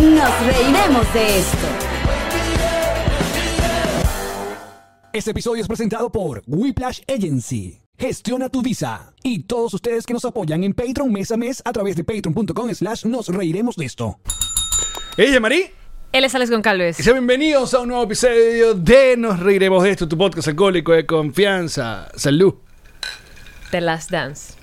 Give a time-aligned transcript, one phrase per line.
[0.00, 1.66] Nos reiremos de esto.
[5.12, 7.80] Este episodio es presentado por Whiplash Agency.
[7.98, 9.12] Gestiona tu visa.
[9.24, 12.72] Y todos ustedes que nos apoyan en Patreon mes a mes a través de patreon.com
[12.72, 14.20] slash nos reiremos de esto.
[15.16, 15.70] Ella, Marí.
[16.12, 17.00] Él es Alex Goncalves.
[17.00, 20.92] Y sean bienvenidos a un nuevo episodio de Nos Reiremos de esto, tu podcast alcohólico
[20.92, 22.08] de confianza.
[22.14, 22.54] Salud.
[23.72, 24.54] The Last Dance.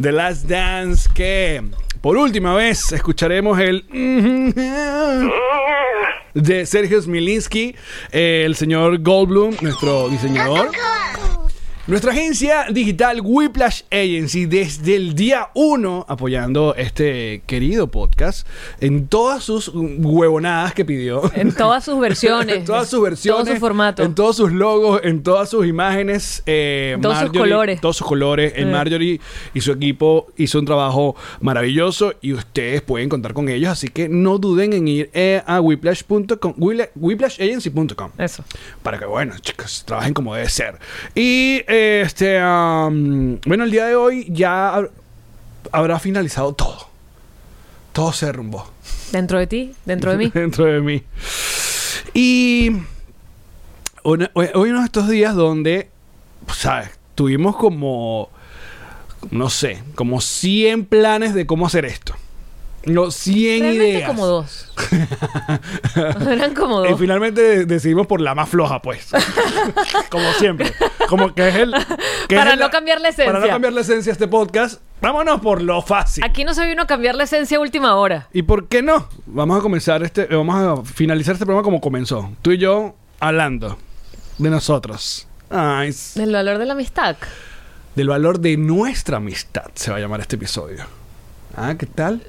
[0.00, 1.60] The Last Dance, que
[2.00, 3.84] por última vez escucharemos el
[6.34, 7.74] de Sergio Smilinski,
[8.12, 10.70] eh, el señor Goldblum, nuestro diseñador.
[11.88, 18.46] Nuestra agencia digital Whiplash Agency desde el día 1 apoyando este querido podcast
[18.78, 21.22] en todas sus huevonadas que pidió.
[21.34, 22.56] En todas sus versiones.
[22.56, 23.44] en todas sus versiones.
[23.46, 24.02] Todo su formato.
[24.02, 26.42] En todos sus logos, en todas sus imágenes.
[26.44, 27.80] eh, En todos sus colores.
[27.80, 28.52] Todos sus colores.
[28.56, 28.72] En Eh.
[28.72, 29.20] Marjorie
[29.54, 33.70] y su equipo hizo un trabajo maravilloso y ustedes pueden contar con ellos.
[33.70, 36.52] Así que no duden en ir eh, a whiplash.com,
[36.96, 38.44] whiplashagency.com Eso.
[38.82, 40.76] para que, bueno, chicos, trabajen como debe ser.
[41.14, 41.62] Y
[42.02, 44.90] este, bueno, el día de hoy ya hab-
[45.72, 46.88] habrá finalizado todo.
[47.92, 48.70] Todo se derrumbó
[49.12, 50.30] Dentro de ti, dentro de mí.
[50.34, 51.02] dentro de mí.
[52.14, 52.72] Y
[54.04, 55.88] una- hoy, hoy uno de estos días donde,
[56.54, 56.90] ¿sabes?
[57.14, 58.30] Tuvimos como,
[59.30, 62.14] no sé, como 100 planes de cómo hacer esto.
[62.84, 64.08] No, 100 Realmente ideas.
[64.08, 64.72] como dos.
[66.30, 66.98] Eran como Y dos.
[66.98, 69.08] finalmente de- decidimos por la más floja, pues.
[70.10, 70.72] como siempre.
[71.08, 71.74] Como que es el.
[72.28, 73.26] que Para es no cambiar la esencia.
[73.32, 76.24] Para no cambiar la esencia a este podcast, vámonos por lo fácil.
[76.24, 78.28] Aquí no se vino a cambiar la esencia a última hora.
[78.32, 79.08] ¿Y por qué no?
[79.26, 80.24] Vamos a comenzar este.
[80.26, 82.30] Vamos a finalizar este programa como comenzó.
[82.42, 83.76] Tú y yo hablando
[84.38, 85.26] de nosotros.
[85.50, 87.16] Ay, Del valor de la amistad.
[87.94, 90.84] del valor de nuestra amistad se va a llamar este episodio.
[91.56, 92.22] Ah, ¿qué tal?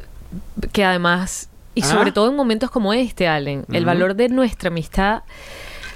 [0.72, 1.86] Que además, y Ah.
[1.86, 5.24] sobre todo en momentos como este, Allen, el valor de nuestra amistad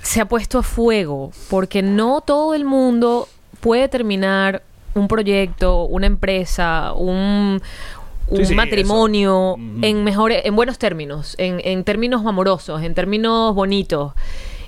[0.02, 1.32] se ha puesto a fuego.
[1.50, 3.28] Porque no todo el mundo
[3.62, 4.64] puede terminar
[4.96, 7.62] un proyecto, una empresa, un,
[8.28, 13.54] un Sí, sí, matrimonio en mejores, en buenos términos, en, en términos amorosos, en términos
[13.56, 14.14] bonitos.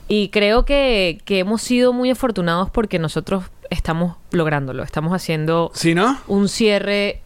[0.07, 4.83] Y creo que, que hemos sido muy afortunados porque nosotros estamos lográndolo.
[4.83, 6.17] Estamos haciendo ¿Sí, no?
[6.27, 7.21] un cierre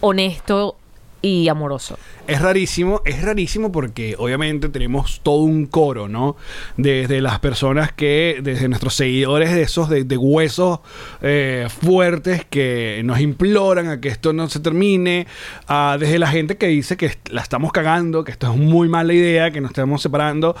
[0.00, 0.76] honesto
[1.22, 1.98] y amoroso.
[2.26, 6.36] Es rarísimo, es rarísimo porque obviamente tenemos todo un coro, ¿no?
[6.76, 10.80] Desde las personas que, desde nuestros seguidores de esos de, huesos
[11.20, 15.26] eh, fuertes que nos imploran a que esto no se termine,
[15.68, 19.14] a desde la gente que dice que la estamos cagando, que esto es muy mala
[19.14, 20.54] idea, que nos estamos separando,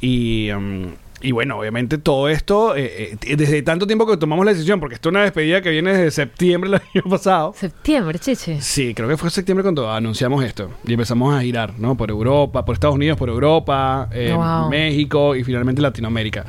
[0.00, 0.50] y...
[0.52, 4.80] mm, y bueno, obviamente todo esto, eh, eh, desde tanto tiempo que tomamos la decisión,
[4.80, 8.60] porque esto es una despedida que viene desde septiembre del año pasado, Septiembre, chiche.
[8.60, 11.96] Sí, creo que fue septiembre cuando anunciamos esto y empezamos a girar, ¿no?
[11.96, 14.70] Por Europa, por Estados Unidos, por Europa, eh, Wow.
[14.70, 16.44] México y finalmente Latinoamérica.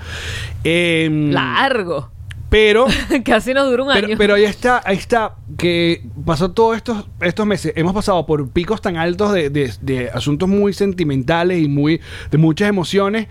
[0.64, 2.12] Em, Largo.
[2.50, 2.88] Pero,
[3.26, 4.16] Casi nos dura un pero, año.
[4.18, 7.74] pero ahí está, ahí está, que pasó todos estos, estos meses.
[7.76, 12.38] Hemos pasado por picos tan altos de, de- de asuntos muy sentimentales y muy de
[12.40, 13.28] muchas emociones.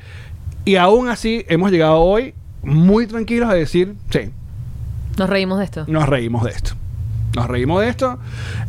[0.64, 4.30] Y aún así hemos llegado hoy muy tranquilos a decir, sí,
[5.16, 5.84] Nos reímos de esto.
[5.88, 6.72] nos reímos de esto.
[7.34, 8.18] Nos reímos de esto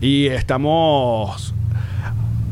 [0.02, 1.54] y estamos.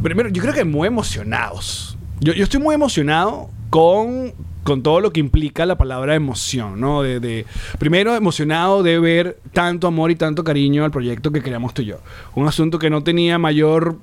[0.02, 1.98] Primero, yo creo que muy emocionados.
[2.20, 4.34] Yo, yo estoy muy emocionado con,
[4.64, 7.02] con todo lo que implica la palabra emoción, ¿no?
[7.04, 7.46] De, de-
[7.78, 11.86] primero, emocionado de ver tanto amor y tanto cariño al proyecto que creamos tú y
[11.86, 11.98] yo.
[12.36, 13.98] Un asunto que no tenía mayor.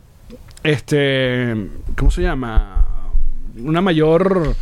[0.63, 1.55] Este.
[1.97, 2.87] ¿Cómo se llama?
[3.59, 4.55] Una mayor.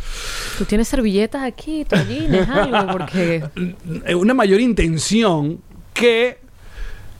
[0.57, 3.43] Tú tienes servilletas aquí, toallines, algo, porque...
[4.05, 5.59] eh, una mayor intención
[5.93, 6.37] que,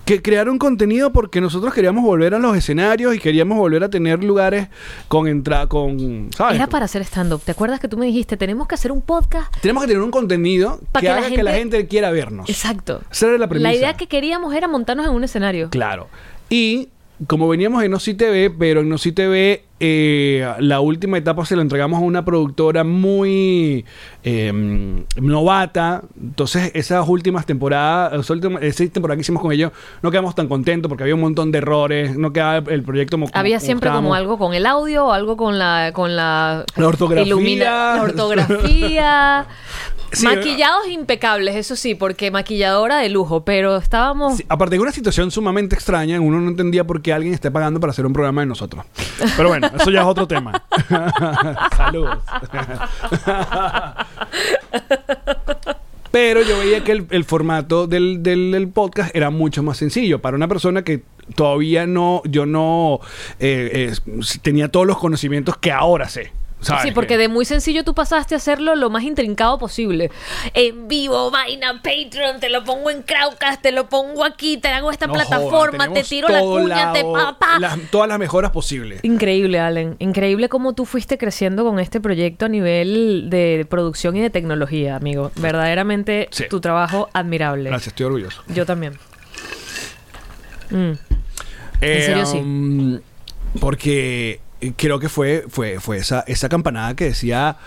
[0.06, 3.90] que crear un contenido porque nosotros queríamos volver a los escenarios y queríamos volver a
[3.90, 4.68] tener lugares
[5.08, 6.56] con entrada, con, ¿sabes?
[6.56, 7.42] Era para hacer stand-up.
[7.44, 9.54] ¿Te acuerdas que tú me dijiste, tenemos que hacer un podcast?
[9.62, 12.50] Tenemos que tener un contenido que, que la haga que la gente- gente quiera vernos.
[12.50, 13.02] Exacto.
[13.12, 13.70] Esa era la premisa.
[13.72, 15.70] La idea que queríamos era montarnos en un escenario.
[15.70, 16.08] Claro.
[16.50, 16.90] Y
[17.28, 21.62] como veníamos en Noci TV, pero en Noci TV eh, la última etapa se la
[21.62, 23.86] entregamos a una productora muy
[24.24, 24.52] eh,
[25.22, 26.04] novata.
[26.20, 29.72] Entonces, esas últimas temporadas, esa, última, esa temporada que hicimos con ellos,
[30.02, 33.30] no quedamos tan contentos porque había un montón de errores, no quedaba el proyecto como
[33.34, 36.88] Había como siempre como algo con el audio o algo con la con la, La
[36.88, 37.26] ortografía.
[37.26, 39.46] ilumina- la ortografía.
[40.14, 44.92] Sí, Maquillados impecables, eso sí, porque maquilladora de lujo, pero estábamos Sí, aparte de una
[44.92, 48.42] situación sumamente extraña, uno no entendía por qué alguien esté pagando para hacer un programa
[48.42, 48.86] de nosotros.
[49.36, 50.64] Pero bueno, eso ya es otro tema.
[51.78, 52.20] Saludos.
[56.12, 60.20] Pero yo veía que el, el formato del, del- del podcast era mucho más sencillo
[60.22, 61.02] para una persona que
[61.36, 63.00] todavía no, yo no
[63.40, 66.32] eh, eh, tenía todos los conocimientos que ahora sé.
[66.64, 66.84] ¿Sabes?
[66.84, 70.12] Sí, porque Que- de muy sencillo tú pasaste a hacerlo lo más intrincado posible.
[70.54, 74.92] En vivo, vaina, Patreon, te lo pongo en Crowdcast, te lo pongo aquí, te hago
[74.92, 77.60] esta No plataforma, joda, te tiro la cuña, te lado- pa, pa.
[77.60, 79.00] las- todas las mejoras posibles.
[79.04, 79.96] Increíble, Allen.
[80.00, 84.96] Increíble cómo tú fuiste creciendo con este proyecto a nivel de producción y de tecnología,
[84.96, 85.32] amigo.
[85.36, 86.46] Verdaderamente Sí.
[86.50, 87.70] tu trabajo admirable.
[87.70, 88.44] Gracias, estoy orgulloso.
[88.48, 88.94] Yo también.
[90.70, 90.92] Mm.
[91.82, 92.38] Eh, serio, sí.
[92.38, 93.00] um,
[93.60, 94.40] porque
[94.72, 97.58] creo que fue, fue, fue esa, esa campanada que decía,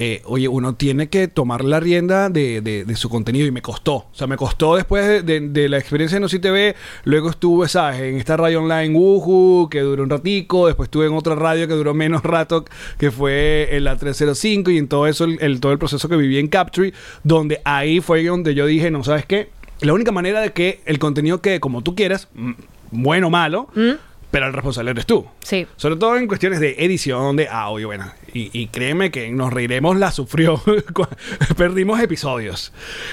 [0.00, 3.94] eh, oye, uno tiene que tomar la rienda de, de- su contenido y me costó.
[3.94, 6.74] O sea, me costó después de, la experiencia en Noci TV,
[7.04, 8.00] luego estuve, ¿sabes?
[8.00, 11.74] En esta radio online, Wuhu, que duró un ratico, después estuve en otra radio que
[11.74, 12.64] duró menos rato,
[12.98, 16.38] que fue en la 305 y en todo eso, el, todo el proceso que viví
[16.38, 16.92] en Capture,
[17.22, 19.50] donde ahí fue donde yo dije, no, ¿sabes qué?
[19.80, 22.52] La única manera de que el contenido quede como tú quieras, mm,
[22.90, 23.68] bueno o malo,
[24.34, 25.24] pero el responsable eres tú.
[25.44, 25.64] Sí.
[25.76, 28.10] Sobre todo en cuestiones de edición, de audio, bueno.
[28.32, 30.60] Y, y créeme que nos reiremos, la sufrió.
[31.56, 32.72] Perdimos episodios.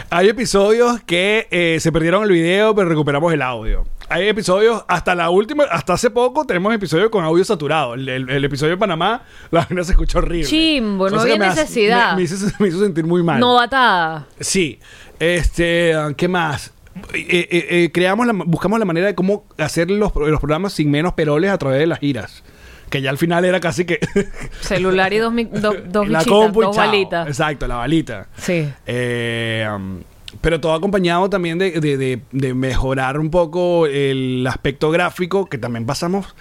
[0.10, 3.86] Hay episodios que eh, se perdieron el video, pero recuperamos el audio.
[4.10, 7.94] Hay episodios, hasta la última, hasta hace poco tenemos episodios con audio saturado.
[7.94, 9.22] El, el- el episodio de Panamá,
[9.52, 10.48] la vaina se escuchó horrible.
[10.48, 12.12] Chimbo, no había necesidad.
[12.14, 13.40] Me, me hizo, me hizo sentir muy mal.
[13.40, 14.26] Novatada.
[14.40, 14.80] Sí.
[15.20, 16.74] Este, ¿qué más?
[17.14, 20.92] Eh, eh, eh, creamos la, buscamos la manera de cómo hacer los, los programas sin
[20.92, 22.44] menos peroles a través de las giras.
[22.90, 24.00] Que ya al final era casi que.
[24.62, 27.28] Celular y dos, mi- do- dos la bichitas, dos balitas.
[27.28, 28.28] Exacto, la balita.
[28.38, 28.68] Sí.
[28.88, 30.02] Um,
[30.42, 35.58] pero todo acompañado también de, de- de- de mejorar un poco el aspecto gráfico, que
[35.58, 36.36] también pasamos.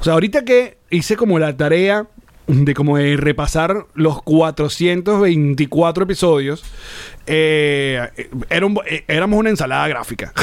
[0.00, 2.06] O sea, ahorita que hice como la tarea
[2.64, 6.62] de como de repasar los 424 episodios,
[7.26, 8.08] eh,
[8.50, 10.32] era un- eh, éramos una ensalada gráfica.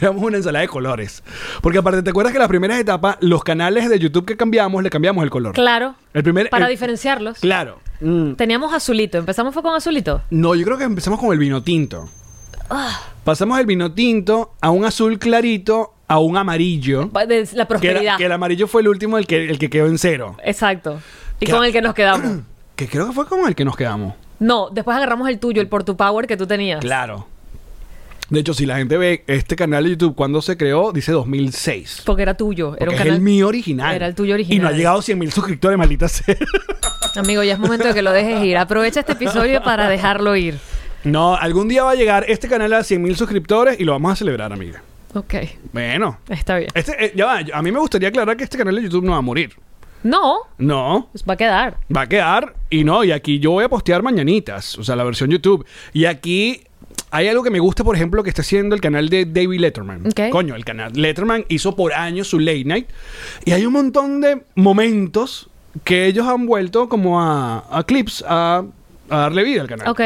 [0.00, 1.22] Éramos una ensalada de colores.
[1.60, 4.88] Porque aparte, ¿te acuerdas que las primeras etapas, los canales de YouTube que cambiamos, le
[4.88, 5.52] cambiamos el color?
[5.52, 5.94] Claro.
[6.14, 7.38] El primer, Para el- diferenciarlos.
[7.40, 7.78] Claro.
[8.00, 8.32] Mm.
[8.32, 9.18] Teníamos azulito.
[9.18, 10.22] Empezamos fue con azulito.
[10.30, 12.08] No, yo creo que empezamos con el vino tinto.
[12.70, 12.98] Ah.
[13.24, 17.04] Pasamos del vino tinto a un azul clarito a un amarillo.
[17.04, 18.16] De La Que, era- prosperidad.
[18.18, 20.36] que el amarillo fue el último, el que, el que quedó en cero.
[20.44, 21.00] Exacto.
[21.40, 22.40] Y Que- con el que nos quedamos.
[22.76, 24.14] Que creo que fue con el que nos quedamos.
[24.40, 26.80] No, después agarramos el tuyo, el por tu power que tú tenías.
[26.80, 27.26] Claro.
[28.30, 32.02] De hecho, si la gente ve este canal de YouTube cuando se creó, dice 2006.
[32.06, 32.74] Porque era tuyo.
[32.78, 33.14] Era un es canal.
[33.16, 33.94] el mío original.
[33.94, 34.56] Era el tuyo original.
[34.58, 36.34] Y no ha llegado a 100 mil suscriptores, maldita sea.
[37.16, 38.56] Amigo, ya es momento de que lo dejes ir.
[38.56, 40.58] Aprovecha este episodio para dejarlo ir.
[41.04, 44.12] No, algún día va a llegar este canal a 100 mil suscriptores y lo vamos
[44.12, 44.82] a celebrar, amiga.
[45.14, 45.34] Ok,
[45.72, 46.18] Bueno.
[46.28, 46.70] está bien.
[46.74, 49.12] Este, eh, ya va, a mí me gustaría aclarar que este canal de YouTube no
[49.12, 49.52] va a morir.
[50.02, 51.76] No, No, pues va a quedar.
[51.94, 55.04] va a quedar y no, y aquí yo voy a postear mañanitas, o sea, la
[55.04, 55.64] versión YouTube.
[55.92, 56.62] Y aquí
[57.10, 60.06] hay algo que me gusta, por ejemplo, que está haciendo el canal de David Letterman.
[60.06, 60.30] Ok.
[60.30, 62.88] Coño, el canal Letterman hizo por años su late night
[63.44, 65.48] y hay un montón de momentos
[65.84, 68.64] que ellos han vuelto como a, a clips, a,
[69.12, 69.88] a darle vida al canal.
[69.88, 70.00] Ok.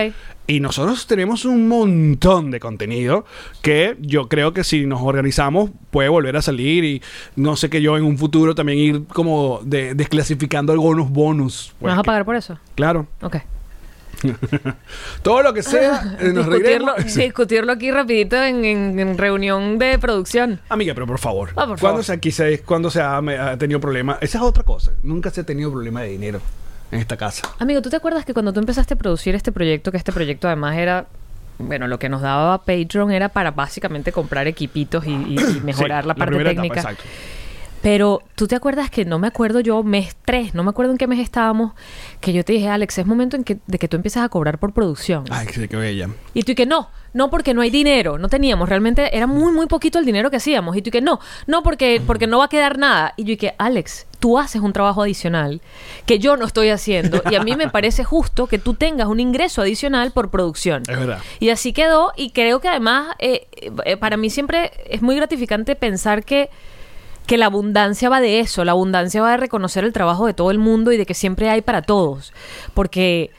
[0.49, 3.25] Y nosotros tenemos un montón de contenido
[3.63, 7.03] que yo creo que si nos organizamos puede volver a salir y
[7.35, 11.73] no sé que yo en un futuro también ir como de- desclasificando algunos bonus.
[11.75, 12.59] ¿Me Pues vas a pagar por eso?
[12.77, 13.07] Claro.
[13.23, 13.37] Ok.
[15.23, 19.99] Todo lo que sea, eh, nos discutirlo, discutirlo aquí rapidito en, en- en reunión de
[19.99, 20.61] producción.
[20.69, 21.51] Amiga, pero por favor.
[21.51, 22.05] Ah, por ¿Cuándo favor.
[22.05, 24.19] se aquí se, cuándo se ha, me- ha tenido problema?
[24.21, 24.93] Esa es otra cosa.
[25.03, 26.41] Nunca se ha tenido problema de dinero
[26.91, 27.43] en esta casa.
[27.59, 30.47] Amigo, ¿tú te acuerdas que cuando tú empezaste a producir este proyecto, que este proyecto
[30.47, 31.07] además era,
[31.59, 36.05] bueno, lo que nos daba Patreon era para básicamente comprar equipitos y, y- y mejorar
[36.05, 36.81] Sí, la parte etapa, técnica?
[36.81, 37.03] exacto.
[37.83, 40.99] Pero tú te acuerdas que no me acuerdo yo, mes 3, no me acuerdo en
[40.99, 41.73] qué mes estábamos,
[42.21, 44.59] que yo te dije, Alex, es momento en que, de que tú empieces a cobrar
[44.59, 45.25] por producción.
[45.31, 46.09] Ay, qué qué bella.
[46.35, 49.53] Y tú y que no, no porque no hay dinero, no teníamos, realmente era muy,
[49.53, 50.77] muy poquito el dinero que hacíamos.
[50.77, 53.13] Y tú y que no, no porque, porque no va a quedar nada.
[53.17, 55.61] Y yo y que, Alex, tú haces un trabajo adicional
[56.05, 57.23] que yo no estoy haciendo.
[57.31, 60.83] Y a mí me parece justo que tú tengas un ingreso adicional por producción.
[60.89, 61.21] Es verdad.
[61.39, 63.47] Y así quedó y creo que además eh,
[63.85, 66.51] eh, para mí siempre es muy gratificante pensar que
[67.25, 70.51] que la abundancia va de eso, la abundancia va de reconocer el trabajo de todo
[70.51, 72.33] el mundo y de que siempre hay para todos.
[72.75, 73.31] Porque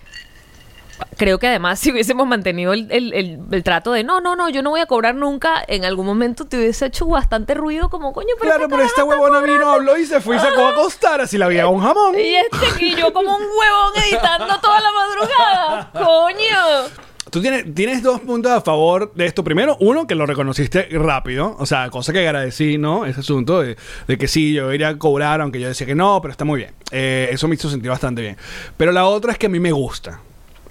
[1.18, 4.50] creo que además si hubiésemos mantenido el, el- el- el trato de no, no, no,
[4.50, 8.13] yo no voy a cobrar nunca, en algún momento te hubiese hecho bastante ruido como
[8.13, 10.70] coño, pero Claro, ¿qué pero esta huevona vino, habló y se fue y sacó a
[10.70, 12.16] acostar así la vida un jamón.
[12.18, 15.92] Y este y yo como un huevón editando toda la madrugada.
[15.94, 16.89] Coño.
[17.30, 19.44] Tú tienes, tienes dos puntos a favor de esto.
[19.44, 21.58] Primero, uno, que lo reconociste rápido.
[21.60, 23.06] O sea, cosa que agradecí, ¿no?
[23.06, 23.75] Ese asunto de,
[24.08, 26.60] de que sí, yo iría a cobrar, aunque yo decía que no, pero está muy
[26.62, 26.74] bien.
[26.92, 28.38] Eh, eso me hizo sentir bastante bien.
[28.77, 30.22] Pero la otra es que a mí me gusta.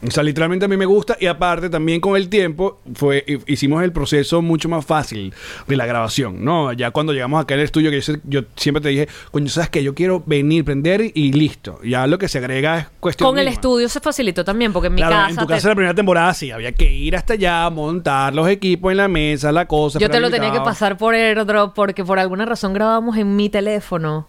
[0.06, 3.38] O sea, literalmente a mí me gusta y aparte también con el tiempo fue hi-
[3.46, 5.32] hicimos el proceso mucho más fácil
[5.66, 6.72] de la grabación, ¿no?
[6.72, 9.82] Ya cuando llegamos acá al estudio, que yo, siempre te dije, coño, ¿sabes qué?
[9.82, 11.80] Yo quiero venir, prender y listo.
[11.82, 14.94] Ya lo que se agrega es cuestión Con el estudio se facilitó también, porque en
[14.94, 15.30] mi Claro, casa.
[15.30, 18.48] en tu te- casa la primera temporada sí, había que ir hasta allá, montar los
[18.48, 19.98] equipos en la mesa, la cosa.
[19.98, 23.48] yo te lo tenía que pasar por AirDrop porque por alguna razón grabábamos en mi
[23.48, 24.26] teléfono.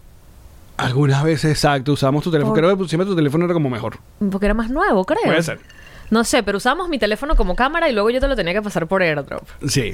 [0.78, 2.54] Algunas veces, exacto, usamos tu teléfono.
[2.54, 3.98] Por- Creo que siempre tu teléfono era como mejor.
[4.32, 5.20] Porque era más nuevo, creo.
[5.26, 5.60] Puede ser.
[6.12, 8.62] No sé, pero usamos mi teléfono como cámara y luego yo te lo tenía que
[8.62, 9.44] pasar por AirDrop.
[9.68, 9.94] Sí.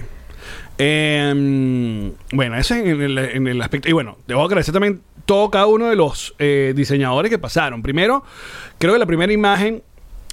[0.77, 3.89] Eh, bueno, eso en el, en el aspecto.
[3.89, 7.81] Y bueno, debo agradecer también todo cada uno de los eh, diseñadores que pasaron.
[7.81, 8.23] Primero,
[8.77, 9.83] creo que la primera imagen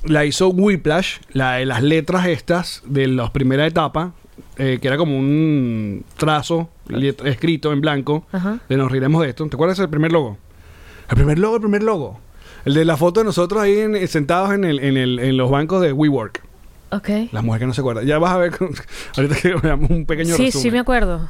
[0.05, 4.13] la hizo Whiplash, la de las letras estas de la primera etapa,
[4.57, 6.69] eh, que era como un trazo
[7.25, 8.27] escrito en blanco.
[8.33, 8.59] Ajá.
[8.69, 9.47] De nos riremos de esto.
[9.49, 10.39] ¿Te acuerdas del primer logo?
[11.09, 12.21] El primer logo, el primer logo.
[12.65, 15.51] El de la foto de nosotros ahí en- sentados en, el, en, el, en los
[15.51, 16.43] bancos de WeWork.
[16.93, 17.09] Ok.
[17.33, 18.03] La mujer que no se acuerda.
[18.03, 18.71] Ya vas a ver con-
[19.17, 20.63] ahorita que veamos un pequeño Sí, resumen.
[20.63, 21.29] sí, me acuerdo.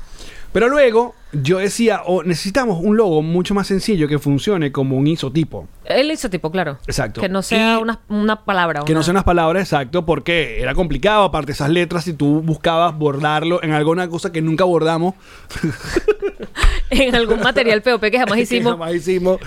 [0.52, 5.06] Pero luego yo decía, oh, necesitamos un logo mucho más sencillo que funcione como un
[5.06, 5.68] isotipo.
[5.84, 6.78] Él hizo tipo, claro.
[6.88, 7.20] Exacto.
[7.20, 8.82] Que no sea Y- una, una palabra.
[8.84, 11.22] Que no sean las palabras exacto porque era complicado.
[11.22, 15.14] Aparte, esas letras, si tú buscabas bordarlo en alguna cosa que nunca bordamos,
[16.90, 18.72] en algún material POP que jamás que hicimos.
[18.72, 19.38] jamás hicimos,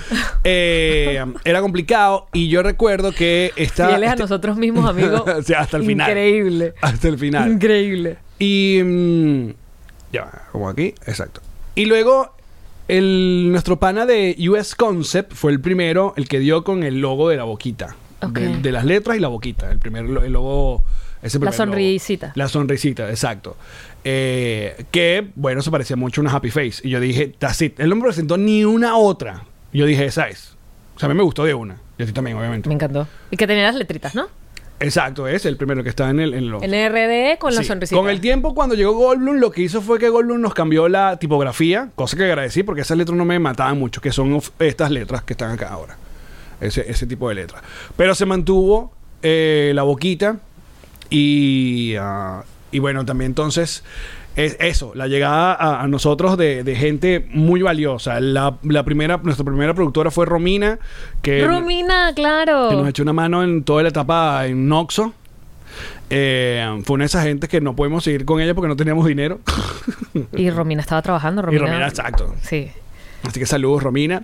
[0.43, 2.27] eh, era complicado.
[2.33, 3.89] Y yo recuerdo que esta.
[3.89, 5.23] Fieles a nosotros mismos, amigos.
[5.27, 6.09] o sea, hasta el final.
[6.09, 6.73] Increíble.
[6.81, 7.51] Hasta el final.
[7.51, 8.17] Increíble.
[8.39, 8.79] Y.
[8.83, 9.62] mm,
[10.13, 11.41] ya, como aquí, exacto.
[11.75, 12.33] Y luego,
[12.87, 17.29] el, nuestro pana de US Concept fue el primero, el que dio con el logo
[17.29, 17.95] de la boquita.
[18.21, 18.37] Ok.
[18.39, 19.69] De, de las letras y la boquita.
[19.71, 20.83] El primer el logo.
[21.21, 21.57] Ese La logo.
[21.57, 22.31] sonrisita.
[22.35, 23.57] La sonrisita, exacto.
[24.03, 26.81] Eh, que, bueno, se parecía mucho a una happy face.
[26.83, 27.79] Y yo dije, that's it.
[27.79, 29.45] Él no me presentó ni una otra.
[29.73, 30.55] Yo dije, esa es.
[30.95, 31.77] O sea, a mí me gustó de una.
[31.97, 32.69] Y a ti también, obviamente.
[32.69, 33.07] Me encantó.
[33.31, 34.27] Y que tenía las letritas, ¿no?
[34.79, 36.33] Exacto, es el primero que está en el.
[36.33, 37.67] En los- NRD con la Sí.
[37.67, 37.95] sonrisita.
[37.99, 41.17] Con el tiempo, cuando llegó Goldblum, lo que hizo fue que Goldblum nos cambió la
[41.17, 44.91] tipografía, cosa que agradecí porque esas letras no me mataban mucho, que son of- estas
[44.91, 45.97] letras que están acá ahora.
[46.59, 47.61] Ese, ese tipo de letras.
[47.95, 50.37] Pero se mantuvo eh, la boquita
[51.09, 53.83] y, ah, y bueno, también entonces
[54.35, 58.19] es eso, la llegada a, a nosotros de, de gente muy valiosa.
[58.19, 60.79] La, la primera, nuestra primera productora fue Romina,
[61.21, 62.69] que, Romina, claro.
[62.69, 65.13] que nos echó una mano en toda la etapa en Noxo.
[66.09, 69.05] Eh, fue una de esas gentes que no podemos seguir con ella porque no teníamos
[69.05, 69.39] dinero.
[70.37, 71.41] Y Romina estaba trabajando.
[71.41, 72.35] y Romina, Romina, exacto.
[72.41, 72.69] Sí.
[73.23, 74.23] Así que saludos, Romina.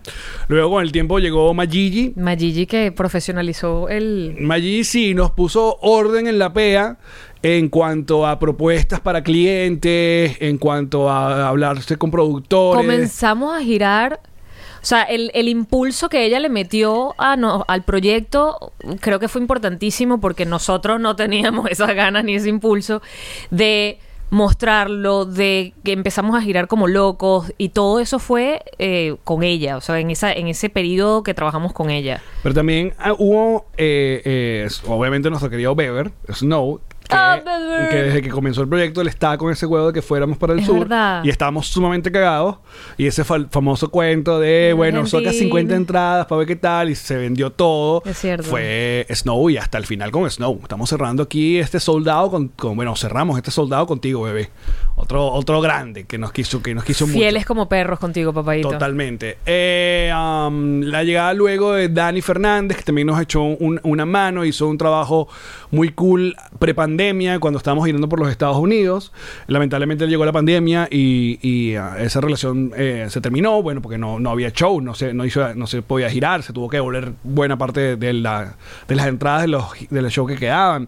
[0.50, 2.14] Luego con el tiempo llegó Magigi.
[2.16, 4.36] Magigi que profesionalizó el...
[4.40, 6.98] Magigi sí nos puso orden en la PEA
[7.42, 12.86] en cuanto a propuestas para clientes, en cuanto a hablarse con productores.
[12.86, 14.20] Comenzamos a girar...
[14.82, 19.28] O sea, el, el impulso que ella le metió a no- al proyecto creo que
[19.28, 23.02] fue importantísimo porque nosotros no teníamos esas ganas ni ese impulso
[23.52, 29.44] de mostrarlo, de que empezamos a girar como locos y todo eso fue eh, con
[29.44, 32.22] ella, o sea, en, esa, en ese periodo que trabajamos con ella.
[32.44, 36.80] Pero también ah, hubo, eh, eh, obviamente, nuestro querido Beber, Snow,
[37.10, 37.42] que, Ah,
[37.90, 40.54] que desde que comenzó el proyecto él estaba con ese huevo de que fuéramos para
[40.54, 40.80] el Es sur.
[40.80, 41.24] verdad.
[41.24, 42.58] Y estábamos sumamente cagados.
[42.98, 46.90] Y ese fa- famoso cuento de, bueno, saca 50 entradas para ver qué tal.
[46.92, 48.04] Y se vendió todo.
[48.06, 48.44] Es cierto.
[48.44, 50.60] Fue Snow y hasta el final con Snow.
[50.62, 54.50] Estamos cerrando aquí este soldado con, con- bueno, cerramos este soldado contigo, bebé.
[54.96, 57.18] Otro, otro grande que nos quiso, que nos quiso mucho.
[57.18, 58.70] Fieles como perros contigo, papadito.
[58.70, 59.38] Totalmente.
[59.46, 64.46] Eh, um, la llegada luego de Dani Fernández, que también nos echó un- una mano,
[64.46, 65.28] hizo un trabajo
[65.72, 66.99] muy cool prepandemia
[67.40, 69.12] cuando estábamos girando por los Estados Unidos.
[69.48, 74.20] Lamentablemente llegó la pandemia y, y, ah, esa relación eh, se terminó, bueno, porque no,
[74.20, 77.14] no había show, no se, no, hizo, no se podía girar, se tuvo que devolver
[77.24, 80.88] buena parte de, la- de las entradas de los, de los shows que quedaban.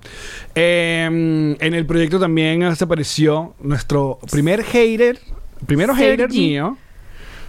[0.55, 5.19] Eh, en el proyecto también se apareció nuestro primer hater,
[5.65, 6.77] primero hater mío.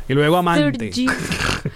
[0.08, 0.90] Y luego amante.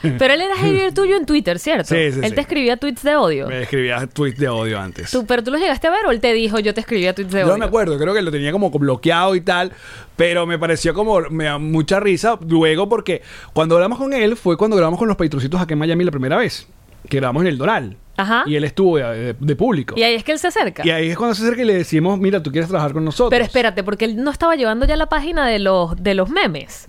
[0.03, 1.85] Pero él era hater tuyo en Twitter, ¿cierto?
[1.95, 2.35] Sí, sí, Él sí.
[2.35, 3.47] te escribía tweets de odio.
[3.47, 5.11] Me escribía tweets de odio antes.
[5.11, 7.33] Tú, pero tú los llegaste a ver o él te dijo yo te escribía tweets
[7.33, 7.53] de Yo odio.
[7.55, 9.73] no me acuerdo, creo que lo tenía como bloqueado y tal,
[10.17, 14.57] pero me pareció como, me da mucha risa luego porque cuando hablamos con él fue
[14.57, 16.67] cuando grabamos con los Patroncitos aquí en Miami la primera vez,
[17.09, 17.97] que grabamos en el Doral.
[18.19, 18.45] Ajá.
[18.47, 19.95] Y él estuvo de, de- de público.
[19.97, 20.83] Y ahí es que él se acerca.
[20.87, 23.29] Y ahí es cuando se acerca y le decimos, mira, tú quieres trabajar con nosotros.
[23.31, 26.89] Pero espérate, porque él no estaba llevando ya la página de los, de los memes.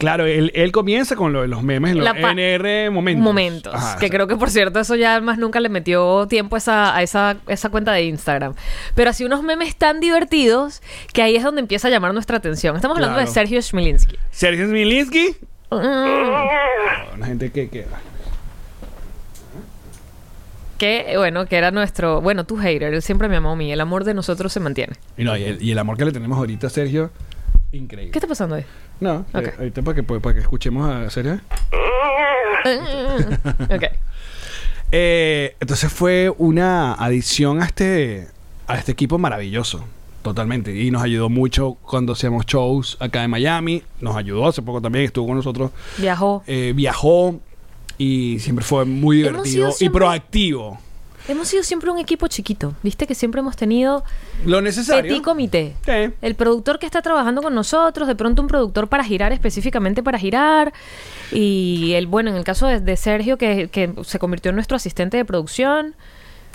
[0.00, 3.22] Claro, él, él comienza con lo de los memes, los NR momentos.
[3.22, 3.74] Momentos.
[3.74, 6.96] Ajá, que creo que, por cierto, eso ya más nunca le metió tiempo a esa,
[6.96, 8.54] a esa, esa cuenta de Instagram.
[8.94, 10.80] Pero así unos memes tan divertidos
[11.12, 12.74] que ahí es donde empieza a llamar nuestra atención.
[12.76, 13.28] Estamos hablando Claro.
[13.28, 14.16] de Sergio Schmilinski.
[14.30, 15.36] Sergio Smilinski.
[15.70, 15.76] Mm.
[17.14, 17.68] Una gente que...
[17.68, 17.84] que
[20.78, 22.22] Que, bueno, que era nuestro...
[22.22, 22.94] Bueno, tu hater.
[22.94, 23.70] Él siempre me amó a mí.
[23.70, 24.94] El amor de nosotros se mantiene.
[25.18, 27.10] y, no, y, el, y el amor que le tenemos ahorita a Sergio,
[27.72, 28.12] increíble.
[28.12, 28.64] ¿Qué está pasando ahí?
[29.00, 29.42] No, Ok.
[29.46, 31.40] eh, ahorita para que, para que escuchemos a Sergio.
[33.70, 33.84] ok.
[34.92, 38.28] Eh, entonces fue una adición a este,
[38.66, 39.84] a este equipo maravilloso.
[40.22, 40.76] Totalmente.
[40.76, 43.82] Y nos ayudó mucho cuando hacíamos shows acá en Miami.
[44.00, 45.06] Nos ayudó hace poco también.
[45.06, 45.70] Estuvo con nosotros.
[45.96, 46.42] Viajó.
[46.46, 47.40] eh, viajó.
[47.96, 50.78] Y siempre fue muy divertido y proactivo.
[51.30, 52.74] Hemos sido siempre un equipo chiquito.
[52.82, 54.02] Viste que siempre hemos tenido
[54.44, 55.08] Lo necesario.
[55.12, 55.74] petit comité.
[55.84, 56.12] Sí.
[56.22, 60.18] El productor que está trabajando con nosotros, de pronto un productor para girar específicamente para
[60.18, 60.72] girar.
[61.30, 64.76] Y el, bueno, en el caso de, de Sergio, que, que se convirtió en nuestro
[64.76, 65.94] asistente de producción.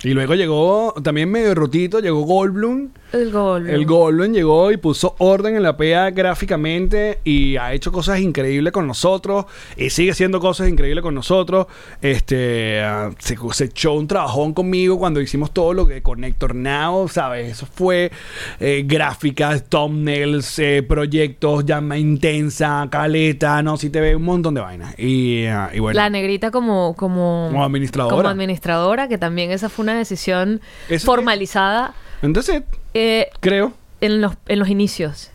[0.06, 1.98] Y luego llegó también medio rotito.
[1.98, 2.90] Llegó Goldblum.
[3.12, 3.68] El gol.
[3.68, 8.72] El Goldblum llegó y puso orden en la PA gráficamente y ha hecho cosas increíbles
[8.72, 9.46] con nosotros
[9.76, 11.66] y sigue haciendo cosas increíbles con nosotros.
[12.02, 17.08] Este ah, se, se echó un trabajón conmigo cuando hicimos todo lo que Connector Now,
[17.08, 17.50] ¿sabes?
[17.50, 18.12] Eso fue
[18.60, 24.60] eh, gráficas, thumbnails, eh, proyectos, llama intensa, caleta, no, si te ve un montón de
[24.60, 24.94] vainas.
[24.98, 28.16] Y, ah, y bueno, La negrita como, como, Como administradora.
[28.16, 32.62] como administradora, que también esa fue una decisión Eso formalizada entonces,
[32.94, 33.72] eh, creo.
[34.00, 35.30] en, los, en los inicios.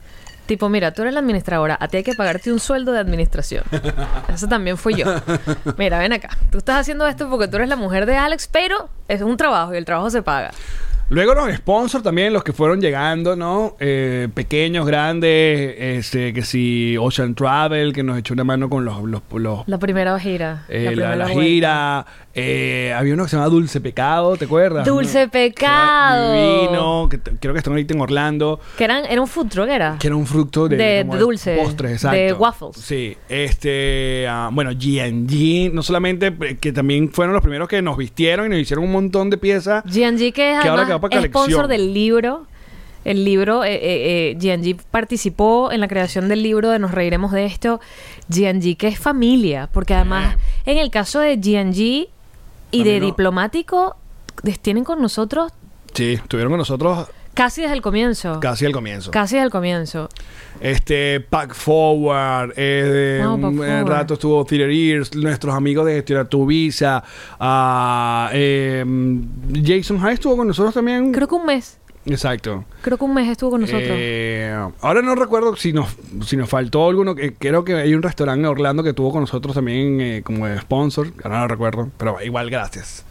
[0.46, 3.64] Tipo, mira, tú eres la administradora, a ti hay que pagarte un sueldo de administración.
[4.34, 5.06] Eso también fui yo.
[5.78, 6.30] Mira, ven acá.
[6.52, 9.74] Tú estás haciendo esto porque tú eres la mujer de Alex, pero es un trabajo
[9.74, 10.52] y el trabajo se paga.
[11.12, 13.76] Luego los sponsors también, los que fueron llegando, ¿no?
[13.82, 19.04] Eh, pequeños, grandes, este, que si Ocean Travel, que nos echó una mano con los,
[19.04, 20.64] los, los, La primera gira.
[20.70, 22.06] eh, la, primera la gira.
[22.34, 24.86] Eh, había uno que se llama Dulce Pecado, ¿te acuerdas?
[24.88, 25.32] Dulce ¿no?
[25.32, 26.34] Pecado.
[26.34, 28.62] Que Divino, que creo que están ahorita en Orlando.
[28.78, 29.98] Que eran, era un food truck, era.
[30.00, 32.18] Que era un fruto de, De- de dulce, postres, exacto.
[32.18, 32.78] de waffles.
[32.78, 37.98] Sí, este, ah, bueno, G&G, no solamente eh, que también fueron los primeros que nos
[37.98, 39.84] vistieron y nos hicieron un montón de piezas.
[39.84, 42.46] G&G que es Que ahora quedó para es sponsor del libro.
[43.04, 47.32] El libro, eh, eh, eh, G&G participó en la creación del libro de Nos Reiremos
[47.32, 47.80] de Esto.
[48.30, 50.38] G&G que es familia, porque además
[50.68, 52.10] en el caso de G&G
[52.70, 53.96] y de no- Diplomático,
[54.62, 55.52] tienen con nosotros
[55.94, 58.40] Sí, estuvieron con nosotros casi desde el comienzo.
[58.40, 59.12] casi al comienzo.
[59.12, 60.10] Casi desde el comienzo.
[60.60, 63.88] Este, Pack Forward, eh, No, un Pack eh, Forward.
[63.88, 67.04] rato estuvo Theater Ears, nuestros amigos de Gestionar Tu Visa,
[67.40, 68.86] ah, eh,
[69.64, 71.12] Jason High estuvo con nosotros también.
[71.12, 71.78] Creo que un mes.
[72.06, 72.66] Exacto.
[72.82, 73.90] Creo que un mes estuvo con nosotros.
[73.92, 77.14] Eh, ahora no recuerdo si nos, si nos faltó alguno.
[77.14, 80.48] que Creo que hay un restaurante en Orlando que estuvo con nosotros también eh, como
[80.60, 81.12] sponsor.
[81.24, 83.06] Ahora no recuerdo, pero igual gracias.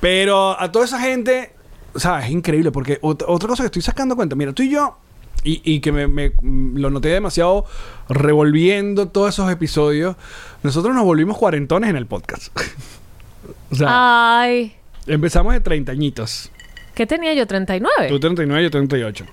[0.00, 1.52] Pero a toda esa gente,
[1.98, 2.26] ¿sabes?
[2.26, 4.96] Es increíble porque ot- otra cosa que estoy sacando cuenta, mira, tú y yo,
[5.44, 7.64] y, y que me, me- mm, lo noté demasiado
[8.08, 10.16] revolviendo todos esos episodios,
[10.62, 12.56] nosotros nos volvimos cuarentones en el podcast.
[13.70, 14.74] o sea, Ay,
[15.06, 16.50] empezamos de treintañitos.
[16.94, 17.46] ¿qué tenía yo?
[17.46, 18.08] ¿39?
[18.08, 19.24] Tú 39, yo 38.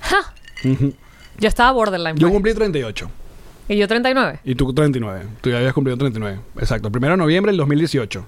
[0.00, 0.16] Ja.
[0.64, 0.94] Ujú.
[1.38, 2.16] Yo estaba borderline.
[2.16, 2.32] Yo pues.
[2.34, 3.10] cumplí 38.
[3.68, 4.40] ¿Y yo 39?
[4.44, 5.26] Y tú 39.
[5.40, 6.38] Tú ya habías cumplido 39.
[6.58, 6.90] Exacto.
[6.90, 8.24] Primero de noviembre del 2018.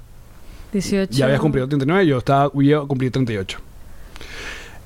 [0.72, 1.12] 18.
[1.12, 2.06] Ya habías cumplido 39.
[2.06, 3.58] Yo estaba yo cumplí 38.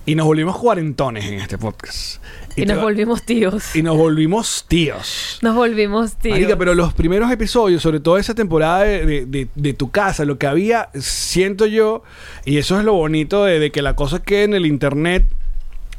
[0.06, 2.22] Y nos volvimos cuarentones en este podcast.
[2.54, 3.74] Y, nos va- volvimos tíos.
[3.76, 5.38] y nos volvimos tíos.
[5.42, 6.34] Nos volvimos tíos.
[6.36, 10.24] Marica, pero los primeros episodios, sobre todo esa temporada de, de- de- de tu casa,
[10.24, 12.02] lo que había, siento yo,
[12.44, 15.26] y eso es lo bonito de, de que la cosa quede en el internet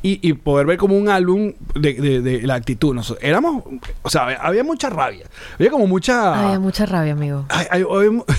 [0.01, 2.93] y, y poder ver como un álbum de, de- de la actitud.
[2.93, 3.63] Nos- éramos,
[4.03, 5.25] o sea, había, había mucha rabia.
[5.55, 6.45] Había como mucha...
[6.45, 7.45] Había mucha rabia, amigo.
[7.49, 7.85] Había-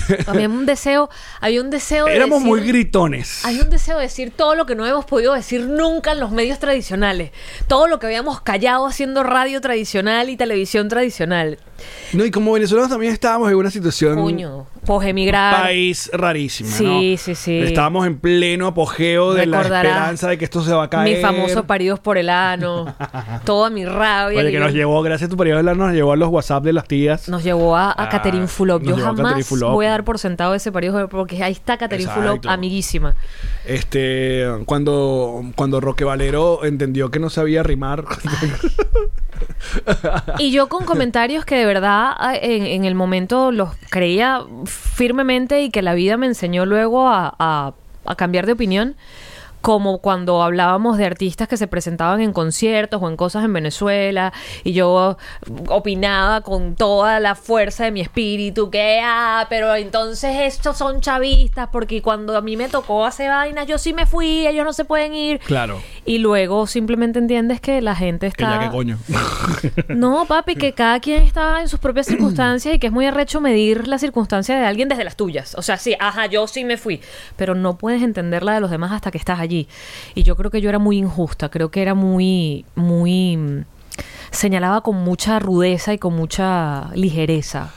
[0.27, 1.09] Había un deseo,
[1.41, 3.45] había un deseo de éramos decir- muy gritones.
[3.45, 6.31] Hay un deseo de decir todo lo que no hemos podido decir nunca en los
[6.31, 7.31] medios tradicionales.
[7.67, 11.59] Todo lo que habíamos callado haciendo radio tradicional y televisión tradicional.
[12.13, 14.15] No, y como venezolanos también estábamos en una situación...
[14.15, 15.61] Coño, posemigrar.
[15.63, 17.17] país rarísimo, Sí, ¿no?
[17.17, 17.59] sí, sí.
[17.59, 21.09] Estábamos en pleno apogeo de la esperanza de que esto se va a caer.
[21.15, 22.95] Mis famosos paridos por el ano.
[23.45, 24.39] toda mi rabia.
[24.39, 26.29] Oye, que yo- nos llevó, gracias a tu periodo de hablar, nos llevó a los
[26.29, 27.29] WhatsApp de las tías.
[27.29, 28.81] Nos llevó a, a Ah, Catherine Fulop.
[28.83, 29.71] Yo jamás Fulop.
[29.73, 33.15] voy a dar por sentado ese periodo porque ahí está Catherine Fulop, amiguísima.
[33.65, 38.03] Este, cuando, cuando Roque Valero entendió que no sabía rimar.
[40.39, 45.61] Y yo con comentarios que de verdad ah, en, en el momento los creía firmemente
[45.61, 47.73] y que la vida me enseñó luego a,
[48.17, 48.95] cambiar de opinión,
[49.61, 54.33] como cuando hablábamos de artistas que se presentaban en conciertos o en cosas en Venezuela
[54.63, 55.17] y yo
[55.67, 61.69] opinaba con toda la fuerza de mi espíritu que, ah, pero entonces estos son chavistas
[61.71, 64.85] porque cuando a mí me tocó hacer vainas yo sí me fui, ellos no se
[64.85, 65.39] pueden ir.
[65.39, 65.81] Claro.
[66.05, 68.59] Y luego simplemente entiendes que la gente Que está...
[68.59, 68.97] ya que coño.
[69.89, 73.41] No, papi, que cada quien está en sus propias circunstancias y que es muy arrecho
[73.41, 75.55] medir la circunstancia de alguien desde las tuyas.
[75.55, 77.01] O sea, sí, ajá, yo sí me fui,
[77.35, 79.48] pero no puedes entender la de los demás hasta que estás allí.
[79.51, 83.37] Y yo creo que yo era muy injusta, creo que era muy, muy...
[83.37, 83.65] mm,
[84.31, 87.71] señalaba con mucha rudeza y con mucha ligereza.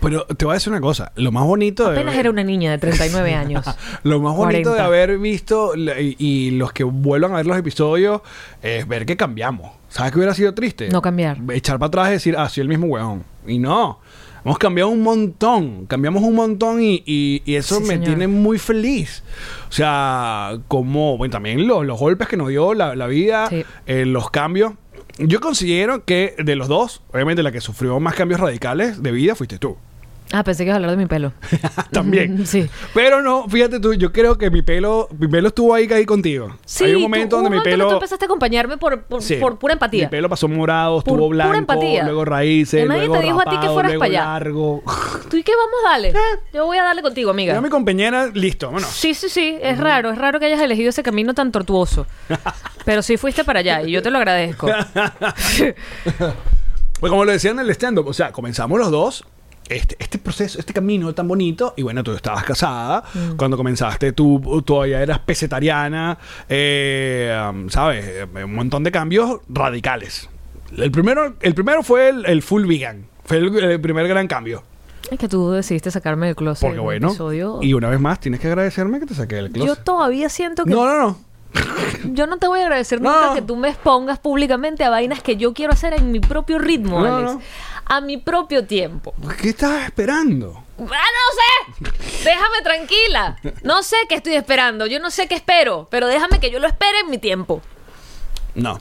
[0.00, 1.10] Pero te voy a decir una cosa.
[1.16, 3.66] Lo más bonito de Apenas era una niña de 39 años.
[4.04, 4.84] Lo más bonito de 40.
[4.84, 8.20] haber visto y los que vuelvan a ver los episodios
[8.62, 9.72] es ver que cambiamos.
[9.88, 10.88] ¿Sabes qué hubiera sido triste?
[10.90, 11.38] No cambiar.
[11.52, 13.24] Echar para atrás y decir, ah, soy el mismo huevón.
[13.46, 13.98] Y no.
[14.44, 15.86] Hemos cambiado un montón.
[15.86, 18.04] Cambiamos un montón y, y- y eso Sí, me señor.
[18.06, 19.22] tiene muy feliz.
[19.68, 23.64] O sea, como, bueno, también lo- los golpes que nos dio la, la vida, Sí.
[23.86, 24.72] eh, los cambios.
[25.18, 29.34] Yo considero que de los dos, obviamente la que sufrió más cambios radicales de vida
[29.34, 29.76] fuiste tú.
[30.32, 31.32] Ah, pensé que ibas a hablar de mi pelo.
[31.90, 32.46] También.
[32.46, 32.68] Sí.
[32.92, 36.54] Pero no, fíjate tú, yo creo que mi pelo, mi pelo estuvo ahí, ahí contigo.
[36.66, 37.88] Sí, Hay un momento donde mi que pelo.
[37.88, 39.36] tú empezaste a acompañarme por, por, Sí.
[39.36, 40.04] por pura empatía.
[40.04, 42.04] Mi pelo pasó morado, Por estuvo pura blanco, empatía.
[42.04, 44.24] luego raíces, Que nadie luego te dijo a ti que fueras para allá.
[44.24, 44.82] largo.
[45.30, 46.12] ¿Tú y qué vamos a darle?
[46.52, 47.54] Yo voy a darle contigo, amiga.
[47.54, 48.70] Yo mi compañera, listo.
[48.90, 52.06] Sí, sí, sí, es raro, es raro que hayas elegido ese camino tan tortuoso.
[52.84, 54.68] Pero sí fuiste para allá y yo te lo agradezco.
[57.00, 59.24] Pues como lo decían en el stand-up, o sea, comenzamos los dos.
[59.68, 63.36] Este, este proceso, este camino tan bonito, y bueno, tú estabas casada, Mm.
[63.36, 66.16] cuando comenzaste tú todavía eras pesetariana,
[66.48, 68.04] eh, um, ¿sabes?
[68.06, 70.28] Eh, Un montón de cambios radicales.
[70.76, 74.62] El primero, el primero fue el, el full vegan, fue el, el primer gran cambio.
[75.10, 76.66] Es que tú decidiste sacarme del closet.
[76.68, 77.58] Porque bueno, episodio.
[77.62, 79.84] y una vez más tienes que agradecerme que te saqué del Yo closet.
[79.84, 80.70] todavía siento que.
[80.70, 81.18] No, no, no.
[82.12, 83.10] Yo no te voy a agradecer No.
[83.10, 86.58] nunca que tú me expongas públicamente a vainas que yo quiero hacer en mi propio
[86.58, 87.32] ritmo, No, Alex.
[87.32, 87.40] no.
[87.88, 89.14] A mi propio tiempo.
[89.40, 90.62] ¿Qué estabas esperando?
[90.78, 91.90] ¡Ah, no sé!
[92.24, 93.36] Déjame tranquila.
[93.62, 94.86] No sé qué estoy esperando.
[94.86, 95.88] Yo no sé qué espero.
[95.90, 97.62] Pero déjame que yo lo espere en mi tiempo.
[98.54, 98.80] No.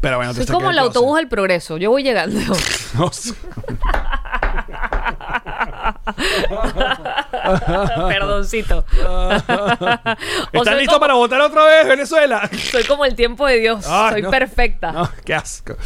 [0.00, 1.76] Pero bueno, te Soy como el autobús del progreso.
[1.76, 2.40] Yo voy llegando.
[8.08, 8.84] Perdoncito.
[10.52, 12.48] ¿Están listos como- para votar otra vez, Venezuela?
[12.70, 13.86] Soy como el tiempo de Dios.
[13.88, 14.30] Ay, Soy no.
[14.30, 14.92] perfecta.
[14.92, 15.76] No, qué asco.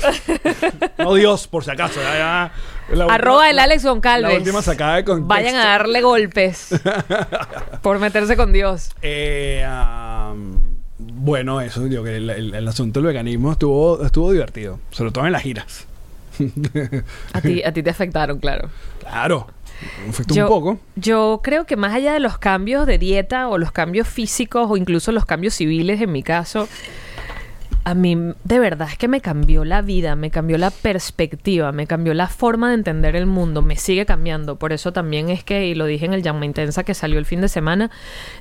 [0.98, 2.00] No, Dios, por si acaso.
[2.00, 2.52] ya, ya.
[2.94, 4.32] La Arroba última- el Alex Goncalves.
[4.32, 5.28] La última sacada de contexto.
[5.28, 6.68] Vayan a darle golpes
[7.82, 8.90] por meterse con Dios.
[9.02, 9.66] Eh,
[10.98, 14.78] bueno, eso, digo que el, el- el asunto del veganismo estuvo, estuvo divertido.
[14.90, 15.86] Sobre todo en las giras.
[17.32, 18.68] A ti, a ti te afectaron, claro.
[19.00, 19.46] Claro.
[20.08, 20.78] Afectó un poco.
[20.96, 24.76] yo creo que más allá de los cambios de dieta o los cambios físicos o
[24.76, 26.68] incluso los cambios civiles en mi caso,
[27.84, 31.86] a mí de verdad es que me cambió la vida, me cambió la perspectiva, me
[31.86, 34.56] cambió la forma de entender el mundo, me sigue cambiando.
[34.56, 37.26] Por eso también es que, y lo dije en el Llama Intensa que salió el
[37.26, 37.90] fin de semana,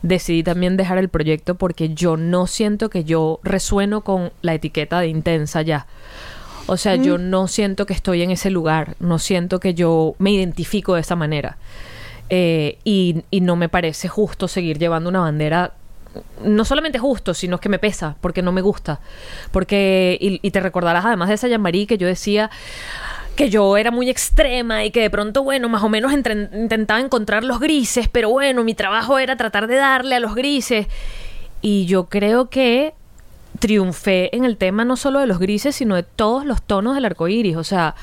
[0.01, 5.01] decidí también dejar el proyecto porque yo no siento que yo resueno con la etiqueta
[5.01, 5.87] de intensa ya.
[6.65, 10.31] O sea, yo no siento que estoy en ese lugar, no siento que yo me
[10.31, 11.57] identifico de esa manera.
[12.29, 15.73] Eh, y, y no me parece justo seguir llevando una bandera,
[16.43, 19.01] no solamente justo, sino que me pesa, porque no me gusta.
[19.51, 22.49] Porque, y, y te recordarás además de esa Yamarí que yo decía
[23.35, 26.99] que yo era muy extrema y que de pronto, bueno, más o menos entre- intentaba
[27.01, 30.87] encontrar los grises, pero bueno, mi trabajo era tratar de darle a los grises.
[31.61, 32.93] Y yo creo que
[33.63, 37.05] triunfé en el tema no solo de los grises, sino de todos los tonos del
[37.05, 37.55] arco iris.
[37.55, 37.95] O sea,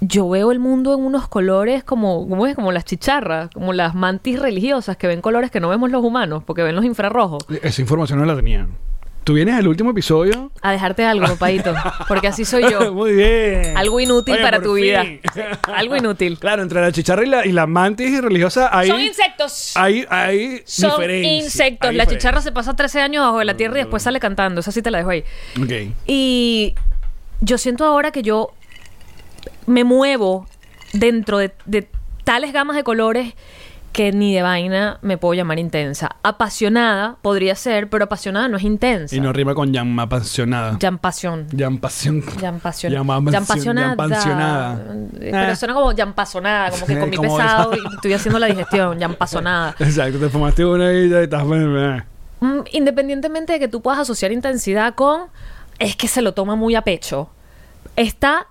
[0.00, 2.54] yo veo el mundo en unos colores como, ¿cómo es?
[2.54, 6.44] Como las chicharras, como las mantis religiosas que ven colores que no vemos los humanos,
[6.44, 7.44] porque ven los infrarrojos.
[7.62, 8.68] Esa información no la tenían.
[9.28, 10.50] ¿Tú vienes al último episodio?
[10.62, 11.74] A dejarte algo, papadito,
[12.08, 12.94] porque así soy yo.
[12.94, 13.76] Muy bien.
[13.76, 15.04] Algo inútil Oye, para tu vida.
[15.64, 16.38] Algo inútil.
[16.38, 18.88] Claro, entre la chicharra y la, y la mantis religiosa hay...
[18.88, 19.72] Son insectos.
[19.74, 21.32] Hay, hay Son diferencia.
[21.44, 21.90] insectos.
[21.90, 22.18] Hay La diferencia.
[22.30, 24.62] chicharra se pasa 13 años bajo de la tierra y después sale cantando.
[24.62, 25.24] Esa sí te la dejo ahí.
[25.62, 25.92] Ok.
[26.06, 26.74] Y
[27.42, 28.54] yo siento ahora que yo
[29.66, 30.46] me muevo
[30.94, 31.86] dentro de, de
[32.24, 33.34] tales gamas de colores
[33.98, 36.14] que ni de vaina me puedo llamar intensa.
[36.22, 39.16] Apasionada podría ser, pero apasionada no es intensa.
[39.16, 40.78] Y no rima con llama apasionada.
[40.80, 41.48] Jan pasión.
[41.58, 42.22] Jan pasión.
[42.40, 42.92] Jan pasión.
[42.92, 43.88] Llama- Jan pasionada.
[43.88, 44.82] Jan pasionada.
[45.20, 45.56] Eh, Pero Eh.
[45.56, 47.82] suena como Jan pasonada, como que comí Como pesado esa.
[47.90, 49.00] y estoy haciendo la digestión.
[49.00, 49.74] Jan pasonada.
[49.80, 51.42] Exacto, te fumaste una y ya estás.
[51.52, 52.02] eh.
[52.38, 55.22] Mm, Independientemente de que tú puedas asociar intensidad con,
[55.80, 57.30] es que se lo toma muy a pecho.
[57.96, 58.46] Está,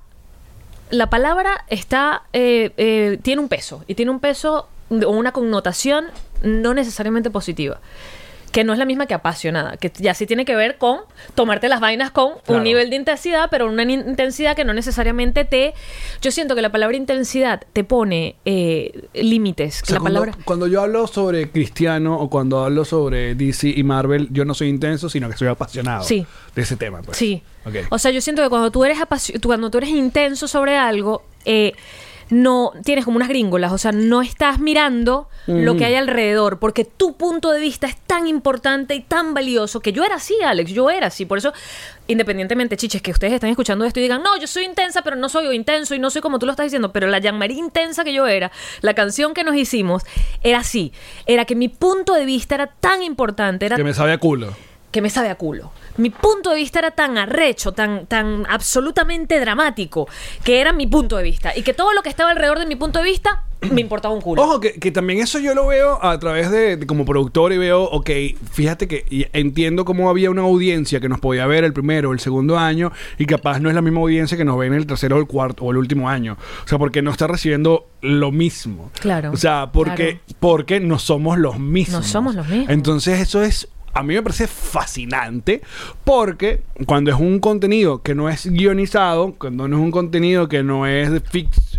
[0.89, 6.05] la palabra está, eh, eh, tiene un peso y tiene un peso o una connotación
[6.43, 7.79] no necesariamente positiva.
[8.51, 11.01] Que no es la misma que apasionada, que ya sí tiene que ver con
[11.35, 12.59] tomarte las vainas con Claro.
[12.59, 15.73] un nivel de intensidad, pero una intensidad que no necesariamente te.
[16.21, 19.81] Yo siento que la palabra intensidad te pone eh, límites.
[19.81, 20.41] O que sea, la cuando, palabra.
[20.45, 24.69] cuando yo hablo sobre Cristiano o cuando hablo sobre DC y Marvel, yo no soy
[24.69, 26.25] intenso, sino que soy apasionado Sí.
[26.55, 27.01] de ese tema.
[27.01, 27.17] Pues.
[27.17, 27.43] Sí.
[27.65, 27.75] Ok.
[27.89, 28.97] O sea, yo siento que cuando tú eres
[29.43, 31.73] cuando tú eres intenso sobre algo, eh,
[32.29, 36.83] no tienes como unas gringolas, o sea, no estás mirando lo que hay alrededor, porque
[36.83, 40.71] tu punto de vista es tan importante y tan valioso que yo era así, Alex,
[40.71, 41.53] yo era así, por eso
[42.07, 45.29] independientemente, chiches, que ustedes están escuchando esto y digan, no, yo soy intensa, pero no
[45.29, 48.13] soy intenso y no soy como tú lo estás diciendo, pero la Jean-Marie intensa que
[48.13, 50.03] yo era, la canción que nos hicimos,
[50.43, 50.91] era así,
[51.25, 54.53] era que mi punto de vista era tan importante, era que me sabe a culo.
[54.91, 55.71] Que me sabe a culo.
[55.97, 60.07] Mi punto de vista era tan arrecho, tan, tan absolutamente dramático,
[60.43, 61.55] que era mi punto de vista.
[61.55, 64.21] Y que todo lo que estaba alrededor de mi punto de vista me importaba un
[64.21, 64.41] culo.
[64.41, 67.57] Ojo, que, que también eso yo lo veo a través de, de como productor y
[67.57, 68.09] veo, ok,
[68.51, 72.13] fíjate que y entiendo cómo había una audiencia que nos podía ver el primero o
[72.13, 74.85] el segundo año y capaz no es la misma audiencia que nos ve en el
[74.85, 76.37] tercero o el cuarto o el último año.
[76.63, 78.91] O sea, porque no está recibiendo lo mismo.
[78.99, 80.37] Claro, O sea, porque, claro.
[80.39, 82.01] porque no somos los mismos.
[82.01, 82.69] No somos los mismos.
[82.69, 83.67] Entonces eso es...
[83.97, 85.61] A mí me parece fascinante
[86.03, 90.61] porque cuando es un contenido que no es guionizado, cuando no es un contenido que
[90.63, 91.09] no es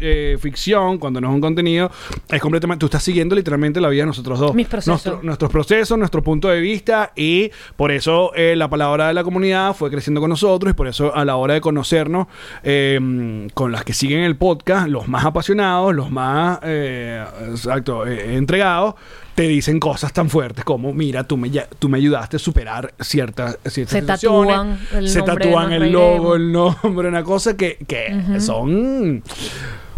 [0.01, 1.91] eh, ficción, cuando no es un contenido,
[2.29, 2.81] es completamente.
[2.81, 4.55] Tú estás siguiendo literalmente la vida de nosotros dos.
[4.55, 4.89] Mis procesos.
[5.07, 9.23] Nuestro- nuestros procesos, nuestro punto de vista y por eso eh, la palabra de la
[9.25, 12.27] comunidad fue creciendo con nosotros y por eso a la hora de conocernos
[12.63, 18.35] eh, con las que siguen el podcast, los más apasionados, los más eh, exacto, eh,
[18.37, 18.95] entregados,
[19.39, 21.49] te dicen cosas tan fuertes como, mira, tú me,
[21.79, 24.49] tú me ayudaste a superar ciertas, ciertas Se situaciones".
[24.49, 29.23] tatúan el se nombre tatúan el logo, el nombre, una cosa que, que son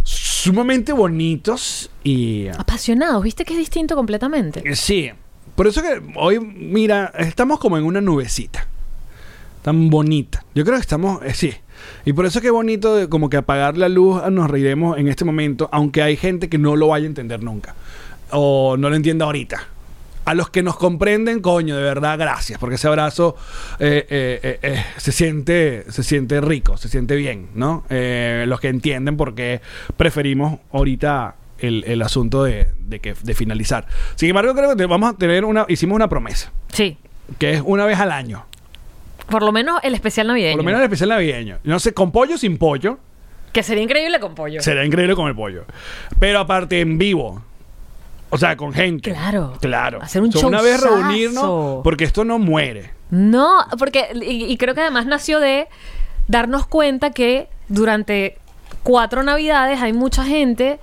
[0.03, 2.49] sumamente bonitos y...
[2.49, 4.61] Apasionados, ¿viste que es distinto completamente?
[4.63, 5.11] Eh, Sí.
[5.55, 8.67] Por eso que hoy, mira, estamos como en una nubecita.
[9.63, 10.45] Tan bonita.
[10.55, 11.55] Yo creo que estamos, eh, sí.
[12.05, 15.09] Y por eso que es bonito de como que apagar la luz, nos reiremos en
[15.09, 17.75] este momento, aunque hay gente que no lo vaya a entender nunca.
[18.33, 19.67] O no lo entienda ahorita.
[20.27, 22.59] A los que nos comprenden, coño, de verdad, gracias.
[22.59, 23.37] Porque ese abrazo
[23.79, 27.85] eh, eh, eh, se, siente, se siente rico, se siente bien, ¿no?
[27.89, 29.61] Los que entienden por qué
[29.97, 33.87] preferimos ahorita el, el asunto de, de que, de finalizar.
[34.15, 35.65] Sin embargo, creo que vamos a tener una...
[35.69, 36.97] Hicimos una promesa, Sí.
[37.39, 38.45] que es una vez al año.
[39.29, 40.57] Por lo menos el especial navideño.
[40.57, 41.59] Por lo menos el especial navideño.
[41.65, 42.99] No sé, con pollo o sin pollo.
[43.53, 44.61] Que sería increíble con pollo.
[44.63, 45.65] Sería increíble con el pollo.
[46.19, 47.43] Pero aparte en vivo.
[48.31, 49.11] O sea, con gente.
[49.11, 49.55] Claro.
[49.61, 50.01] Claro.
[50.01, 51.03] Hacer un O sea, Una vez showzazo.
[51.03, 52.93] reunirnos, porque esto no muere.
[53.11, 55.67] No, porque, y, y creo que además nació de
[56.29, 58.39] darnos cuenta que durante
[58.83, 60.79] cuatro navidades hay mucha gente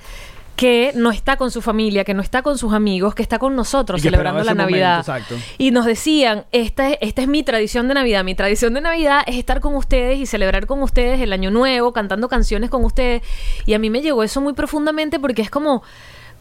[0.57, 3.55] que no está con su familia, que no está con sus amigos, que está con
[3.55, 5.05] nosotros celebrando la Navidad.
[5.05, 5.35] momento, exacto.
[5.59, 8.23] Y nos decían, esta es, esta es mi tradición de Navidad.
[8.23, 11.93] Mi tradición de Navidad es estar con ustedes y celebrar con ustedes el Año Nuevo,
[11.93, 13.21] cantando canciones con ustedes.
[13.67, 15.83] Y a mí me llegó eso muy profundamente porque es como,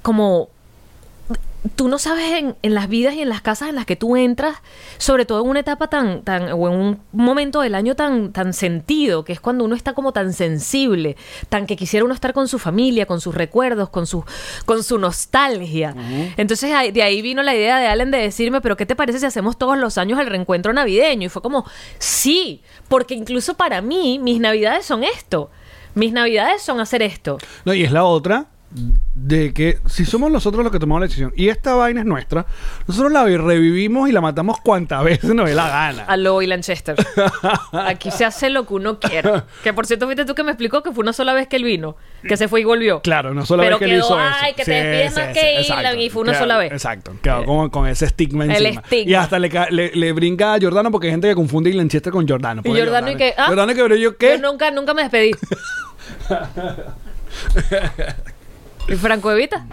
[0.01, 0.49] como
[1.75, 4.17] tú no sabes en, en las vidas y en las casas en las que tú
[4.17, 4.57] entras,
[4.99, 8.53] sobre todo en una etapa tan, tan, o en un momento del año tan, tan
[8.53, 11.17] sentido, que es cuando uno está como tan sensible,
[11.49, 14.25] tan que quisiera uno estar con su familia, con sus recuerdos, con su,
[14.65, 15.95] con su nostalgia.
[16.37, 19.27] Entonces de ahí vino la idea de Allen de decirme, pero ¿qué te parece si
[19.27, 21.27] hacemos todos los años el reencuentro navideño?
[21.27, 21.65] Y fue como,
[21.99, 25.51] sí, porque incluso para mí mis navidades son esto.
[25.95, 27.39] Mis navidades son hacer esto.
[27.65, 28.49] No, y es la otra
[29.15, 32.47] de que si somos nosotros los que tomamos la decisión y esta vaina es nuestra,
[32.87, 36.05] nosotros la revivimos y la matamos cuantas veces nos dé la gana.
[36.05, 36.97] A lo y Lanchester.
[37.73, 39.45] Aquí se hace lo que uno quiera.
[39.63, 41.65] Que por cierto, fuiste tú que me explicó que fue una sola vez que él
[41.65, 41.97] vino.
[42.27, 43.01] Que se fue y volvió.
[43.03, 44.37] Claro, no solo Pero vez que él quedó, hizo eso.
[44.43, 46.73] ay, que te despides más que Ilan, y fue una Quedó- sola vez.
[46.73, 48.81] Exacto, quedó con, con ese estigma El encima.
[48.83, 49.11] estigma.
[49.11, 52.27] Y hasta le, le, le brinca a Jordano porque hay gente que confunde Lanchester con
[52.29, 52.63] Jordano.
[52.65, 54.39] Y Pobre Jordano y que, ah, Jordano y que, pero yo qué.
[54.41, 55.31] Yo nunca, nunca me despedí.
[58.88, 59.66] ¿Y Franco Evita?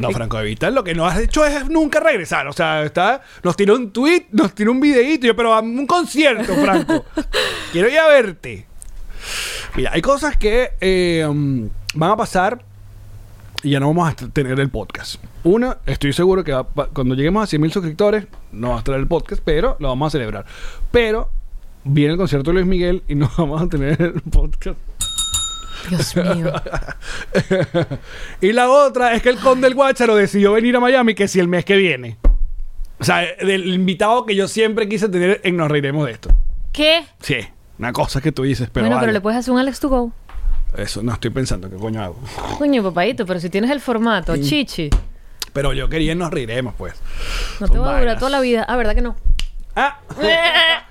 [0.00, 2.48] No, Franco de Vita, lo que no has hecho es nunca regresar.
[2.48, 5.26] O sea, está, nos tiró un tweet, nos tiró un videíto.
[5.28, 7.04] Yo, pero a un concierto, Franco.
[7.72, 8.66] Quiero ir a verte.
[9.76, 12.64] Mira, hay cosas que eh, um, van a pasar
[13.62, 15.22] y ya no vamos a tener el podcast.
[15.44, 18.78] Una, estoy seguro que va- va- cuando lleguemos a 100 mil suscriptores no va a
[18.78, 20.44] estar el podcast, pero lo vamos a celebrar.
[20.90, 21.30] Pero
[21.84, 24.76] viene el concierto de Luis Miguel y no vamos a tener el podcast.
[25.88, 26.52] Dios mío.
[28.40, 31.40] y la otra es que el Conde del Guácharo decidió venir a Miami que si
[31.40, 32.16] el mes que viene.
[32.98, 36.30] O sea, del invitado que yo siempre quise tener en Nos Reiremos de esto.
[36.72, 37.04] ¿Qué?
[37.20, 37.36] Sí,
[37.78, 40.12] una cosa que tú dices, pero, bueno, pero le puedes hacer un Alex to go.
[40.76, 42.18] Eso no estoy pensando qué coño hago.
[42.58, 44.90] Coño, papadito, pero si tienes el formato, chichi,
[45.52, 46.94] Pero yo quería nos reiremos, pues.
[47.60, 48.64] no te va a durar toda la vida.
[48.68, 49.16] Ah, ¿verdad que no?
[49.76, 49.98] Ah.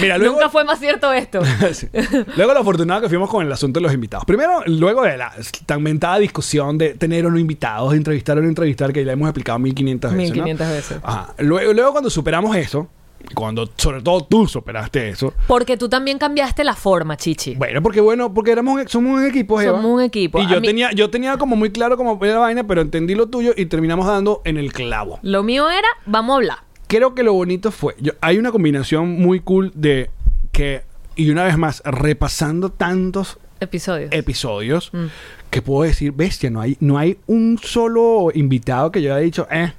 [0.00, 0.34] Mira, luego.
[0.34, 1.40] Nunca fue más cierto esto.
[1.72, 1.88] Sí.
[2.36, 4.24] Luego lo afortunado que fuimos con el asunto de los invitados.
[4.24, 5.32] Primero, luego de la
[5.64, 9.28] tan mentada discusión de tener o no invitados, entrevistar o no entrevistar, que ya hemos
[9.28, 10.30] explicado 1500 veces.
[10.32, 10.72] 1500 ¿no?
[10.72, 10.98] veces.
[11.02, 11.34] Ajá.
[11.38, 12.88] Luego, luego cuando superamos eso,
[13.34, 17.54] cuando sobre todo tú superaste eso, Porque tú también cambiaste la forma, chichi.
[17.54, 19.72] bueno, porque bueno, porque éramos somos un equipo, Eva.
[19.76, 20.38] Somos un equipo.
[20.38, 22.80] Y A yo mí- tenía, yo tenía como muy claro cómo era la vaina, pero
[22.80, 25.18] entendí lo tuyo y terminamos dando en el clavo.
[25.22, 26.58] Lo mío era, vamos a hablar.
[26.88, 27.94] creo que lo bonito fue.
[28.00, 30.10] yo- hay una combinación muy cool de
[30.52, 30.82] que,
[31.16, 34.12] y una vez más, repasando tantos Episodios.
[34.12, 35.06] episodios, Mm.
[35.50, 39.48] que puedo decir, bestia, no hay, no hay un solo invitado que yo haya dicho,
[39.50, 39.72] eh.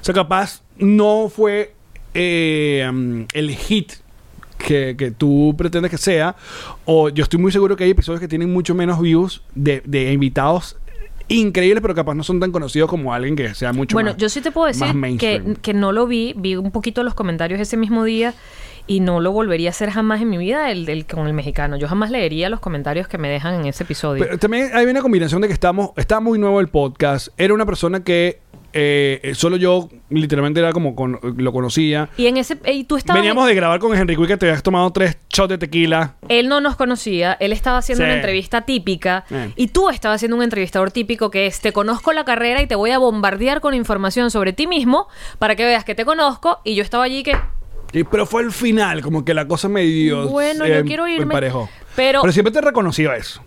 [0.00, 1.74] O sea, capaz no fue
[2.14, 3.92] eh, el hit.
[4.58, 6.34] Que, que tú pretendes que sea,
[6.84, 10.12] o yo estoy muy seguro que hay episodios que tienen mucho menos views de, de
[10.12, 10.76] invitados
[11.28, 14.16] increíbles, pero capaz no son tan conocidos como alguien que sea mucho bueno, más.
[14.16, 17.60] yo sí te puedo decir que, que no lo vi, vi un poquito los comentarios
[17.60, 18.34] ese mismo día
[18.88, 21.76] y no lo volvería a hacer jamás en mi vida el, el- con el mexicano.
[21.76, 24.24] Yo jamás leería los comentarios que me dejan en ese episodio.
[24.24, 27.28] Pero también hay una combinación de que estamos, está muy nuevo el podcast.
[27.36, 28.40] Era una persona que
[28.72, 32.08] eh, solo yo literalmente era como con- lo conocía.
[32.16, 34.90] y en ese y tú estabas Veníamos de grabar con Enrique que te habías tomado
[34.92, 36.16] tres shots de tequila.
[36.28, 38.06] él no nos conocía, él estaba haciendo Sí.
[38.08, 39.52] una entrevista típica Eh.
[39.56, 42.74] y tú estabas haciendo un entrevistador típico que es te conozco la carrera y te
[42.74, 46.74] voy a bombardear con información sobre ti mismo para que veas que te conozco y
[46.74, 47.32] yo estaba allí que
[47.92, 50.28] Y- pero fue el final, como que la cosa medio.
[50.28, 51.22] Bueno, yo quiero irme.
[51.22, 51.70] emparejó.
[51.96, 53.42] Pero- pero siempre te reconoció eso.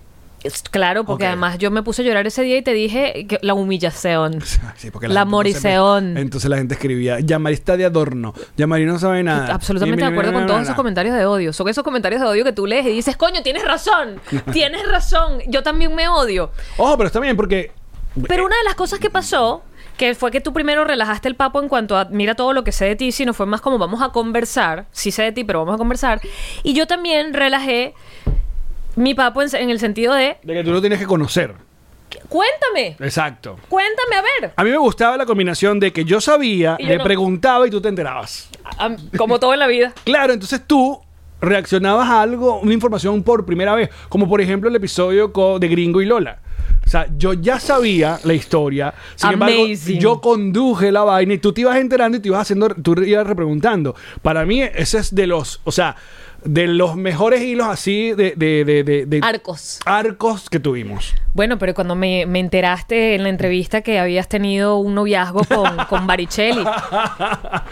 [0.69, 3.53] Claro, porque además yo me puse a llorar ese día y te dije que la
[3.53, 4.39] humillación.
[4.77, 6.13] Sí, porque La no moriseón.
[6.15, 8.33] se- Entonces la gente escribía, Yamari está de adorno.
[8.57, 9.53] Yamari no sabe nada.
[9.53, 11.53] Absolutamente de acuerdo con todos esos comentarios comentarios de odio.
[11.53, 14.19] Son esos comentarios de odio que tú lees y dices, coño, tienes razón,
[14.51, 16.51] tienes razón, yo también me odio.
[16.77, 17.71] Ojo, pero está bien porque.
[18.27, 19.63] Pero una de las cosas que pasó,
[19.95, 22.71] que fue que tú primero relajaste el papo en cuanto a mira todo lo que
[22.73, 25.59] sé de ti, sino fue más como vamos a conversar, sí sé de ti, pero
[25.59, 26.19] vamos a conversar.
[26.63, 27.93] Y yo también relajé
[29.01, 31.53] mi papo en, en el sentido de, De que tú lo tienes que conocer.
[32.29, 33.57] cuéntame, Exacto.
[33.69, 34.53] cuéntame, a ver.
[34.55, 37.03] A mí me gustaba la combinación de que yo sabía, Y yo le no.
[37.03, 38.49] preguntaba y tú te enterabas.
[39.17, 39.93] Como todo en la vida.
[40.03, 40.99] Claro, entonces tú
[41.39, 45.67] reaccionabas a algo, una información por primera vez, como por ejemplo el episodio co- de
[45.67, 46.39] Gringo y Lola.
[46.85, 49.99] O sea, yo ya sabía la historia, sin embargo, Amazing.
[49.99, 53.25] yo conduje la vaina y tú te ibas enterando y te ibas haciendo, tú ibas
[53.25, 53.95] repreguntando.
[54.21, 55.95] Para mí, ese es de los, o sea,
[56.43, 59.79] de los mejores hilos así de, de, de, de- de Arcos.
[59.85, 61.13] arcos que tuvimos.
[61.33, 65.77] Bueno, pero cuando me, me enteraste en la entrevista que habías tenido un noviazgo con,
[65.89, 66.63] con Baricelli.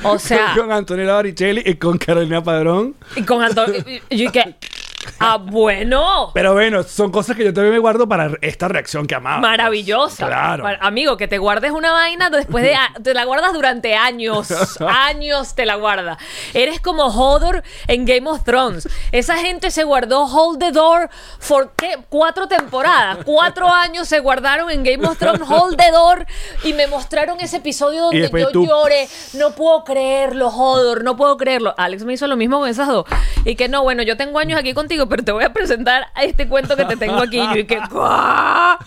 [0.03, 2.95] O sea, con Antonella Baricelli y con Carolina Padrón.
[3.15, 3.83] y con Antonio.
[4.09, 4.55] Y y que.
[5.21, 6.31] Ah, bueno.
[6.33, 9.39] Pero bueno, son cosas que yo también me guardo para esta reacción que amaba.
[9.39, 10.27] Maravillosa.
[10.27, 10.65] Claro.
[10.81, 12.75] Amigo, que te guardes una vaina después de...
[12.75, 14.47] a- Te la guardas durante años.
[14.81, 16.17] años te la guarda.
[16.53, 18.87] Eres como Hodor en Game of Thrones.
[19.11, 21.09] Esa gente se guardó Hold the Door
[21.39, 21.97] for ¿qué?
[22.09, 23.19] cuatro temporadas.
[23.25, 26.25] Cuatro años se guardaron en Game of Thrones Hold the Door
[26.63, 29.07] y me mostraron ese episodio donde después yo tú- lloré.
[29.33, 31.03] No puedo creerlo, Hodor.
[31.03, 31.73] No puedo creerlo.
[31.77, 33.05] Alex me hizo lo mismo con esas dos.
[33.45, 36.23] Y que no, bueno, yo tengo años aquí contigo, pero te voy a presentar a
[36.23, 37.37] este cuento que te tengo aquí.
[37.37, 37.77] Y yo, y que...
[37.91, 38.77] ¡guau!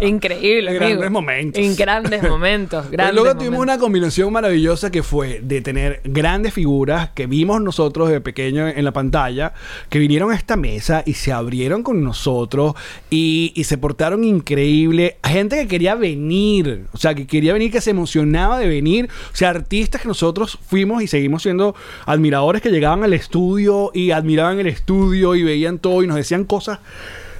[0.00, 1.00] Increíble, En amigo.
[1.00, 1.62] grandes momentos.
[1.64, 2.90] En grandes momentos.
[2.90, 8.08] Grandes luego tuvimos una combinación maravillosa que fue de tener grandes figuras que vimos nosotros
[8.08, 9.52] de pequeño en la pantalla,
[9.88, 12.74] que vinieron a esta mesa y se abrieron con nosotros
[13.10, 15.16] y, y se portaron increíble.
[15.24, 19.08] Gente que quería venir, o sea, que quería venir, que se emocionaba de venir.
[19.32, 21.74] O sea, artistas que nosotros fuimos y seguimos siendo
[22.06, 26.44] admiradores que llegaban al estudio y admiraban el estudio y veían todo y nos decían
[26.44, 26.78] cosas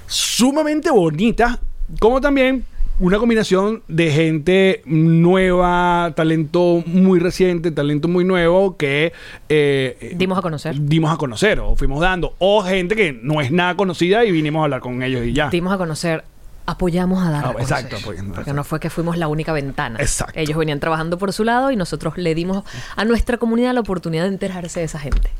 [0.07, 1.59] sumamente bonitas,
[1.99, 2.65] como también
[2.99, 9.13] una combinación de gente nueva, talento muy reciente, talento muy nuevo que
[9.49, 10.75] eh, Dimos a conocer.
[10.79, 14.61] dimos a conocer o fuimos dando, o gente que no es nada conocida y vinimos
[14.61, 15.49] a hablar con ellos y ya.
[15.49, 16.23] Dimos a conocer.
[16.67, 18.35] Apoyamos a dar Ah, exacto, apoyando.
[18.35, 19.97] Porque no fue que fuimos la única ventana.
[19.99, 20.39] Exacto.
[20.39, 22.63] Ellos venían trabajando por su lado y nosotros le dimos
[22.95, 25.31] a nuestra comunidad la oportunidad de enterarse de esa gente.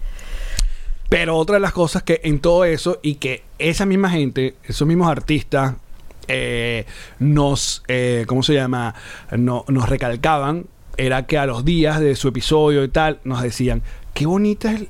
[1.12, 4.88] Pero otra de las cosas que en todo eso y que esa misma gente, esos
[4.88, 5.74] mismos artistas,
[6.30, 6.86] eh,
[7.20, 8.96] nos, eh, ¿cómo se llama?
[9.38, 13.82] No- nos recalcaban, era que a los días de su episodio y tal, nos decían,
[14.14, 14.86] qué bonita es.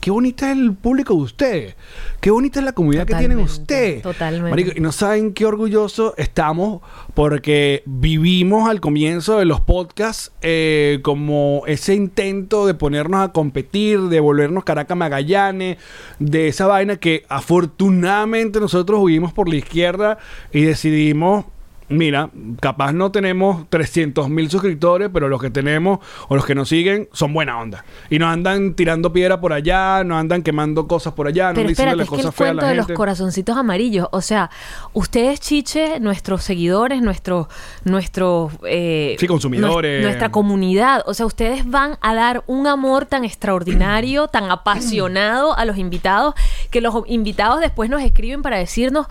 [0.00, 1.76] Qué bonita es el público de ustedes.
[2.20, 4.02] Qué bonita es la comunidad que tienen ustedes.
[4.02, 4.50] totalmente.
[4.50, 6.82] Marico, y no saben qué orgulloso estamos
[7.14, 14.02] porque vivimos al comienzo de los podcasts eh, como ese intento de ponernos a competir,
[14.02, 15.78] de volvernos Caracas Magallanes,
[16.18, 20.18] de esa vaina que afortunadamente nosotros huimos por la izquierda
[20.52, 21.46] y decidimos.
[21.88, 22.30] Mira,
[22.60, 27.08] capaz no tenemos 300 mil suscriptores, pero los que tenemos o los que nos siguen
[27.12, 27.84] son buena onda.
[28.10, 31.68] Y nos andan tirando piedra por allá, nos andan quemando cosas por allá, no Pero
[31.68, 34.50] diciendo las es que el cosas feas a de los corazoncitos amarillos, o sea,
[34.94, 37.46] ustedes, Chiche, nuestros seguidores, nuestros,
[37.84, 40.00] nuestros, eh, Sí, consumidores.
[40.00, 45.56] nues- nuestra comunidad, o sea, ustedes van a dar un amor tan extraordinario, tan apasionado
[45.56, 46.34] a los invitados,
[46.76, 49.06] que los invitados después nos escriben para decirnos,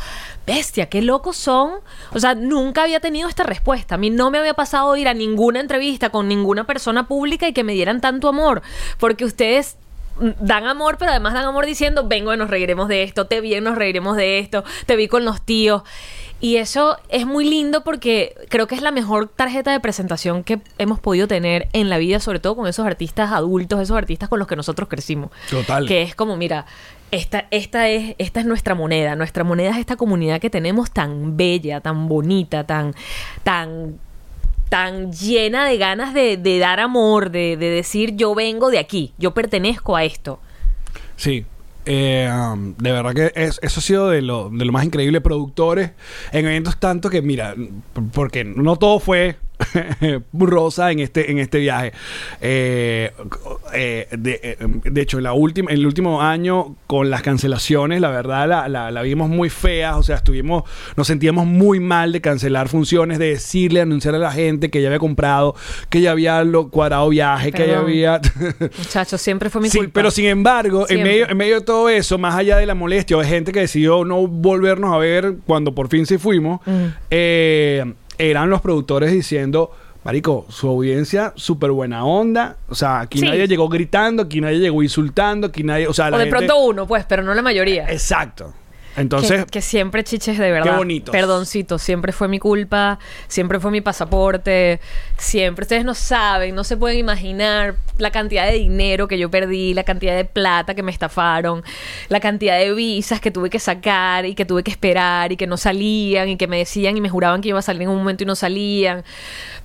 [0.45, 1.72] bestia, qué locos son.
[2.13, 3.95] O sea, nunca había tenido esta respuesta.
[3.95, 7.53] A mí no me había pasado ir a ninguna entrevista con ninguna persona pública y
[7.53, 8.61] que me dieran tanto amor,
[8.99, 9.78] porque ustedes
[10.20, 13.41] mm, dan amor, pero además dan amor diciendo, vengo y nos reiremos de esto, te
[13.41, 15.82] vi y nos reiremos de esto, te vi con los tíos.
[16.39, 20.59] Y eso es muy lindo porque creo que es la mejor tarjeta de presentación que
[20.78, 24.38] hemos podido tener en la vida, sobre todo con esos artistas adultos, esos artistas con
[24.38, 25.32] los que nosotros crecimos.
[25.49, 25.88] Total.
[25.88, 26.68] Que es como, mira,
[27.12, 29.16] esta, esta, es, esta es nuestra moneda.
[29.16, 32.93] Nuestra moneda es esta comunidad que tenemos tan bella, tan bonita, tan,
[33.43, 33.97] tan,
[34.70, 39.14] tan llena de ganas de, de dar amor, de, de decir yo vengo de aquí,
[39.18, 40.39] yo pertenezco a esto.
[41.16, 41.45] Sí.
[41.88, 45.22] Eh, um, de verdad que es- eso ha sido de lo, de lo más increíble.
[45.22, 45.91] Productores
[46.32, 47.53] en eventos tanto que, mira,
[48.12, 49.36] porque no todo fue
[50.34, 51.91] rosa en este, en este viaje.
[52.41, 53.12] Eh,
[53.74, 58.10] eh, de, eh, de hecho, en, la última, el último año, con las cancelaciones, la
[58.10, 59.97] verdad la, la- la vimos muy fea.
[59.97, 60.64] O sea, estuvimos,
[60.95, 64.88] nos sentíamos muy mal de cancelar funciones, de decirle, anunciarle a la gente que ya
[64.89, 65.56] había comprado,
[65.89, 68.22] que ya había lo cuadrado viaje, que ya había.
[68.78, 69.91] Muchachos, siempre fue mi Sí, culpa.
[69.93, 73.18] pero sin embargo, en medio, en medio de todo eso, más allá de la molestia,
[73.18, 76.60] hay gente que decidió no volvernos a ver cuando por fin se fuimos,
[77.10, 79.72] eh, eran los productores diciendo,
[80.03, 83.26] Marico, su audiencia súper buena onda, o sea, aquí Sí.
[83.26, 86.38] nadie llegó gritando, aquí nadie llegó insultando, aquí nadie, o sea, la o de gente-
[86.45, 87.89] pronto uno, pues, pero no la mayoría.
[87.91, 88.53] Exacto.
[88.98, 90.72] Entonces, que, que siempre chiches de verdad.
[90.72, 91.12] Qué bonitos.
[91.12, 94.80] Perdoncito, siempre fue mi culpa, siempre fue mi pasaporte,
[95.18, 95.64] siempre.
[95.64, 99.84] Ustedes no saben, no se pueden imaginar la cantidad de dinero que yo perdí, la
[99.84, 101.64] cantidad de plata que me estafaron,
[102.10, 105.48] la cantidad de visas que tuve que sacar y que tuve que esperar y que
[105.48, 107.98] no salían y que me decían y me juraban que iba a salir en un
[107.98, 109.04] momento y no salían.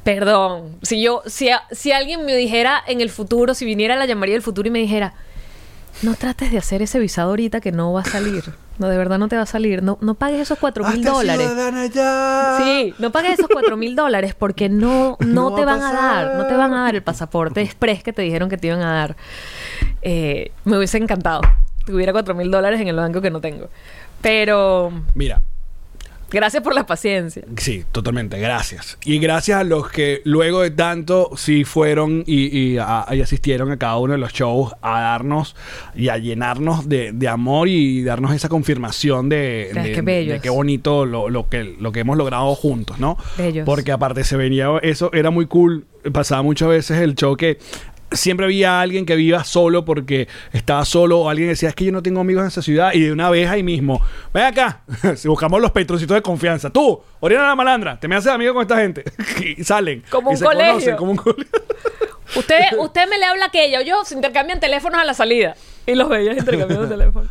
[0.05, 0.77] Perdón.
[0.83, 4.35] Si yo, si, a- si alguien me dijera en el futuro, si viniera la llamaría
[4.35, 5.15] del futuro y me dijera,
[6.03, 8.45] no trates de hacer ese visado ahorita que no va a salir.
[8.81, 9.83] No, de verdad no te va a salir.
[9.83, 11.93] No, no pagues esos cuatro mil ¡Hazte dólares.
[11.93, 12.57] ya!
[12.59, 15.83] Sí, no pagues esos cuatro mil dólares porque no, no, No te va a van
[15.87, 16.37] a dar.
[16.37, 18.95] No te van a dar el pasaporte express que te dijeron que te iban a
[18.95, 19.17] dar.
[20.01, 21.43] Eh, me hubiese encantado.
[21.85, 23.69] Tuviera cuatro mil dólares en el banco que no tengo.
[24.23, 25.43] Pero Mira,
[26.31, 27.43] gracias por la paciencia.
[27.57, 28.99] Sí, totalmente, gracias.
[29.05, 33.71] Y gracias a los que luego de tanto sí fueron y, y, a- y asistieron
[33.71, 35.57] a cada uno de los shows a darnos
[35.95, 40.51] y a llenarnos de, de amor y darnos esa confirmación de, de- qué de qué
[40.51, 43.17] bonito lo, lo que, lo que hemos logrado juntos, ¿no?
[43.37, 43.65] Bellos.
[43.67, 47.59] Porque aparte se venía, eso era muy cool, pasaba muchas veces el show que...
[48.13, 51.93] Siempre había alguien que viva solo porque estaba solo o alguien decía, es que yo
[51.93, 54.01] no tengo amigos en esa ciudad y de una vez ahí mismo,
[54.35, 54.83] ven acá,
[55.17, 58.63] si buscamos los petrocitos de confianza, tú, Oriana la Malandra, te me haces amigo con
[58.63, 59.05] esta gente
[59.57, 60.03] y salen.
[60.11, 60.73] Como y un se colegio.
[60.73, 61.47] conocen, como un colegio.
[62.37, 65.57] Usted, usted me le habla a aquella, o yo se intercambian teléfonos a la salida.
[65.85, 67.29] Y los veías intercambiando teléfonos.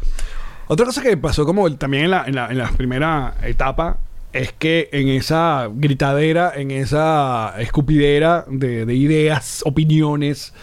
[0.67, 3.97] Otra cosa que pasó como también en la, en, la, en la primera etapa
[4.31, 10.53] es que en esa gritadera, en esa escupidera de, de ideas, opiniones,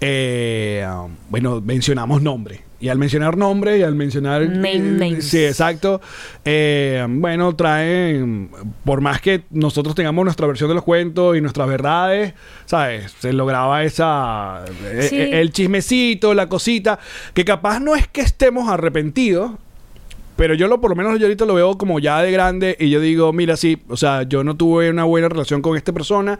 [0.00, 2.60] eh, um, bueno, mencionamos nombre.
[2.78, 4.42] Y al mencionar nombre y al mencionar...
[4.42, 5.28] Name eh, names.
[5.28, 6.02] Sí, exacto.
[6.44, 8.50] eh, bueno, traen,
[8.84, 12.34] por más que nosotros tengamos nuestra versión de los cuentos y nuestras verdades,
[12.66, 13.14] ¿sabes?
[13.18, 14.62] Se lograba esa...
[15.08, 15.16] Sí.
[15.16, 16.98] el chismecito, la cosita,
[17.32, 19.52] que capaz no es que estemos arrepentidos,
[20.36, 22.90] pero yo lo por lo menos yo ahorita lo veo como ya de grande y
[22.90, 26.38] yo digo, mira, sí, o sea, yo no tuve una buena relación con esta persona.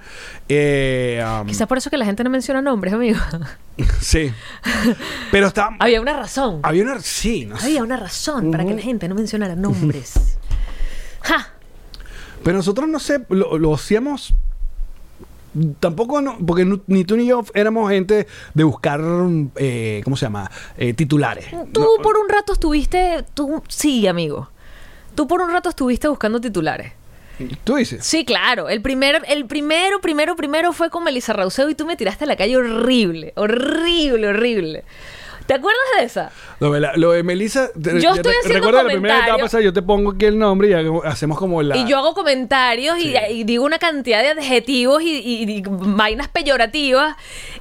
[0.48, 3.18] Eh, um, Quizás por eso que la gente no menciona nombres, amigo.
[4.00, 4.30] sí.
[5.30, 5.70] Pero está...
[5.78, 6.60] Había una razón.
[6.62, 7.00] Había una...
[7.00, 7.66] Sí, no sé.
[7.66, 10.38] Había una razón para que la gente no mencionara nombres.
[11.22, 11.54] ¡Ja!
[12.44, 14.34] Pero nosotros no sé, lo, lo hacíamos
[15.80, 19.00] tampoco, no, porque ni tú ni yo éramos gente de buscar,
[19.56, 20.50] eh, ¿cómo se llama?
[20.76, 21.46] Eh, titulares.
[21.72, 24.50] Tú No, por un rato estuviste, tú sí, amigo.
[25.14, 26.92] Tú por un rato estuviste buscando titulares.
[27.64, 28.04] Tú dices.
[28.04, 28.68] Sí, claro.
[28.68, 32.26] El primer, el primero, primero, primero fue con Melissa Rauseo y tú me tiraste a
[32.26, 34.84] la calle horrible, horrible, horrible.
[35.46, 36.30] ¿Te acuerdas de esa?
[36.60, 39.44] Lo de, la- lo de Melissa, te- Yo te- estoy haciendo recuerda la primera etapa,
[39.44, 41.76] o sea, yo te pongo aquí el nombre y hago- hacemos como la...
[41.76, 43.16] Y yo hago comentarios y, Sí.
[43.30, 47.16] y digo una cantidad de adjetivos y, y- y vainas peyorativas.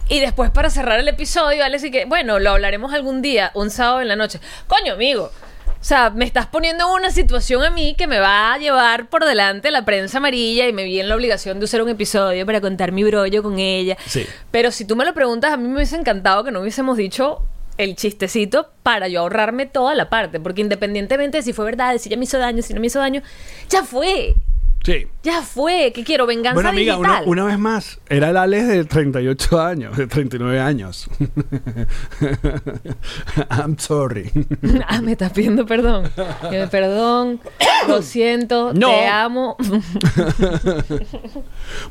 [0.09, 3.69] Y después, para cerrar el episodio, Alex, y que, bueno, lo hablaremos algún día, un
[3.69, 4.39] sábado en la noche.
[4.67, 5.31] Coño, amigo.
[5.79, 9.07] O sea, me estás poniendo en una situación a mí que me va a llevar
[9.07, 12.43] por delante la prensa amarilla y me vi en la obligación de usar un episodio
[12.47, 13.95] para contar mi brollo con ella.
[14.07, 14.25] Sí.
[14.49, 17.43] Pero si tú me lo preguntas, a mí me hubiese encantado que no hubiésemos dicho
[17.77, 20.39] el chistecito para yo ahorrarme toda la parte.
[20.39, 22.87] Porque independientemente de si fue verdad, de si ya me hizo daño, si no me
[22.87, 23.21] hizo daño,
[23.69, 24.35] ya fue.
[24.83, 25.07] Sí.
[25.23, 25.91] Ya fue.
[25.95, 26.27] ¿Qué quiero?
[26.27, 27.29] Venganza Bueno, amiga, una, digital.
[27.29, 31.09] una vez más, era el Alex de 38 años, de 39 años.
[33.49, 34.31] I'm sorry.
[34.87, 36.07] ah, me estás pidiendo perdón.
[36.51, 37.41] Eh, perdón,
[37.87, 38.89] lo siento, No.
[38.89, 39.57] te amo.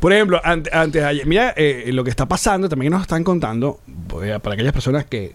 [0.01, 3.25] Por ejemplo, ante- antes de ayer, mira eh, lo que está pasando, también nos están
[3.25, 5.35] contando, para aquellas personas que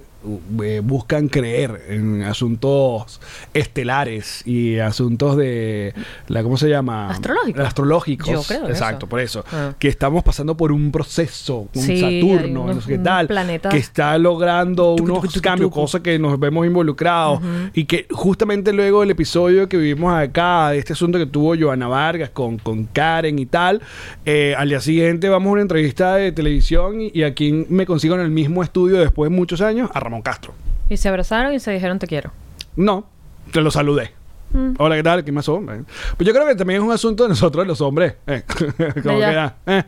[0.63, 3.21] eh, buscan creer en asuntos
[3.53, 5.93] estelares y asuntos de,
[6.27, 7.09] la ¿cómo se llama?
[7.09, 7.65] Astrológicos.
[7.65, 8.27] Astrológicos.
[8.29, 9.09] Yo creo Exacto, eso.
[9.09, 9.45] por eso.
[9.51, 9.73] Ah.
[9.79, 13.71] Que estamos pasando por un proceso, un Sí, Saturno, unos- no sé qué tal, planetas.
[13.73, 17.41] que está logrando unos cambios, cosas que nos vemos involucrados
[17.73, 21.87] y que justamente luego del episodio que vivimos acá, de este asunto que tuvo Joana
[21.87, 23.81] Vargas con, con Karen y tal,
[24.25, 28.15] eh, al día siguiente vamos a una entrevista de televisión y, y aquí me consigo
[28.15, 30.53] en el mismo estudio después de muchos años a Ramón Castro.
[30.89, 32.31] y se abrazaron y se dijeron te quiero.
[32.75, 33.07] No,
[33.51, 34.11] te lo saludé.
[34.51, 34.71] Mm.
[34.79, 35.23] Hola, ¿qué tal?
[35.23, 35.69] ¿Qué más son?
[35.69, 35.83] Eh,
[36.17, 38.15] Pues yo creo que también es un asunto de nosotros, los hombres.
[38.25, 38.41] eh.
[39.03, 39.83] Como que, eh.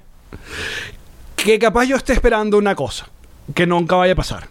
[1.36, 3.08] Que capaz yo esté esperando una cosa
[3.56, 4.48] que nunca vaya a pasar.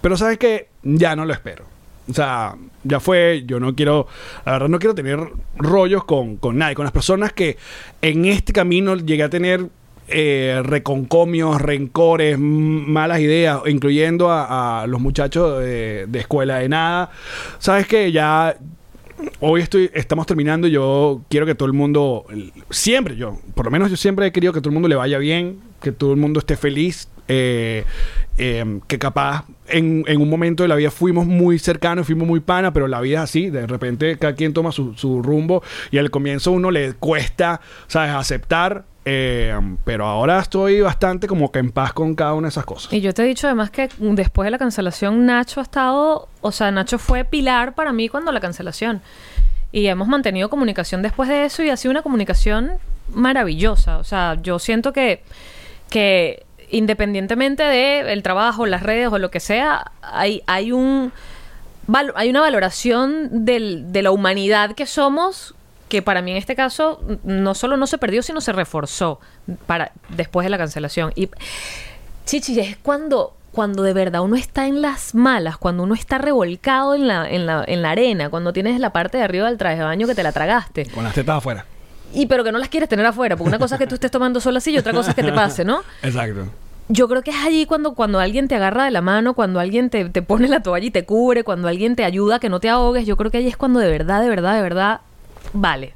[0.00, 1.66] Pero sabes que ya no lo espero.
[2.08, 4.06] O sea, ya fue, yo no quiero,
[4.46, 5.20] la verdad no quiero tener
[5.56, 7.56] rollos con, con nadie, con las personas que
[8.02, 9.68] en este camino llegué a tener
[10.08, 17.10] eh, reconcomios, rencores, malas ideas, incluyendo a, los muchachos de, escuela de nada.
[17.58, 18.56] Sabes que ya
[19.40, 22.26] hoy estoy, estamos terminando y yo quiero que todo el mundo,
[22.70, 25.18] siempre yo, por lo menos yo siempre he querido que todo el mundo le vaya
[25.18, 27.84] bien, que todo el mundo esté feliz, eh,
[28.36, 32.72] eh, que capaz en, un momento de la vida fuimos muy cercanos, fuimos muy pana,
[32.72, 36.10] pero la vida es así, de repente cada quien toma su, su rumbo y al
[36.10, 38.84] comienzo uno le cuesta, ¿sabes?, aceptar.
[39.04, 42.92] Eh, pero ahora estoy bastante como que en paz con cada una de esas cosas.
[42.92, 46.52] Y yo te he dicho además que después de la cancelación Nacho ha estado, o
[46.52, 49.02] sea, Nacho fue pilar para mí cuando la cancelación.
[49.72, 52.72] Y hemos mantenido comunicación después de eso y ha sido una comunicación
[53.12, 53.98] maravillosa.
[53.98, 55.22] O sea, yo siento que,
[55.90, 61.12] que independientemente de el trabajo, las redes o lo que sea, hay, hay un
[62.14, 65.54] hay una valoración del- de la humanidad que somos
[65.88, 69.20] que para mí en este caso no solo no se perdió, sino se reforzó
[69.66, 71.12] para después de la cancelación.
[71.14, 71.28] Y
[72.26, 76.94] Chichi, es cuando, cuando de verdad uno está en las malas, cuando uno está revolcado
[76.94, 79.76] en la, en la, en la arena, cuando tienes la parte de arriba del traje
[79.76, 80.86] de baño que te la tragaste.
[80.86, 81.66] Con las tetas afuera.
[82.14, 84.10] Y pero que no las quieres tener afuera, porque una cosa es que tú estés
[84.10, 85.82] tomando solo así y otra cosa es que te pase, ¿no?
[86.02, 86.46] Exacto.
[86.88, 89.90] Yo creo que es allí cuando, cuando alguien te agarra de la mano, cuando alguien
[89.90, 92.60] te, te pone la toalla y te cubre, cuando alguien te ayuda a que no
[92.60, 93.06] te ahogues.
[93.06, 95.00] Yo creo que allí es cuando de verdad, de verdad, de verdad
[95.54, 95.94] vale.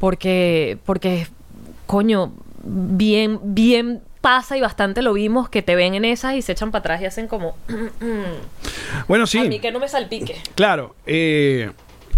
[0.00, 1.26] Porque, porque,
[1.86, 2.32] coño,
[2.64, 6.70] bien, bien pasa y bastante lo vimos que te ven en esas y se echan
[6.70, 7.56] para atrás y hacen como,
[9.08, 9.38] Bueno, sí.
[9.38, 10.36] a mí que no me salpique.
[10.54, 11.70] Claro, eh,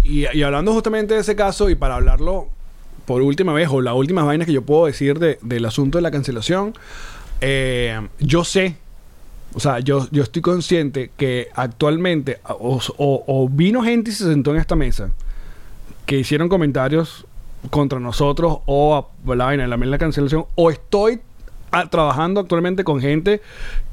[0.03, 2.47] y, y hablando justamente de ese caso, y para hablarlo
[3.05, 6.01] por última vez, o la última vaina que yo puedo decir de- del asunto de
[6.01, 6.73] la cancelación,
[7.41, 8.77] eh, yo sé,
[9.53, 14.25] o sea, yo, yo estoy consciente que actualmente o, o- o vino gente y se
[14.25, 15.09] sentó en esta mesa
[16.05, 17.25] que hicieron comentarios
[17.69, 21.21] contra nosotros o a la vaina de la, la cancelación, o estoy
[21.71, 23.41] ah, trabajando actualmente con gente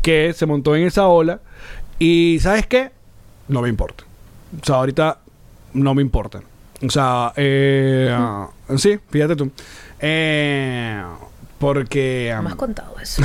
[0.02, 1.40] que se montó en esa ola
[1.98, 2.90] y ¿sabes qué?
[3.48, 4.04] No me importa.
[4.60, 5.18] O sea, ahorita
[5.74, 6.40] no me importa.
[6.84, 9.50] O sea, eh, ah, sí, fíjate tú.
[10.00, 11.02] Eh,
[11.58, 12.32] porque...
[12.34, 13.22] No me has contado eso.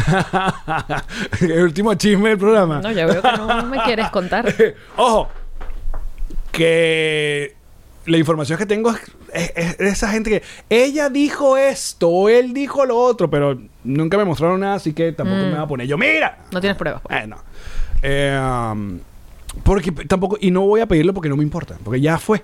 [1.42, 2.82] el último chisme del programa.
[2.82, 4.54] No, ya veo que no me quieres contar.
[4.96, 5.28] Ojo,
[6.52, 7.57] que
[8.08, 9.00] la información que tengo es,
[9.34, 13.60] es- es de esa gente que ella dijo esto o él dijo lo otro, pero
[13.84, 16.40] nunca me mostraron nada, así que tampoco me va a poner yo, mira.
[16.52, 17.02] No tienes pruebas.
[17.04, 17.24] pues.
[17.24, 17.38] Eh, no.
[18.02, 19.00] Eh, um,
[19.64, 22.44] porque tampoco, y no voy a pedirlo porque no me importa, porque ya fue.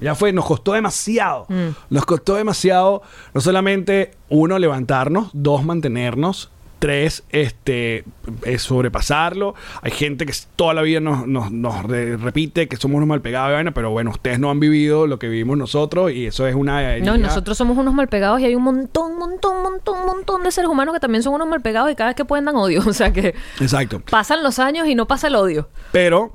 [0.00, 1.46] Ya fue, nos costó demasiado.
[1.48, 1.68] Mm.
[1.90, 3.02] Nos costó demasiado,
[3.34, 6.50] no solamente uno, levantarnos, dos, mantenernos,
[6.82, 8.02] tres, este,
[8.44, 9.54] eh, sobrepasarlo.
[9.82, 13.20] Hay gente que toda la vida nos, nos- nos re- repite que somos unos mal
[13.22, 16.44] pegados de vaina, pero bueno, ustedes no han vivido lo que vivimos nosotros y eso
[16.48, 16.98] es una...
[16.98, 20.68] No, nosotros somos unos mal pegados y hay un montón, montón, montón, montón de seres
[20.68, 22.82] humanos que también son unos mal pegados y cada vez que pueden dan odio.
[22.86, 24.02] O sea que Exacto.
[24.10, 25.68] pasan los años y no pasa el odio.
[25.92, 26.32] Pero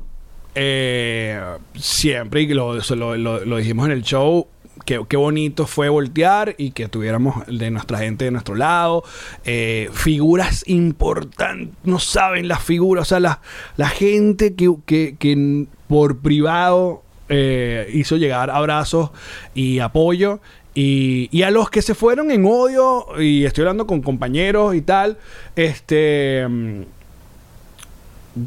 [0.55, 1.39] eh,
[1.75, 4.47] siempre, y lo, lo- lo dijimos en el show,
[4.87, 9.03] que qué bonito fue voltear y que tuviéramos de nuestra gente de nuestro lado.
[9.43, 13.41] Eh, figuras importantes, no saben las figuras, o sea, la,
[13.75, 19.11] la gente que, que- que por privado eh, hizo llegar abrazos
[19.53, 20.39] y apoyo.
[20.73, 24.81] Y, y a los que se fueron en odio, y estoy hablando con compañeros y
[24.81, 25.17] tal,
[25.57, 26.47] este...
[26.47, 26.81] mm,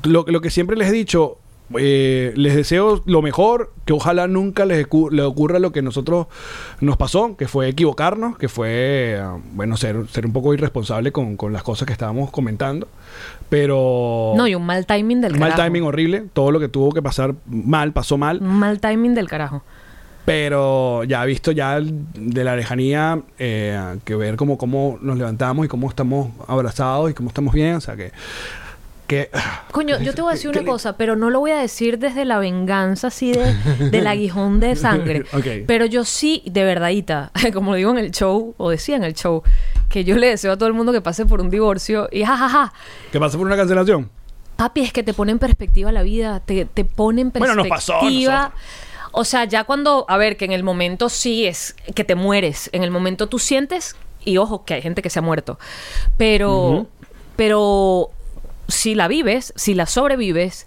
[0.04, 1.36] lo, lo que siempre les he dicho,
[1.78, 6.26] eh, les deseo lo mejor, que ojalá nunca les, ocurra lo que nosotros
[6.80, 11.36] nos pasó, que fue equivocarnos, que fue, ah, bueno, ser, ser un poco irresponsable con,
[11.36, 12.88] con las cosas que estábamos comentando,
[13.48, 14.32] pero...
[14.36, 17.02] No, y un mal timing del un mal timing horrible, todo lo que tuvo que
[17.02, 19.62] pasar mal, pasó mal, Un mal timing del carajo.
[20.24, 25.68] pero ya visto ya de la lejanía, eh, que ver cómo, cómo nos levantamos y
[25.68, 28.10] cómo estamos abrazados y cómo estamos bien, o sea que...
[29.10, 29.28] que
[29.72, 31.98] Coño, yo te voy a decir ¿Qué una cosa, pero no lo voy a decir
[31.98, 33.54] desde la venganza así de,
[33.90, 35.24] del aguijón de sangre.
[35.66, 39.42] Pero yo sí, de verdadita, como digo en el show, o decía en el show,
[39.88, 42.72] que yo le deseo a todo el mundo que pase por un divorcio y jajaja.
[43.10, 44.08] ¿Qué pasa por una cancelación?
[44.54, 47.64] Papi, es que te pone en perspectiva la vida, te, te pone en Bueno, perspectiva.
[47.68, 48.52] nos pasó nosotros.
[49.12, 52.70] O sea, ya cuando, a ver, que en el momento sí es que te mueres,
[52.72, 55.58] en el momento tú sientes, y ojo, que hay gente que se ha muerto,
[56.16, 56.86] pero,
[57.34, 58.10] pero
[58.70, 60.66] si la vives, si la sobrevives,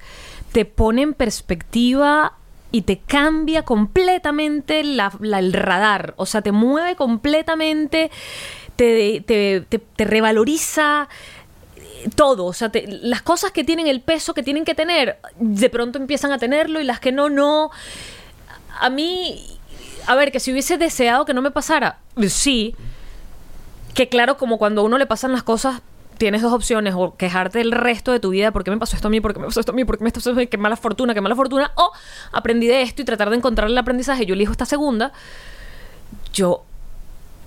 [0.51, 2.34] te pone en perspectiva
[2.72, 8.10] y te cambia completamente el radar, o sea, te mueve completamente,
[8.76, 11.08] te, te, revaloriza
[12.16, 15.99] todo, o sea, las cosas que tienen el peso que tienen que tener, de pronto
[15.99, 17.70] empiezan a tenerlo y las que no, no.
[18.80, 19.60] A mí,
[20.08, 22.76] a ver, que si hubiese deseado que no me pasara, sí,
[23.93, 25.82] que claro, como cuando a uno le pasan las cosas,
[26.18, 29.07] tienes dos opciones, o quejarte el resto de tu vida, ¿por qué me pasó esto
[29.07, 29.22] a mí?
[29.22, 29.86] ¿Por qué me pasó esto a mí?
[29.86, 30.49] ¿Por qué me pasó esto?
[30.49, 31.91] Qué mala fortuna, qué mala fortuna, o
[32.32, 34.26] aprendí de esto y tratar de encontrar el aprendizaje.
[34.26, 35.11] Yo elijo esta segunda.
[36.34, 36.64] Yo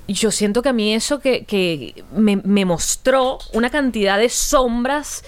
[0.08, 5.24] yo siento que a mí eso que, que me, me mostró una cantidad de sombras,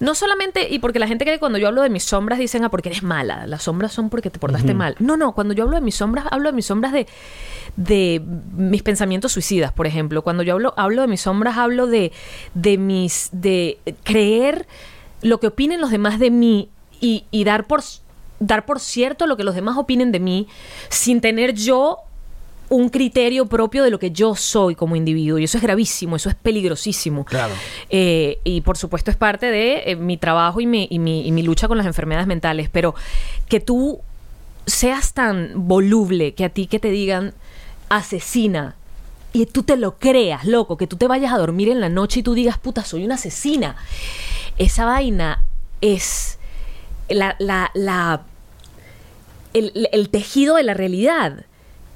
[0.00, 2.64] no solamente, y porque la gente cree que cuando yo hablo de mis sombras dicen,
[2.64, 4.94] ah, porque eres mala, las sombras son porque te portaste mal.
[4.98, 7.06] No, no, cuando yo hablo de mis sombras, hablo de mis sombras de,
[7.76, 8.22] de
[8.54, 10.22] mis pensamientos suicidas, por ejemplo.
[10.22, 12.12] Cuando yo hablo, hablo de mis sombras, hablo de,
[12.54, 14.66] de mis, de creer
[15.22, 16.68] lo que opinen los demás de mí
[17.00, 17.82] y, y dar por
[18.40, 20.46] dar por cierto lo que los demás opinen de mí
[20.90, 21.98] sin tener yo
[22.70, 25.38] un criterio propio de lo que yo soy como individuo.
[25.38, 27.24] Y eso es gravísimo, eso es peligrosísimo.
[27.24, 27.54] Claro.
[27.88, 31.32] Eh, y por supuesto es parte de eh, mi trabajo y mi, y, mi, y
[31.32, 32.68] mi lucha con las enfermedades mentales.
[32.70, 32.94] Pero
[33.48, 34.00] que tú
[34.66, 37.32] seas tan voluble que a ti que te digan
[37.88, 38.76] asesina
[39.32, 42.20] y tú te lo creas, loco, que tú te vayas a dormir en la noche
[42.20, 43.76] y tú digas, puta, soy una asesina.
[44.58, 45.44] Esa vaina
[45.80, 46.38] es
[47.08, 48.22] la, la, la
[49.54, 51.44] el, el tejido de la realidad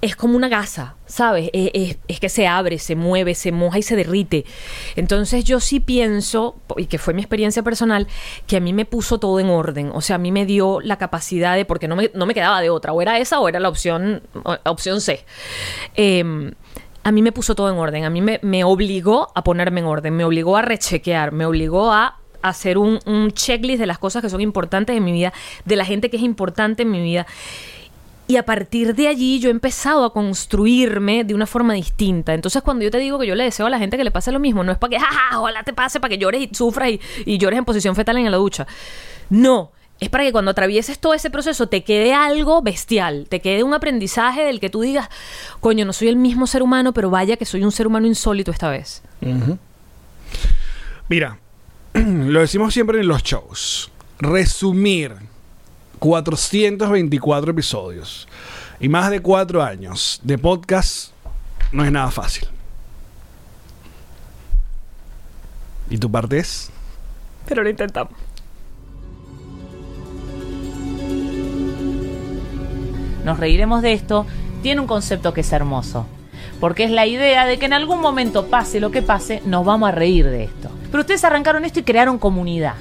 [0.02, 1.48] es como una gasa, ¿sabes?
[1.52, 4.44] Es, que se abre, se mueve, se moja y se derrite.
[4.96, 8.08] Entonces yo sí pienso, y que fue mi experiencia personal,
[8.48, 9.92] que a mí me puso todo en orden.
[9.94, 12.60] O sea, a mí me dio la capacidad de, porque no me, no me quedaba
[12.60, 14.22] de otra, o era esa o era la opción,
[14.64, 15.24] opción C.
[15.94, 16.52] Eh,
[17.04, 19.86] a mí me puso todo en orden, a mí me, me obligó a ponerme en
[19.86, 24.20] orden, me obligó a rechequear, me obligó a hacer un, un checklist de las cosas
[24.20, 25.32] que son importantes en mi vida,
[25.64, 27.26] de la gente que es importante en mi vida.
[28.28, 32.34] Y a partir de allí yo he empezado a construirme de una forma distinta.
[32.34, 34.32] Entonces cuando yo te digo que yo le deseo a la gente que le pase
[34.32, 36.90] lo mismo, no es para que, jaja, ojalá te pase, para que llores y sufras
[36.90, 38.66] y, y llores en posición fetal en la ducha.
[39.28, 43.62] No, es para que cuando atravieses todo ese proceso te quede algo bestial, te quede
[43.62, 45.08] un aprendizaje del que tú digas,
[45.60, 48.50] coño, no soy el mismo ser humano, pero vaya que soy un ser humano insólito
[48.50, 49.00] esta vez.
[51.08, 51.38] Mira,
[51.94, 53.92] lo decimos siempre en los shows.
[54.18, 55.14] Resumir
[56.02, 58.26] 424 episodios
[58.80, 61.12] y más de cuatro años de podcast
[61.70, 62.48] no es nada fácil.
[65.88, 66.70] ¿Y tu parte es?
[67.46, 68.14] Pero lo intentamos.
[73.24, 74.26] nos reiremos de esto,
[74.60, 76.04] tiene un concepto que es hermoso.
[76.58, 79.88] Porque es la idea de que en algún momento pase lo que pase, nos vamos
[79.88, 80.68] a reír de esto.
[80.90, 82.74] Pero ustedes arrancaron esto y crearon comunidad.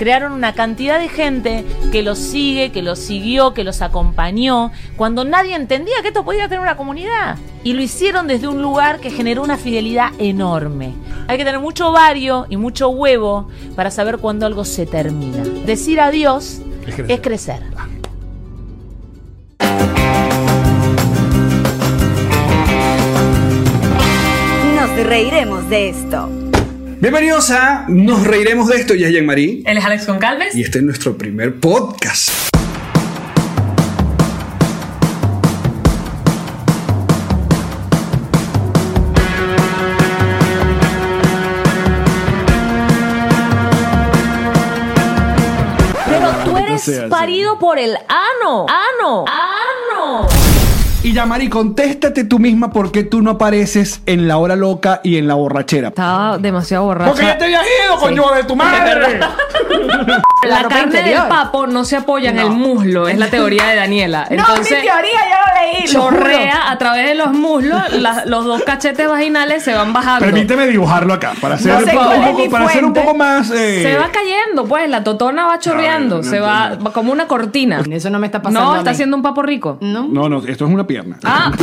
[0.00, 5.26] Crearon una cantidad de gente que los sigue, que los siguió, que los acompañó, cuando
[5.26, 7.36] nadie entendía que esto podía tener una comunidad.
[7.64, 10.94] Y lo hicieron desde un lugar que generó una fidelidad enorme.
[11.28, 15.42] Hay que tener mucho ovario y mucho huevo para saber cuándo algo se termina.
[15.66, 17.10] Decir adiós Es crecer.
[17.10, 17.62] es crecer.
[24.76, 26.39] Nos reiremos de esto.
[27.00, 28.94] Bienvenidos a Nos Reiremos de Esto.
[28.94, 29.62] Y es Jean-Marie.
[29.64, 30.54] Él es Alex Goncalves.
[30.54, 32.28] Y este es nuestro primer podcast.
[46.06, 48.66] Pero tú eres parido por el ano.
[48.68, 49.24] Ano.
[49.26, 50.49] Ano.
[51.02, 55.16] Y Yamari, contéstate tú misma por qué tú no apareces en la hora loca y
[55.16, 55.88] en la borrachera.
[55.88, 57.10] Estaba demasiado borracha.
[57.10, 59.18] Porque ya te habías ido, coño de tu madre.
[60.42, 61.20] La, ropa carne interior.
[61.20, 64.26] del papo no se apoya en el muslo, es la teoría de Daniela.
[64.30, 65.39] No, Entonces, mi teoría ya
[65.86, 70.24] chorrea a través de los muslos, la- los dos cachetes vaginales se van bajando.
[70.24, 73.00] Permíteme dibujarlo acá para hacer, No sé un, poco, mi para hacer un fuente.
[73.00, 73.50] poco más.
[73.50, 77.82] eh, Se va cayendo, pues, la totona va chorreando, no se va, como una cortina.
[77.90, 78.60] Eso no me está pasando.
[78.60, 78.94] No, a está mí.
[78.94, 79.78] haciendo un papo rico.
[79.80, 80.08] No.
[80.08, 81.18] No, no, esto es una pierna.
[81.24, 81.50] Ah,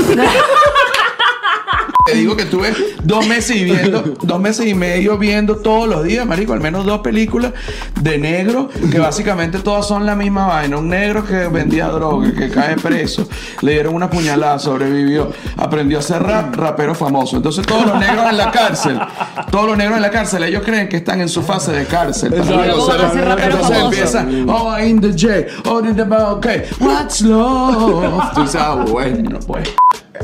[2.08, 6.06] Te digo que tuve dos meses y viendo, dos meses y medio viendo todos los
[6.06, 7.52] días, marico, al menos dos películas
[8.00, 10.78] de negro, que básicamente todas son la misma vaina.
[10.78, 13.28] Un negro que vendía droga, que cae preso,
[13.62, 17.36] le dieron una puñalada, sobrevivió, aprendió a ser rap, rapero famoso.
[17.36, 19.00] Entonces todos los negros en la cárcel,
[19.52, 22.34] todos los negros en la cárcel, ellos creen que están en su fase de cárcel.
[22.34, 23.12] Exacto.
[23.12, 28.34] Ser Entonces empiezan, oh, in the J, oh, in the okay, what's love?
[28.34, 29.68] Tú sabes, bueno, pues.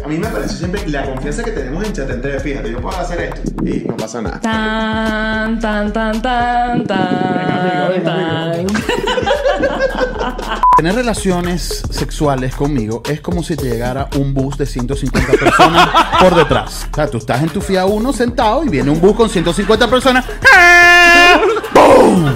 [0.04, 2.39] A mí me parece siempre la confianza que tenemos en Chatente.
[2.39, 4.39] Fíjate, yo puedo hacer esto y no pasa nada.
[4.39, 8.68] tan, tan, tan, tan, tan, tan.
[10.78, 15.89] Tener relaciones sexuales conmigo es como si te llegara un bus de 150 personas
[16.20, 16.88] por detrás.
[16.91, 19.89] O sea, tú estás en tu FIA 1 sentado y viene un bus con 150
[19.89, 20.26] personas.
[21.74, 22.34] ¡Boom!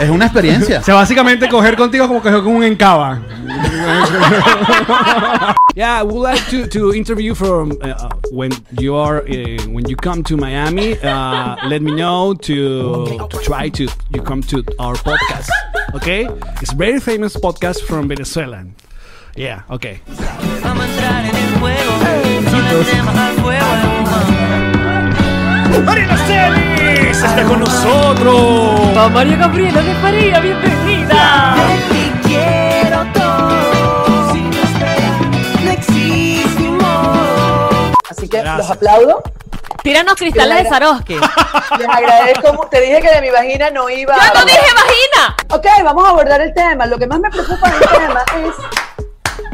[0.00, 0.80] Es una experiencia.
[0.80, 3.20] O sea, básicamente coger contigo como coger con un encaba.
[5.76, 9.96] yeah, I would like to, to interview from uh, when you are uh, when you
[9.96, 10.98] come to Miami.
[10.98, 15.50] Uh, let me know to, to try to you come to our podcast.
[15.94, 16.26] Okay,
[16.62, 18.64] it's very famous podcast from Venezuela.
[19.36, 20.00] Yeah, okay.
[25.84, 29.12] Marina Celis está con nosotros.
[29.12, 30.85] María Gabriela de Faría, bienvenida.
[38.16, 38.68] Así que Gracias.
[38.68, 39.22] los aplaudo.
[39.82, 41.14] Tíranos cristales de Swarovski.
[41.78, 42.68] Les agradezco.
[42.70, 45.36] Te dije que de mi vagina no iba ¡Yo no dije vagina!
[45.50, 46.86] Ok, vamos a abordar el tema.
[46.86, 48.54] Lo que más me preocupa del tema es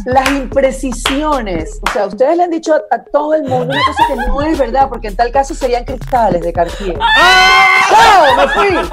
[0.06, 1.80] las imprecisiones.
[1.86, 4.40] O sea, ustedes le han dicho a, a todo el mundo una cosa que no
[4.42, 6.98] es verdad, porque en tal caso serían cristales de Cartier.
[7.88, 8.36] ¡Chao!
[8.36, 8.90] ¡Me fui!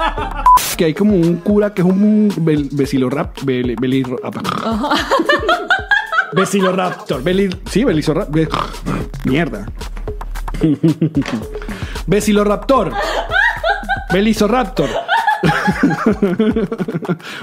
[0.76, 3.76] Que hay como un cura que es un bel, besilorap, bel,
[7.22, 8.30] Beli, sí, besiloraptor.
[8.30, 8.48] Be,
[9.24, 9.66] mierda.
[12.06, 12.92] Besiloraptor.
[14.12, 14.88] Belisoraptor.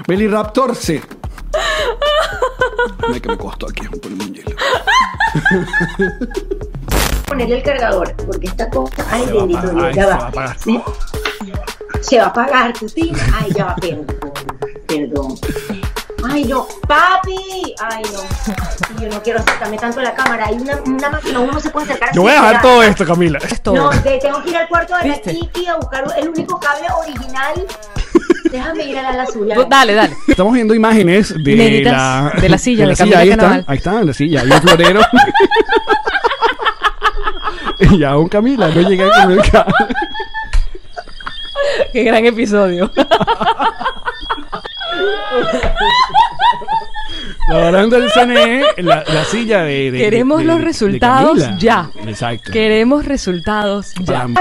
[0.06, 1.02] Beliraptorce.
[3.08, 4.56] Mira que me costó aquí ponerme un hielo.
[7.26, 10.16] ponerle el cargador, porque esta cosa, ay Se va bendito ay, ya se va.
[10.16, 10.58] va a apagar.
[10.58, 10.82] ¿Sí?
[12.00, 13.18] Se va a apagar, Cristina.
[13.34, 14.06] Ay, ya va, perdón,
[14.86, 15.34] perdón.
[16.28, 17.74] Ay, no, papi.
[17.80, 19.00] Ay, no.
[19.00, 20.46] Yo no quiero acercarme tanto a la cámara.
[20.46, 22.10] Hay una, una máquina, uno no se puede acercar.
[22.14, 23.38] Yo voy a dejar todo esto, Camila.
[23.66, 25.32] No, te- tengo que ir al cuarto de ¿Viste?
[25.32, 27.66] la chiqui a buscar el único cable original.
[28.50, 29.56] Déjame ir a la, la suya.
[29.68, 30.16] Dale, dale.
[30.26, 34.06] Estamos viendo imágenes de la, de la silla de Camila Ahí está, ahí está, en
[34.06, 34.40] la silla.
[34.40, 35.00] Hay un florero.
[37.98, 39.74] y aún Camila no llega con el cable.
[41.92, 42.90] Qué gran episodio.
[47.48, 51.90] La baranda del CNE, la, la silla de, de- Queremos de- los resultados ya.
[52.06, 52.52] Exacto.
[52.52, 54.26] Queremos resultados ya.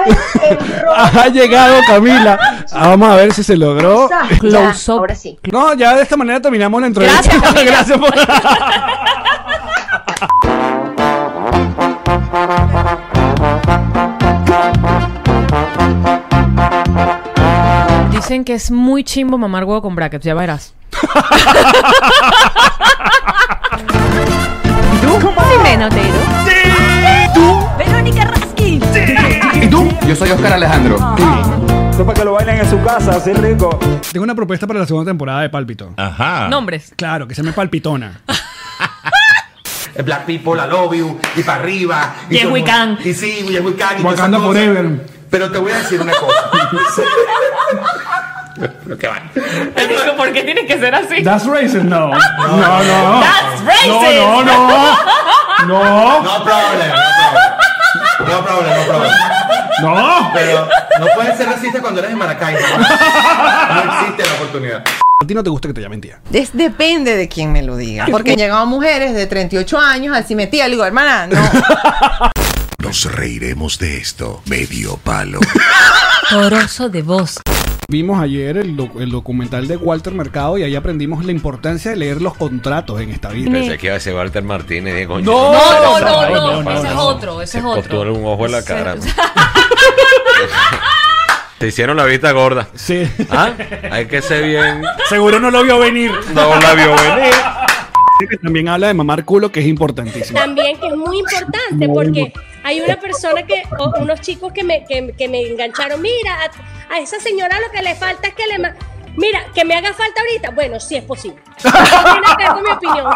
[0.96, 2.66] Ha llegado Camila.
[2.74, 4.10] Vamos a ver si se logró.
[4.40, 5.00] Close up.
[5.00, 5.38] Ahora sí.
[5.52, 7.22] No, ya de esta manera terminamos la entrevista.
[7.40, 7.64] Gracias.
[7.66, 8.14] Gracias por.
[18.28, 20.74] Dicen que es muy chimbo mamar huevo con brackets, ya verás.
[24.92, 25.18] ¿Y tú?
[25.50, 26.14] Dime, Notero.
[27.24, 27.66] ¿Y tú?
[27.78, 28.84] Verónica Raskin.
[29.64, 29.90] ¿Y tú?
[30.06, 30.96] Yo soy Oscar Alejandro.
[31.90, 33.80] Esto es para que lo bailen en su casa, así rico.
[34.12, 35.94] Tengo una propuesta para la segunda temporada de Pálpito.
[35.96, 36.50] Ajá.
[36.50, 36.92] Nombres.
[36.98, 38.20] Claro, que se llame Palpitona.
[40.04, 42.14] Black People, I love you, y para arriba.
[42.30, 42.98] y Yes, we somos- can.
[43.06, 44.00] Y sí, yes, we can.
[44.00, 44.64] y todas Wakanda esas cosas.
[44.66, 45.06] Forever.
[45.30, 46.34] Pero te voy a decir una cosa.
[48.84, 49.22] Pero qué va.
[49.34, 51.24] Digo, ¿por qué tiene que ser así?
[51.24, 52.10] That's racist, no.
[52.38, 53.22] No, no.
[53.22, 53.88] That's racist.
[53.88, 54.98] No, no, no.
[55.68, 56.22] No.
[56.24, 58.30] No problem, no problem.
[58.30, 59.12] No problem, no problem.
[59.82, 60.32] No.
[60.34, 62.60] Pero no puedes ser racista cuando eres de Maracaibo.
[62.60, 64.84] No existe la oportunidad.
[65.20, 66.20] A ti no te gusta que te llamen tía.
[66.30, 68.06] Des- depende de quién me lo diga.
[68.12, 70.66] Porque han llegado mujeres de 38 años al cimetía.
[70.66, 71.42] Le digo, hermana, no.
[72.80, 74.42] Nos reiremos de esto.
[74.46, 75.40] Medio palo.
[76.30, 77.40] Toroso de voz.
[77.90, 81.96] Vimos ayer el, doc- el documental de Walter Mercado y ahí aprendimos la importancia de
[81.98, 83.50] leer los contratos en esta vida.
[83.50, 85.08] Pensé que iba a ser Walter Martínez.
[85.08, 87.82] Coño, No, No, no, no, no, no, ese es otro, ese Se es otro.
[87.82, 88.96] costó un ojo en la cara.
[91.60, 92.68] Te hicieron la vista gorda.
[92.76, 93.08] Sí.
[93.32, 93.52] ¿Ah?
[93.90, 94.84] Hay que ser bien.
[95.08, 96.12] Seguro no lo vio venir.
[96.34, 97.34] No la vio venir.
[98.30, 100.38] Que También habla de mamar culo, que es importantísimo.
[100.40, 102.34] También que es muy importante porque
[102.68, 106.94] hay una persona que, o unos chicos que me, que, que me engancharon, mira, a,
[106.94, 108.58] a esa señora lo que le falta es que le...
[109.16, 110.50] Mira, que me haga falta ahorita.
[110.52, 111.40] Bueno, sí es posible.
[111.64, 113.08] No mi opinión.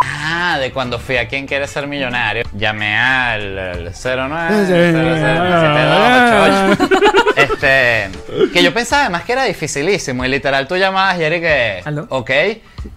[0.00, 2.44] Ah, de cuando fui a Quién quiere ser millonario.
[2.54, 6.88] Llamé al, al 09 7288.
[7.36, 8.10] Este,
[8.52, 12.30] que yo pensaba además que era dificilísimo y literal tú llamabas y era que, ok,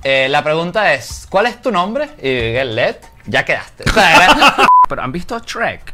[0.04, 2.10] eh, la pregunta es, ¿cuál es tu nombre?
[2.22, 2.96] Y dije, Led,
[3.28, 3.84] ya quedaste.
[3.90, 5.94] O sea, era- Pero han visto Shrek.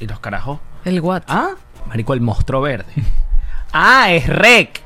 [0.00, 0.58] Y los carajos.
[0.84, 1.22] El what?
[1.28, 1.50] Ah,
[1.86, 2.92] marico, el monstruo verde.
[3.72, 4.80] Ah, es Rec.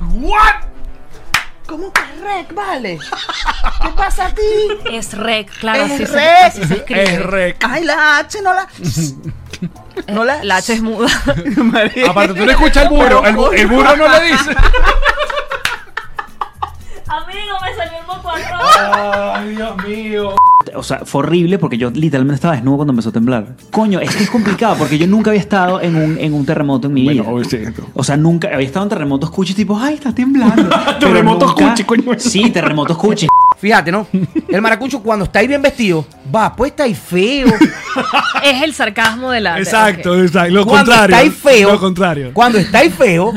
[0.00, 0.64] ¿What?
[1.66, 2.98] ¿Cómo que es rec, vale?
[3.82, 4.42] ¿Qué pasa a ti?
[4.90, 6.44] Es rec, claro, es así se- rec.
[6.44, 7.02] así se escribe.
[7.04, 7.56] Es rec.
[7.66, 8.66] Ay, la H no la.
[10.08, 10.42] No la.
[10.44, 11.08] La H es muda.
[12.08, 13.24] Aparte, tú no escuchas el burro.
[13.24, 14.50] El, bu- el burro no le dice.
[17.12, 18.30] Amigo, me salió el moco
[19.34, 20.34] Ay, Dios mío.
[20.74, 23.48] O sea, fue horrible porque yo literalmente estaba desnudo cuando empezó a temblar.
[23.70, 26.86] Coño, es que es complicado porque yo nunca había estado en un, en un terremoto
[26.86, 27.24] en mi vida.
[27.94, 30.70] O sea, nunca había estado en terremotos cuchi tipo, ay, está temblando.
[31.00, 32.02] Terremotos nunca- cuchi, coño.
[32.18, 33.26] Sí, terremotos cuchi.
[33.58, 34.06] Fíjate, ¿no?
[34.48, 37.48] El maracucho cuando está ahí bien vestido, va, pues está ahí feo.
[38.42, 39.58] Es el sarcasmo de la.
[39.58, 40.52] Exacto, exacto.
[40.52, 41.16] Lo Cuando contrario.
[41.16, 41.72] está ahí feo.
[41.72, 42.30] Lo contrario.
[42.32, 43.32] Cuando está ahí feo,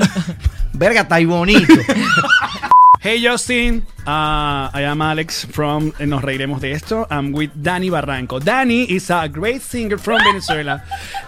[0.73, 1.73] verga, está ahí bonito.
[3.05, 7.05] Hey Justin, uh, I am Alex from eh, Nos Reiremos de Esto.
[7.11, 8.39] I'm with Dani Barranco.
[8.39, 10.81] Dani is a great singer from Venezuela,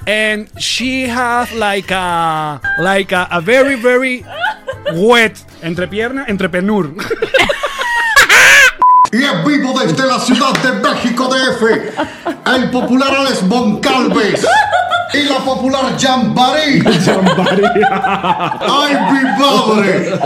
[0.07, 4.25] and she has like a like a, a very very
[4.95, 6.95] wet entrepierna, entrepenur.
[9.13, 11.61] Y en vivo desde la ciudad de México DF,
[12.55, 14.47] el popular Alex Moncalves
[15.13, 16.82] y la popular Jambari.
[18.61, 20.19] ¡Ay, mi madre!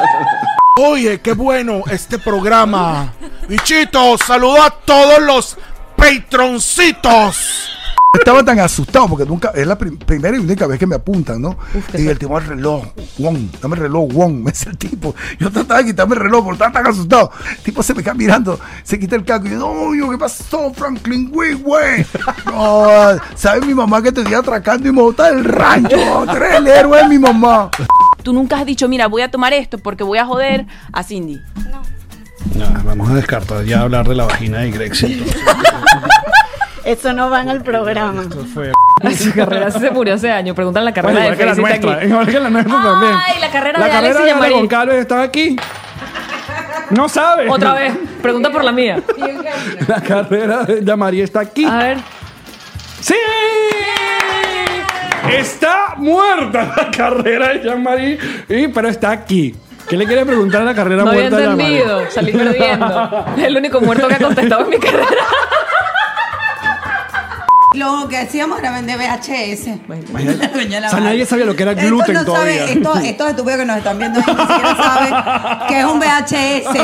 [0.78, 3.13] Oye, qué bueno este programa.
[3.47, 5.57] Bichitos, saludo a todos los
[5.95, 7.69] patroncitos.
[8.13, 11.41] Estaba tan asustado porque nunca es la prim- primera y única vez que me apuntan,
[11.41, 11.57] ¿no?
[11.97, 12.84] y el tipo el reloj,
[13.19, 15.15] Wong, dame el reloj, Wong, me dice el tipo.
[15.39, 17.32] Yo trataba de quitarme el reloj porque estaba tan asustado.
[17.51, 20.17] El tipo se me queda mirando, se quita el casco y yo, no, yo, ¿qué
[20.17, 22.05] pasó, Franklin Güey, güey?
[22.47, 22.88] No,
[23.36, 25.95] ¿sabes mi mamá que te estoy atracando y me bota del rancho?
[26.26, 27.69] Tú eres el héroe de mi mamá.
[28.24, 31.39] Tú nunca has dicho, mira, voy a tomar esto porque voy a joder a Cindy.
[32.55, 35.24] No, vamos a descartar ya hablar de la vagina de Grexit.
[36.84, 38.24] Eso no va en el programa.
[38.53, 38.72] fue.
[39.15, 40.55] Su carrera se murió hace años.
[40.55, 42.07] Preguntan la carrera Bueno, de igual que la Felicita nuestra, aquí.
[42.07, 43.13] igual que la nuestra también.
[43.28, 44.55] Ay, la carrera La de Alex carrera y de.
[44.55, 45.55] Goncalves está aquí.
[46.89, 47.49] No sabe.
[47.49, 47.93] Otra vez.
[48.22, 49.01] Pregunta por la mía.
[49.88, 51.65] La carrera de Yamari está aquí.
[51.65, 51.97] A ver.
[52.99, 53.15] ¡Sí!
[55.39, 58.17] Está muerta la carrera de Jean-Marie,
[58.49, 59.55] y- pero está aquí.
[59.89, 61.82] ¿Qué le quiere preguntar a la carrera No había muerta de Jean-Marie?
[61.82, 62.11] entendido.
[62.11, 63.25] Salí perdiendo.
[63.38, 65.07] Es el único muerto que ha contestado en mi carrera.
[67.74, 69.67] Lo que hacíamos era vender VHS.
[70.82, 72.61] O sea, nadie sabía lo que era gluten Estos no todavía.
[72.61, 75.13] saben, estos, estos estúpidos que nos están viendo ni siquiera saben
[75.67, 76.76] que es un VHS.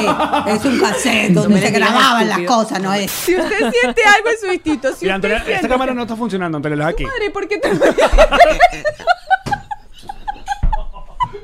[0.48, 3.12] Es un cassette donde se grababan las cosas, ¿no es?
[3.12, 6.16] Si usted siente algo en su instinto, si Mira, usted Antonella, esta cámara no está
[6.16, 7.04] funcionando, es aquí.
[7.04, 7.70] Madre, ¿por qué te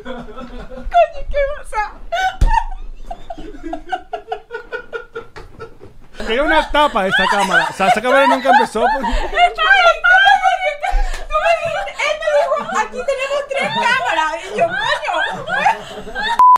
[0.03, 1.93] Coño, ¿qué pasa?
[6.27, 7.67] Hay una tapa de esta cámara.
[7.69, 8.81] O sea, esta cámara nunca empezó.
[8.81, 9.07] pues.
[9.07, 9.29] Él
[12.19, 14.33] me dijo, aquí tenemos tres cámaras.
[14.43, 14.65] Y yo,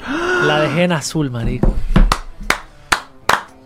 [0.07, 0.45] coño.
[0.45, 1.73] La dejé en azul, marico.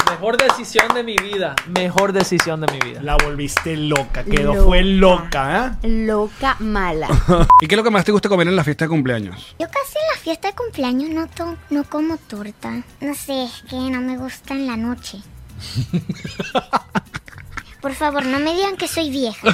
[0.10, 1.56] Mejor decisión de mi vida.
[1.68, 3.00] Mejor decisión de mi vida.
[3.02, 4.66] La volviste loca, quedó Loca.
[4.68, 7.08] fue loca, Loca mala.
[7.08, 7.45] ¿eh?
[7.62, 9.56] ¿Y qué es lo que más te gusta comer en la fiesta de cumpleaños?
[9.60, 12.82] Yo casi en la fiesta de cumpleaños no, to- no como torta.
[13.00, 15.20] No sé, es que no me gusta en la noche.
[17.82, 19.41] Por favor, no me digan que soy vieja.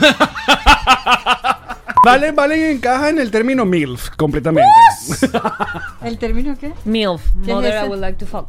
[2.03, 4.69] Vale, vale, encaja en el término MILF completamente.
[6.03, 6.71] ¿El término qué?
[6.85, 7.19] MILF.
[7.43, 7.87] ¿Qué es Mother I ese?
[7.87, 8.47] would like to fuck.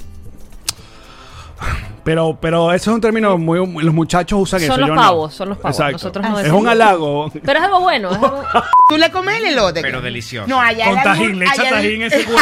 [2.04, 3.58] Pero, pero eso es un término muy.
[3.82, 4.76] Los muchachos usan Son eso.
[4.78, 5.00] los yo no.
[5.00, 5.74] pavos, son los pavos.
[5.74, 5.92] Exacto.
[5.94, 6.60] Nosotros no es decimos.
[6.60, 7.30] un halago.
[7.42, 8.10] Pero es algo bueno.
[8.10, 8.44] Es algo...
[8.90, 9.80] ¿Tú le comes el elote?
[9.80, 10.46] Pero delicioso.
[10.48, 12.38] No, allá Con tajín, le echa allá- tajín ese huevo.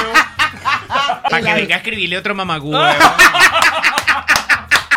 [1.30, 2.34] Para que venga a escribirle otro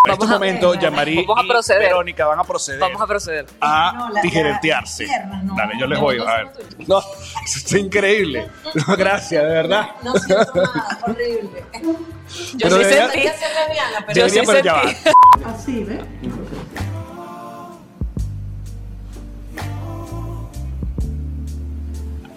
[0.08, 0.24] mamagú.
[0.24, 1.82] En este momento, Yamari Vamos a y proceder.
[1.84, 3.46] Verónica van a proceder Vamos a proceder.
[3.62, 5.08] a tijeretearse.
[5.56, 6.20] Dale, yo les voy.
[6.20, 6.48] A ver.
[6.88, 7.00] No,
[7.46, 8.50] eso es increíble.
[8.88, 9.90] No, gracias, de verdad.
[10.04, 11.64] No siento nada, horrible.
[11.72, 13.30] Pero sí debería- sentí.
[14.06, 14.82] pero Debería, pero ya va.
[15.54, 16.02] Así, ¿ves?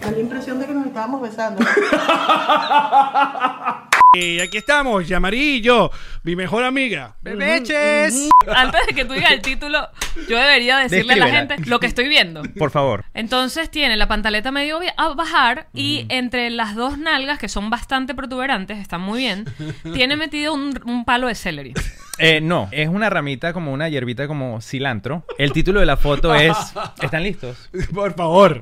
[0.01, 1.65] Da la impresión de que nos estábamos besando.
[4.13, 5.93] Y aquí estamos, Yamari y yo,
[6.25, 7.15] mi mejor amiga.
[7.23, 8.29] ¡Bebeches!
[8.57, 9.89] Antes de que tú digas el título,
[10.29, 11.55] yo debería decirle a la Descríbela.
[11.57, 12.43] gente lo que estoy viendo.
[12.59, 13.05] Por favor.
[13.15, 18.17] Entonces tiene la pantaleta medio a bajar y entre las dos nalgas, que son bastante
[18.17, 19.45] protuberantes, están muy bien,
[19.95, 21.75] tiene metido un, un palo de celery.
[22.19, 25.25] Eh, no, es una ramita como una hierbita como cilantro.
[25.39, 26.57] El título de la foto es.
[27.01, 27.71] ¿Están listos?
[27.95, 28.61] Por favor.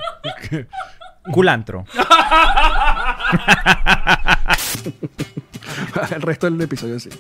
[1.33, 1.87] Culantro.
[6.15, 7.11] El resto del episodio sí.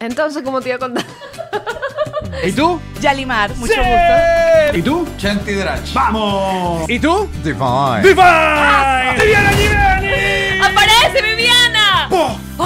[0.00, 1.04] Entonces, como te iba a contar.
[2.44, 2.80] ¿Y tú?
[3.00, 3.80] Yalimar, mucho Sí.
[3.80, 4.78] gusto.
[4.78, 5.08] ¿Y tú?
[5.16, 5.92] Chanti Drach.
[5.92, 6.88] ¡Vamos!
[6.88, 7.28] ¿Y tú?
[7.42, 8.02] Divine.
[8.02, 9.14] ¡Divine!
[9.20, 10.60] ¡Viviana Givani!
[10.62, 12.08] ¡Aparece Viviana!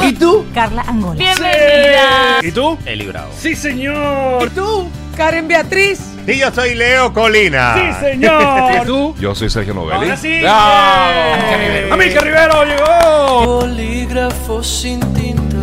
[0.03, 0.45] ¿Y tú?
[0.55, 1.15] Carla Angola.
[1.19, 2.39] ¡Bienvenida!
[2.43, 2.79] ¿Y tú?
[2.85, 3.33] Eli Bravo.
[3.39, 4.47] ¡Sí, señor!
[4.49, 4.89] ¿Y tú?
[5.17, 6.01] Karen Beatriz.
[6.27, 7.75] Y yo soy Leo Colina.
[7.75, 8.75] ¡Sí, señor!
[8.83, 9.15] ¿Y tú?
[9.19, 10.05] Yo soy Sergio Novelli.
[10.05, 10.41] ¡Ahora sí!
[10.41, 11.95] ¡Bravo!
[11.95, 13.45] ¡Amílcar Rivero llegó!
[13.61, 15.57] Bolígrafo sin tinta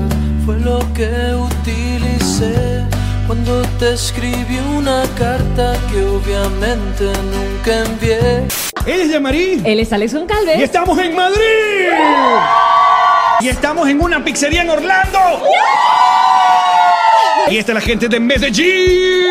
[0.45, 2.83] fue lo que utilicé
[3.25, 8.47] cuando te escribí una carta que obviamente nunca envié.
[8.85, 9.61] Él es Yamari.
[9.63, 10.57] Él es Alex Calves.
[10.57, 11.89] Y estamos en Madrid.
[13.39, 15.19] Y estamos en una pizzería en Orlando.
[17.49, 19.27] Y esta es la gente de Medellín.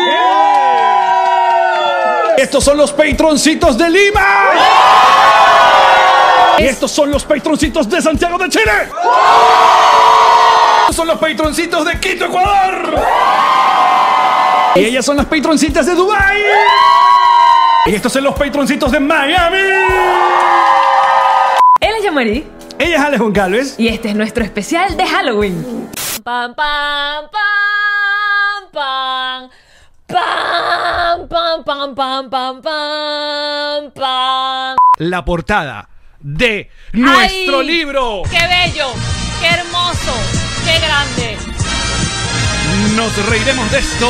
[2.39, 4.25] Estos son los patroncitos de Lima.
[6.57, 8.71] Y estos son los patroncitos de Santiago de Chile.
[10.79, 12.95] Estos son los patroncitos de Quito, Ecuador.
[14.75, 16.41] Y ellas son las patroncitas de Dubai.
[17.87, 19.57] Y estos son los patroncitos de Miami.
[21.81, 22.47] Él es Yamari.
[22.77, 23.75] Ella es Alex Goncalves.
[23.77, 25.89] Y este es nuestro especial de Halloween.
[26.23, 29.49] Pam, pam, pam, pam.
[30.09, 34.75] Pam, pam, pam, pam, pam, pam, pam.
[34.97, 35.87] La portada
[36.19, 37.67] de nuestro ¡Ay!
[37.67, 38.23] libro.
[38.27, 38.87] ¡Qué bello!
[39.39, 40.13] ¡Qué hermoso!
[40.65, 41.37] ¡Qué grande!
[42.95, 44.09] Nos reiremos de esto.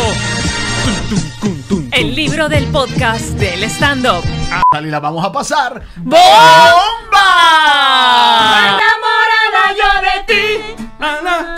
[1.92, 4.24] El libro del podcast del stand-up.
[4.82, 5.82] Y la vamos a pasar.
[5.98, 6.30] ¡Bomba!
[8.70, 10.86] Enamorada yo de ti.
[10.98, 11.49] No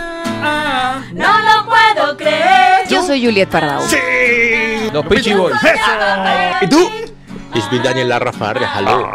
[3.11, 3.81] soy Juliet Pardau.
[3.89, 3.97] Sí.
[4.93, 5.57] Los Peachy Boys.
[6.61, 6.89] ¿Y tú?
[7.69, 8.65] Bin Daniel Larrafarre.
[8.65, 9.09] Hallo.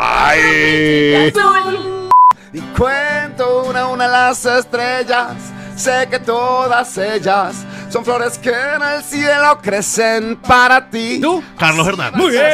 [2.53, 5.33] Y cuento una a una las estrellas.
[5.77, 11.19] Sé que todas ellas son flores que en el cielo crecen para ti.
[11.21, 11.43] ¿Tú?
[11.59, 12.19] Carlos Hernández.
[12.19, 12.45] Muy bien.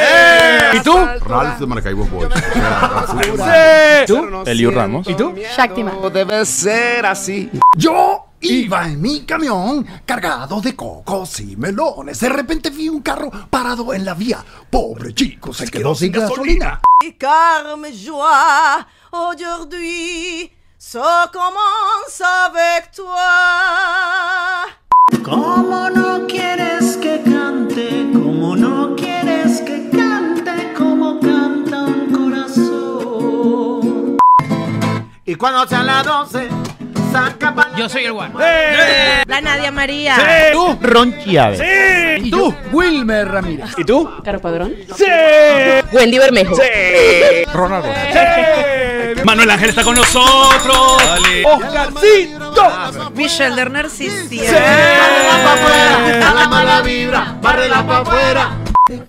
[0.73, 0.97] ¿Y tú?
[1.25, 2.29] Ralph de Maracaibo Boys.
[4.07, 4.43] ¿Tú?
[4.45, 5.07] Eliu Ramos.
[5.09, 5.35] ¿Y tú?
[5.57, 5.91] Shaktima.
[6.13, 7.49] Debe ser así.
[7.75, 12.19] Yo iba en mi camión cargado de cocos y melones.
[12.19, 14.43] De repente vi un carro parado en la vía.
[14.69, 16.81] Pobre chico, se quedó sin gasolina.
[17.19, 20.99] Car mes joies aujourd'hui se
[21.31, 23.15] commence avec toi.
[25.23, 28.09] ¿Cómo no quieres que cante?
[28.13, 34.17] ¿Cómo no quieres que cante como canta un corazón?
[35.25, 36.62] Y cuando sean las 12, saca pa'
[37.77, 38.39] Yo soy el guano.
[39.25, 40.17] La Nadia María.
[40.51, 40.77] ¿Tú?
[40.81, 41.57] Ron Chiave.
[41.57, 42.27] Sí.
[42.27, 42.55] ¿Y tú?
[42.71, 43.71] Wilmer Ramírez.
[43.77, 44.09] ¿Y tú?
[44.23, 44.73] Caro Padrón.
[44.95, 45.05] Sí.
[45.91, 46.55] Wendy Bermejo.
[46.55, 46.61] Sí.
[47.53, 47.89] Ronaldo.
[48.11, 49.21] Sí.
[49.23, 50.97] Manuel Ángel está con nosotros.
[51.03, 51.43] Dale.
[51.45, 53.11] Oscarcito.
[53.15, 54.51] Michelle de Narcisia.
[54.51, 58.62] Bárrela pa' afuera, a la mala vibra, bárrela pa' afuera.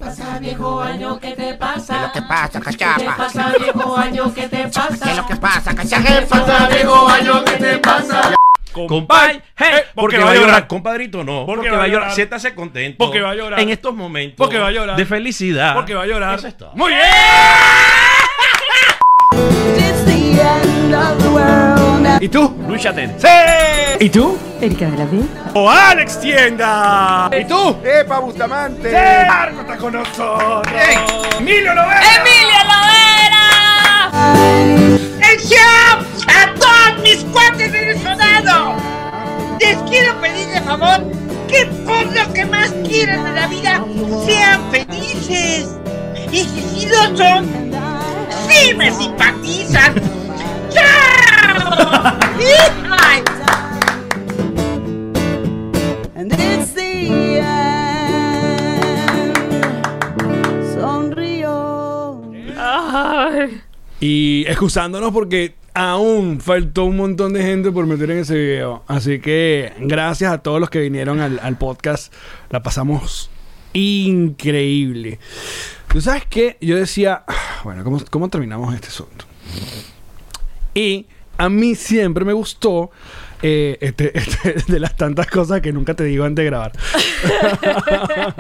[0.05, 1.19] ¿Qué pasa, viejo año?
[1.19, 2.03] ¿Qué te pasa?
[2.03, 2.99] lo que pasa, cachapa?
[2.99, 4.35] ¿Qué pasa, viejo año?
[4.35, 4.99] ¿Qué te pasa?
[5.03, 6.05] ¿Qué es lo que pasa, cachapa?
[6.07, 7.45] ¿Qué pasa, viejo año?
[7.45, 8.35] ¿Qué te pasa?
[8.75, 11.47] compay, hey, porque, va a llorar, compadrito, no.
[11.47, 12.13] Porque Porque, va a llorar.
[12.13, 12.99] Siéntase contento.
[12.99, 13.61] Porque va a llorar.
[13.61, 14.37] En estos momentos.
[14.37, 14.97] Porque va a llorar.
[14.97, 15.75] De felicidad.
[15.75, 16.39] Porque va a llorar.
[16.39, 16.73] Eso es todo.
[16.75, 17.01] Muy bien.
[22.25, 22.57] ¿Y tú?
[22.67, 23.11] Lúchate.
[23.19, 23.29] ¡Sí!
[24.01, 24.39] ¿Y tú?
[24.59, 25.21] Erika de la B.
[25.53, 27.29] ¡O Alex Tienda!
[27.39, 27.77] ¿Y tú?
[27.85, 28.89] ¡Epa, Bustamante!
[28.89, 29.29] ¡Sí!
[29.29, 30.63] ¡Marco está con nosotros!
[31.39, 32.01] ¡Emilio Lovera!
[32.17, 34.09] ¡Emilia Lovera!
[35.19, 38.83] ¡Atención a todos mis cuates venezolanos!
[39.61, 41.05] Les quiero pedir de favor
[41.47, 43.85] que por lo que más quieran en la vida
[44.25, 45.69] sean felices.
[46.33, 47.71] Y si sí lo son,
[48.55, 49.95] sí me simpatizan.
[50.71, 52.19] ¡Chao!
[52.91, 53.23] ¡Ay!
[56.15, 58.15] And it's the end.
[60.75, 62.23] Sonrío.
[64.01, 68.85] Y excusándonos porque aún faltó un montón de gente por meter en ese video.
[68.87, 72.13] Así que gracias a todos los que vinieron al, al podcast.
[72.51, 73.31] La pasamos
[73.75, 75.19] increíble.
[75.89, 76.57] ¿Tú sabes qué?
[76.61, 79.27] Yo decía, "Ah, bueno, ¿cómo, cómo terminamos este asunto?
[80.75, 81.07] Y
[81.37, 82.91] a mí siempre me gustó
[83.43, 86.73] eh, este, este- de las tantas cosas que nunca te digo antes de grabar.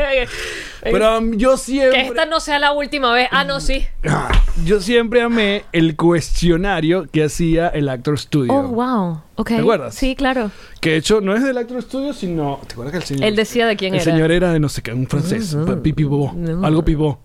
[0.83, 2.03] Pero um, yo siempre...
[2.03, 3.29] Que esta no sea la última vez.
[3.31, 3.87] Ah, no, sí.
[4.07, 4.31] Ah,
[4.65, 8.53] Yo siempre amé el cuestionario que hacía el Actor Studio.
[8.53, 9.21] Oh, wow.
[9.37, 9.49] Ok.
[9.49, 9.95] ¿Te acuerdas?
[9.95, 10.51] Sí, claro.
[10.81, 12.61] Que de hecho no es del Actor Studio, sino.
[12.67, 13.25] ¿Te acuerdas que el señor.
[13.25, 14.13] Él decía de quién el era.
[14.13, 15.55] señor era de no sé qué, un francés.
[15.55, 15.83] No, no.
[15.83, 16.33] Pi- Pivot.
[16.35, 16.65] No.
[16.67, 17.19] Algo Pivot.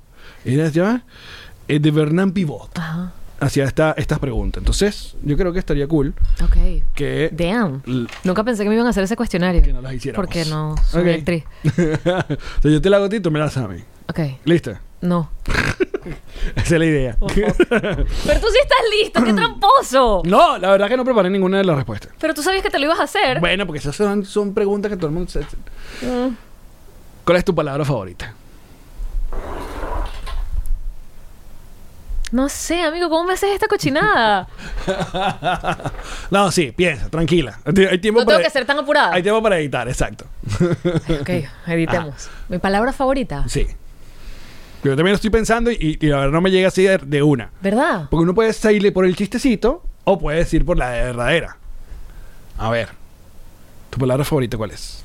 [0.46, 1.04] Era ya
[1.68, 2.78] eh, de Bernard Pivot.
[2.78, 3.14] Ajá.
[3.42, 4.62] Hacía esta, estas preguntas.
[4.62, 6.14] Entonces, yo creo que estaría cool
[6.44, 6.84] Ok.
[6.94, 7.30] que.
[7.32, 7.82] Damn.
[8.24, 9.62] Nunca pensé que me iban a hacer ese cuestionario.
[9.62, 10.26] Que no las hiciéramos.
[10.26, 11.18] Porque no soy Ok.
[11.20, 11.44] actriz.
[11.64, 13.82] o sea, yo te la hago a ti, tú me la haces a mí.
[14.10, 14.20] Ok.
[14.46, 14.82] ¿Lista?
[15.02, 15.30] No.
[16.56, 17.18] Esa es la idea.
[17.20, 17.36] Pero
[18.40, 19.24] tú sí estás listo.
[19.24, 20.22] ¡Qué tramposo!
[20.26, 22.12] no, la verdad que no preparé ninguna de las respuestas.
[22.20, 23.40] Pero tú sabías que te lo ibas a hacer.
[23.40, 25.40] Bueno, porque esas son, son preguntas que todo el mundo se.
[25.42, 26.36] Mm.
[27.24, 28.34] ¿Cuál es tu palabra favorita?
[32.32, 34.48] No sé, amigo, ¿cómo me haces esta cochinada?
[36.32, 37.60] no, sí, piensa, tranquila.
[37.66, 39.14] Hay tiempo No para, tengo que ser tan apurada.
[39.14, 40.26] hay tiempo para editar, exacto.
[41.22, 41.30] Ok,
[41.68, 42.30] editemos.
[42.48, 43.46] Mi palabra favorita.
[43.48, 43.66] Sí.
[44.84, 47.24] Yo también lo estoy pensando y, y la verdad no me llega así de, de
[47.24, 47.50] una.
[47.62, 48.08] ¿Verdad?
[48.10, 51.58] Porque uno puede salirle por el chistecito o puede ir por la verdadera.
[52.58, 52.90] A ver.
[53.90, 55.04] ¿Tu palabra favorita cuál es?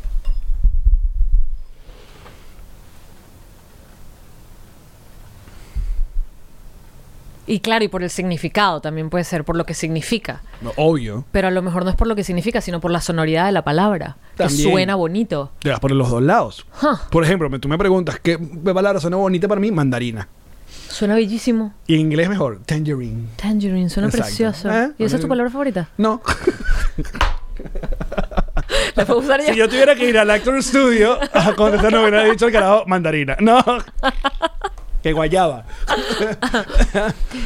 [7.47, 10.41] Y claro, y por el significado también puede ser, por lo que significa.
[10.77, 11.25] Obvio.
[11.31, 13.53] Pero a lo mejor no es por lo que significa, sino por la sonoridad de
[13.53, 14.17] la palabra.
[14.37, 15.53] Que suena bonito.
[15.59, 16.67] Te vas por los dos lados.
[16.83, 16.97] Huh.
[17.11, 19.71] Por ejemplo, tú me preguntas, ¿qué palabra suena bonita para mí?
[19.71, 20.27] Mandarina.
[20.89, 21.75] Suena bellísimo.
[21.87, 23.29] Y en inglés mejor, tangerine.
[23.37, 24.27] Tangerine, suena Exacto.
[24.27, 24.71] precioso.
[24.71, 24.93] ¿Eh?
[24.99, 25.89] ¿Y esa es tu palabra favorita?
[25.99, 26.23] No.
[28.95, 29.53] ¿La puedo usar ya?
[29.53, 32.85] Si yo tuviera que ir al Actor Studio a contestar, no hubiera dicho el carajo
[32.87, 33.37] mandarina.
[33.41, 33.63] No.
[35.05, 35.67] Que guayaba.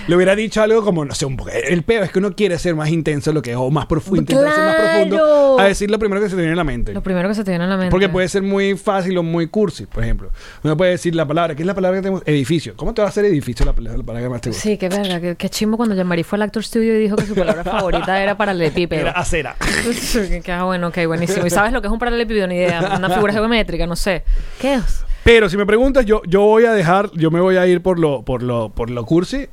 [0.07, 1.51] Le hubiera dicho algo como, no sé, un poco.
[1.51, 4.21] El peo es que uno quiere ser más intenso lo que es, o más profundo,
[4.21, 6.95] intentar ser más profundo, a decir lo primero que se te viene a la mente.
[6.95, 7.91] Lo primero que se te viene a la mente.
[7.91, 10.31] Porque puede ser muy fácil o muy cursi, por ejemplo.
[10.63, 12.23] Uno puede decir la palabra, ¿qué es la palabra que tenemos?
[12.27, 12.77] Edificio.
[12.77, 14.63] ¿Cómo te va a hacer edificio la, la palabra que más te gusta?
[14.63, 17.27] Sí, qué verga, qué, qué chimbo cuando Jean-Marie fue al Actor Studio y dijo que
[17.27, 19.01] su palabra favorita era paralelepípedo.
[19.01, 19.57] Era acera.
[20.45, 21.45] que ah, bueno, ok, buenísimo.
[21.45, 22.47] ¿Y sabes lo que es un paralelepípedo?
[22.47, 22.95] Ni idea.
[22.97, 24.23] Una figura geométrica, no sé.
[24.61, 25.05] ¿Qué es?
[25.25, 27.99] Pero si me preguntas, yo, yo voy a dejar, yo me voy a ir por
[27.99, 29.49] lo, por lo, por lo cursi.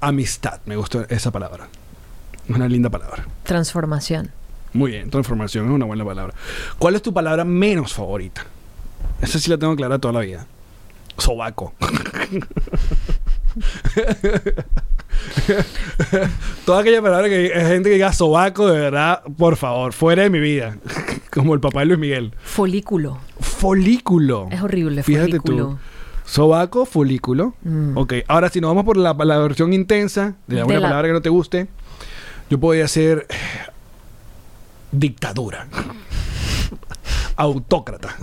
[0.00, 1.68] Amistad, me gustó esa palabra.
[2.48, 3.26] Una linda palabra.
[3.42, 4.30] Transformación.
[4.72, 6.34] Muy bien, transformación es una buena palabra.
[6.78, 8.44] ¿Cuál es tu palabra menos favorita?
[9.20, 10.46] Esa sí la tengo clara toda la vida.
[11.16, 11.74] Sobaco.
[16.66, 20.30] Toda aquella palabra que hay gente que diga sobaco, de verdad, por favor, fuera de
[20.30, 20.76] mi vida.
[21.30, 22.32] Como el papá de Luis Miguel.
[22.42, 23.18] Folículo.
[23.40, 24.48] Folículo.
[24.50, 25.66] Es horrible, Fíjate folículo.
[25.68, 25.78] tú.
[26.26, 27.54] Sobaco, folículo.
[27.62, 27.96] Mm.
[27.98, 31.08] Ok, ahora si nos vamos por la, la versión intensa de alguna De la- palabra
[31.08, 31.66] que no te guste,
[32.50, 32.88] yo podría
[33.28, 33.36] eh,
[34.92, 35.66] dictadura.
[37.36, 38.16] Autócrata.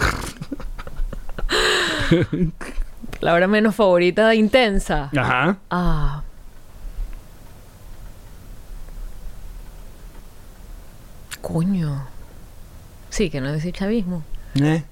[3.22, 5.12] Palabra menos favorita, intensa.
[5.16, 5.58] Ajá.
[5.70, 6.24] Ah.
[11.40, 12.08] Coño.
[13.12, 14.24] Sí, que no es decir chavismo.
[14.56, 14.84] ¿Eh?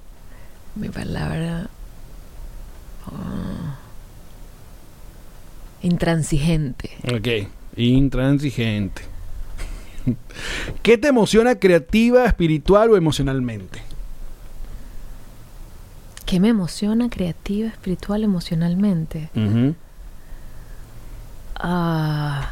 [0.76, 1.70] Mi palabra.
[3.08, 3.78] ah,
[5.82, 6.92] Intransigente.
[7.12, 7.50] Ok.
[7.78, 9.02] Intransigente.
[10.84, 13.89] ¿Qué te emociona creativa, espiritual o emocionalmente?
[16.30, 19.30] ¿Qué me emociona creativa, espiritual, emocionalmente?
[21.56, 22.52] Ah,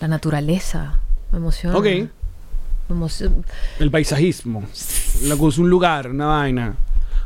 [0.00, 0.98] la naturaleza.
[1.30, 1.76] Me emociona.
[1.78, 1.84] Ok.
[1.84, 2.08] Me
[2.90, 3.44] Emo-
[3.78, 4.64] El paisajismo.
[5.22, 6.74] La cosa, un lugar, una vaina.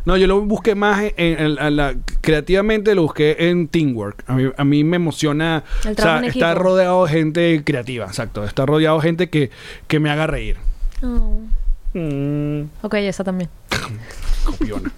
[0.05, 4.23] No, yo lo busqué más en, en- en la- creativamente lo busqué en Teamwork.
[4.28, 8.45] A mí, a mí me emociona El o sea, estar rodeado de gente creativa, exacto.
[8.45, 9.51] Estar rodeado de gente que,
[9.89, 10.59] que me haga reír.
[11.03, 11.41] Oh.
[11.95, 12.69] Mm.
[12.83, 13.49] Ok, esa también.
[14.47, 14.90] Copiona.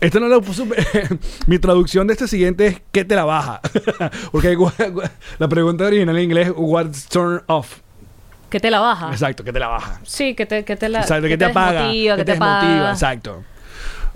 [0.00, 0.66] Esto no lo puso.
[1.46, 3.60] Mi traducción de este siguiente es ¿qué te la baja?
[4.32, 4.56] Porque
[5.38, 7.78] la pregunta original en inglés es What's turn off?
[8.48, 9.10] ¿Qué te la baja?
[9.12, 10.00] Exacto, ¿qué te la baja?
[10.02, 11.00] Sí, que te, que te la.
[11.00, 11.82] Exacto, que ¿qué te apaga?
[11.82, 12.90] desmotiva, ¿Qué que te te desmotiva?
[12.90, 13.44] Exacto.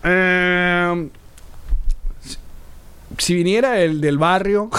[0.02, 1.09] Eh,
[3.19, 4.70] si viniera el del barrio,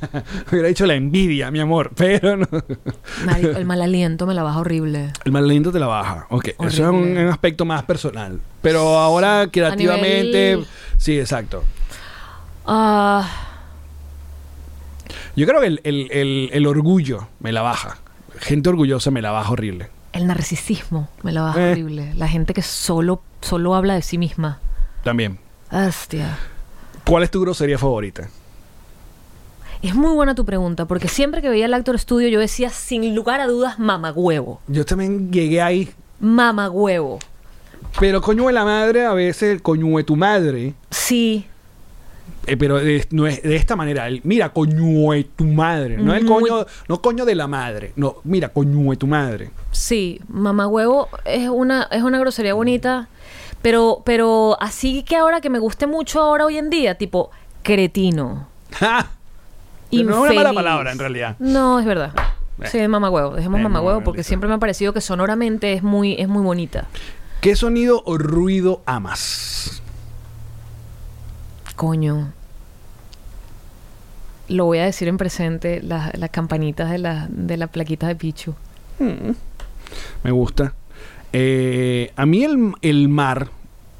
[0.52, 2.46] hubiera dicho la envidia, mi amor, pero no.
[3.24, 5.12] Marico, el mal aliento me la baja horrible.
[5.24, 6.26] El mal aliento te la baja.
[6.30, 8.40] Ok, eso es un, aspecto más personal.
[8.62, 10.66] Pero ahora, creativamente, nivel-
[10.96, 11.64] sí, exacto.
[12.66, 13.28] Ah,
[15.36, 17.98] Yo creo que el, el- el- el orgullo me la baja.
[18.38, 19.88] Gente orgullosa me la baja horrible.
[20.12, 21.72] el narcisismo me la baja Eh.
[21.72, 22.14] horrible.
[22.14, 24.60] La gente que solo, solo habla de sí misma.
[25.02, 25.38] También.
[25.72, 26.38] Hostia.
[27.06, 28.28] ¿Cuál es tu grosería favorita?
[29.82, 33.14] Es muy buena tu pregunta, porque siempre que veía el Actor Studio yo decía sin
[33.14, 34.60] lugar a dudas mamagüevo.
[34.66, 35.90] Yo también llegué ahí.
[36.20, 37.18] Mamagüevo.
[38.00, 40.72] Pero coño de la madre, a veces el coño de tu madre.
[40.90, 41.46] Sí.
[42.46, 44.08] Eh, pero de, no es de esta manera.
[44.08, 45.98] el, mira, coño de tu madre.
[45.98, 47.92] No el coño, no coño de la madre.
[47.96, 49.50] No, mira, coño de tu madre.
[49.70, 53.08] Sí, mamagüevo es una, es una grosería bonita,
[53.64, 57.30] pero, pero así que ahora que me guste mucho ahora hoy en día, tipo
[57.62, 58.46] cretino.
[58.78, 61.36] Pero no es una mala palabra, en realidad.
[61.38, 62.12] No, es verdad.
[62.60, 62.66] Eh.
[62.66, 63.30] Sí, mamagüevo.
[63.30, 66.88] Dejemos Eh, mamagüevo porque siempre me ha parecido que sonoramente es muy, es muy bonita.
[67.40, 69.80] ¿Qué sonido o ruido amas?
[71.74, 72.34] Coño.
[74.48, 78.16] Lo voy a decir en presente, las, las campanitas de, la, de las plaquitas de
[78.16, 78.54] Pichu.
[80.22, 80.74] Me gusta.
[81.36, 83.48] Eh, a mí el, el mar,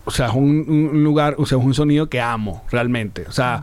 [0.05, 3.25] o sea, es un, un lugar, o sea, es un sonido que amo realmente.
[3.29, 3.63] O sea,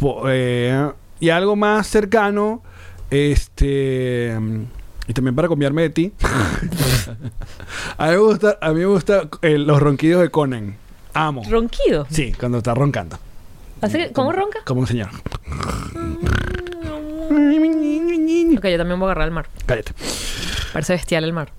[0.00, 0.90] po- eh,
[1.20, 2.62] y algo más cercano,
[3.10, 4.36] este,
[5.06, 6.12] y también para cambiarme de ti.
[7.96, 10.74] a mí me gusta, a mí me gusta eh, los ronquidos de Conan.
[11.14, 11.42] Amo.
[11.48, 12.06] ¿Ronquido?
[12.10, 13.18] Sí, cuando está roncando.
[13.82, 14.60] Así que, ¿Cómo ronca?
[14.64, 15.10] Como un señor.
[18.58, 19.46] Ok, yo también voy a agarrar el mar.
[19.66, 19.92] Cállate.
[20.72, 21.50] Parece bestial el mar.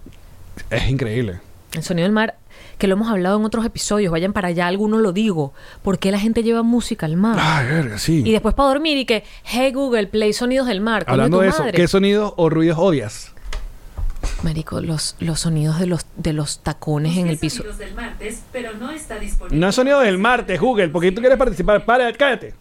[0.70, 1.40] Es increíble.
[1.74, 2.36] El sonido del mar,
[2.78, 5.54] que lo hemos hablado en otros episodios, vayan para allá, algunos lo digo.
[5.82, 7.38] ¿Por qué la gente lleva música al mar?
[7.40, 8.22] Ay, verga, sí.
[8.26, 11.04] Y después para dormir y que, hey Google, play sonidos del mar.
[11.08, 11.74] Hablando de eso, madre.
[11.76, 13.32] ¿qué sonidos o ruidos odias?
[14.44, 17.64] Marico, los, los sonidos de los, de los tacones en el piso.
[17.64, 19.58] del martes, pero no está disponible.
[19.60, 21.84] No es sonido del martes, Google, porque tú quieres participar.
[21.86, 22.54] Para, cállate.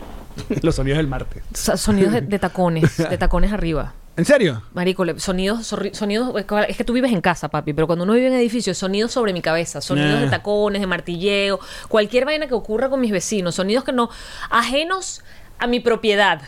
[0.62, 1.42] Los sonidos del martes.
[1.54, 3.92] So- Sonidos de, de tacones, de tacones arriba.
[4.20, 4.60] ¿En serio?
[4.74, 6.34] Marico, sonidos, sonidos,
[6.68, 9.32] es que tú vives en casa, papi, pero cuando uno vive en edificios, sonidos sobre
[9.32, 13.82] mi cabeza, sonidos de tacones, de martilleo, cualquier vaina que ocurra con mis vecinos, sonidos
[13.82, 14.10] que no,
[14.50, 15.22] ajenos
[15.58, 16.42] a mi propiedad.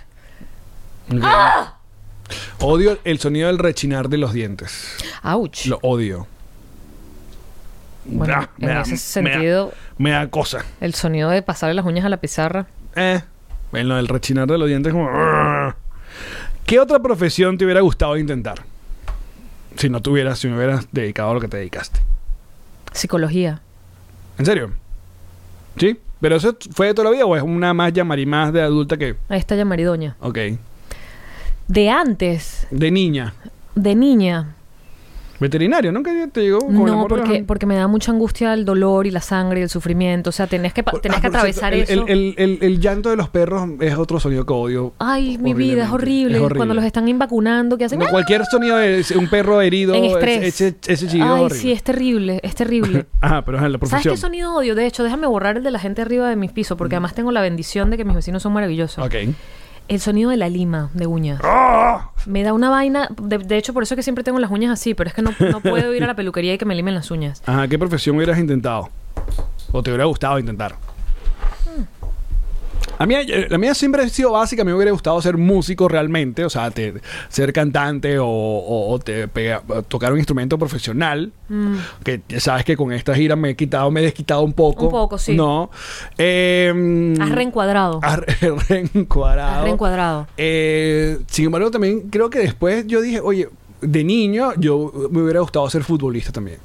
[1.22, 1.78] ¡Ah!
[2.60, 4.94] Odio el sonido del rechinar de los dientes.
[5.22, 5.64] ¡Auch!
[5.64, 6.26] Lo odio.
[8.04, 10.62] Bueno, Ah, en me da- ese me da- sentido, Me da cosa.
[10.82, 12.66] el sonido de pasarle las uñas a la pizarra.
[12.96, 13.22] Eh.
[13.72, 15.08] En lo del rechinar de los dientes, como.
[16.66, 18.62] ¿Qué otra profesión te hubiera gustado intentar?
[19.76, 22.00] Si no tuvieras, si me hubieras dedicado a lo que te dedicaste.
[22.92, 23.60] Psicología.
[24.38, 24.70] ¿En serio?
[25.76, 25.98] ¿Sí?
[26.20, 28.96] ¿Pero eso fue de toda la vida o es una más llamarí más de adulta
[28.96, 29.16] que.
[29.28, 30.16] Ahí está ya maridoña.
[30.20, 30.38] Ok.
[31.68, 33.34] De antes, De niña.
[33.74, 34.54] de niña,
[35.42, 39.10] Veterinario, ¿nunca te llegó el no, porque, porque me da mucha angustia el dolor y
[39.10, 40.30] la sangre y el sufrimiento.
[40.30, 41.92] O sea, tenés que, tenés Ah, que cierto, atravesar el, eso.
[42.06, 44.94] El, el- el- el llanto de los perros es otro sonido que odio.
[44.98, 46.36] Ay, mi vida, es horrible.
[46.36, 46.56] Es horrible.
[46.58, 47.98] Cuando los están vacunando, que hacen.
[47.98, 50.42] No, cualquier sonido de un perro herido, En estrés.
[50.44, 53.06] ese, ese chillido Ay, sí, es terrible, es terrible.
[53.20, 54.14] Ajá, pero es en la ¿Sabes profesión.
[54.14, 54.74] qué sonido odio?
[54.74, 57.32] De hecho, déjame borrar el de la gente arriba de mis pisos, porque además tengo
[57.32, 59.04] la bendición de que mis vecinos son maravillosos.
[59.04, 59.14] Ok.
[59.88, 61.40] El sonido de la lima de uñas.
[61.44, 62.10] ¡Ah!
[62.26, 63.08] Me da una vaina.
[63.20, 65.22] De, de hecho, por eso es que siempre tengo las uñas así, pero es que
[65.22, 67.42] no, no puedo ir a la peluquería y que me limen las uñas.
[67.46, 68.88] Ajá, ¿qué profesión hubieras intentado?
[69.72, 70.76] ¿O te hubiera gustado intentar?
[72.98, 74.62] A mí, eh, la mía siempre ha sido básica.
[74.62, 76.44] A mí me hubiera gustado ser músico realmente.
[76.44, 76.94] O sea, te-
[77.28, 81.32] ser cantante o, o- o te pega- tocar un instrumento profesional.
[81.48, 81.76] Mm.
[82.04, 84.84] Que sabes que con esta gira me he quitado, me he desquitado un poco.
[84.86, 85.34] Un poco, sí.
[85.34, 85.70] No.
[86.18, 88.00] Eh, Has reencuadrado.
[88.02, 88.36] has re-
[88.68, 89.56] reencuadrado.
[89.58, 90.26] Has reencuadrado.
[90.36, 93.48] Eh, sin embargo, también creo que después yo dije, oye,
[93.80, 96.58] de niño yo me hubiera gustado ser futbolista también.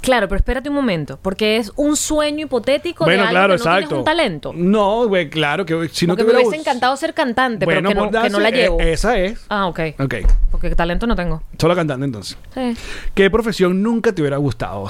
[0.00, 3.62] Claro, pero espérate un momento, porque es un sueño hipotético Bueno, de claro, que no
[3.64, 3.98] tienes exacto.
[3.98, 4.52] un talento.
[4.54, 7.64] No, güey, claro que si no Porque te me hubiera hubiese gust- encantado ser cantante,
[7.64, 8.80] Bueno, pero que no, que no la eh, llevo.
[8.80, 9.44] esa es.
[9.48, 9.80] Ah, ok.
[9.98, 10.14] Ok.
[10.50, 11.42] Porque talento no tengo.
[11.58, 12.38] Solo cantante entonces.
[12.54, 12.74] Sí.
[13.14, 14.88] ¿Qué profesión nunca te hubiera gustado?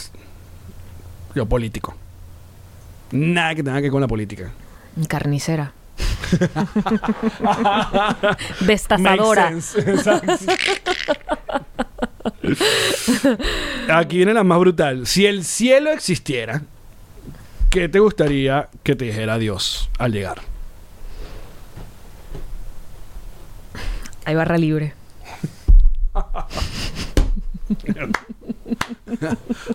[1.34, 1.94] Yo, político.
[3.10, 4.50] Nada que tenga que ver con la política.
[5.08, 5.72] Carnicera.
[8.60, 9.52] Destazadora.
[13.92, 15.06] Aquí viene la más brutal.
[15.06, 16.62] Si el cielo existiera,
[17.70, 20.40] ¿qué te gustaría que te dijera Dios al llegar?
[24.24, 24.94] Hay barra libre.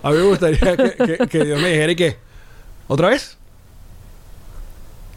[0.03, 2.17] A mí me gustaría que, que- que Dios me dijera y que...
[2.87, 3.37] ¿Otra vez?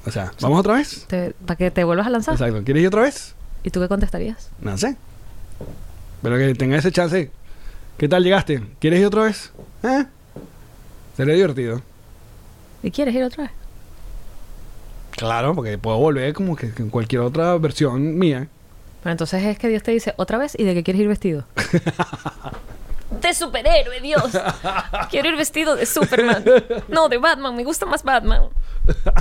[0.07, 1.07] O sea, ¿vamos otra vez?
[1.45, 2.35] ¿Para que te vuelvas a lanzar?
[2.35, 2.63] Exacto.
[2.65, 3.35] ¿Quieres ir otra vez?
[3.65, 4.51] ¿Y tú qué contestarías?
[4.61, 4.97] No sé.
[6.23, 7.31] Pero que tenga ese chance.
[7.99, 8.63] ¿Qué tal llegaste?
[8.79, 9.53] ¿Quieres ir otra vez?
[9.83, 10.05] ¿Eh?
[11.17, 11.83] Sería divertido.
[12.83, 13.53] ¿Y quieres ir otra vez?
[15.11, 18.49] Claro, porque puedo volver como que en cualquier otra versión mía.
[19.03, 21.47] Pero entonces es que Dios te dice otra vez y de qué quieres ir vestido.
[23.11, 24.23] de superhéroe, Dios.
[25.11, 26.45] Quiero ir vestido de Superman.
[26.89, 27.55] No, de Batman.
[27.57, 28.49] Me gusta más Batman.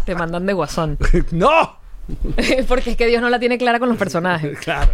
[0.06, 0.98] Te mandan de guasón.
[1.32, 1.78] ¡No!
[2.68, 4.60] Porque es que Dios no la tiene clara con los personajes.
[4.60, 4.92] Claro.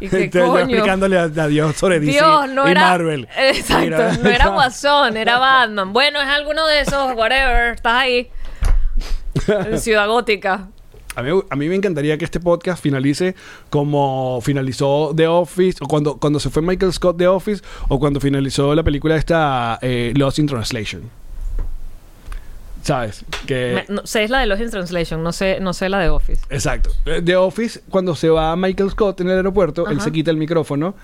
[0.00, 0.64] ¿Y qué Entonces, yo coño?
[0.64, 2.80] explicándole a, a Dios sobre DC Dios, no y era.
[2.82, 3.28] Marvel.
[3.36, 4.12] Exacto, Mira.
[4.18, 5.92] no era Guasón, era Batman.
[5.92, 7.74] Bueno, es alguno de esos, whatever.
[7.74, 8.30] Estás ahí.
[9.48, 10.68] En Ciudad Gótica.
[11.14, 13.34] A mí, a mí me encantaría que este podcast finalice
[13.70, 18.18] como finalizó The Office, o cuando, cuando se fue Michael Scott The Office, o cuando
[18.20, 21.02] finalizó la película esta eh, Lost in Translation.
[22.82, 23.24] ¿Sabes?
[23.46, 23.84] Que...
[23.88, 26.08] Me- no, sé es la de Lost in Translation, no sé, no sé la de
[26.08, 26.42] Office.
[26.50, 26.90] Exacto.
[27.04, 30.36] Eh, The Office, cuando se va Michael Scott en el aeropuerto, él se quita el
[30.36, 30.94] micrófono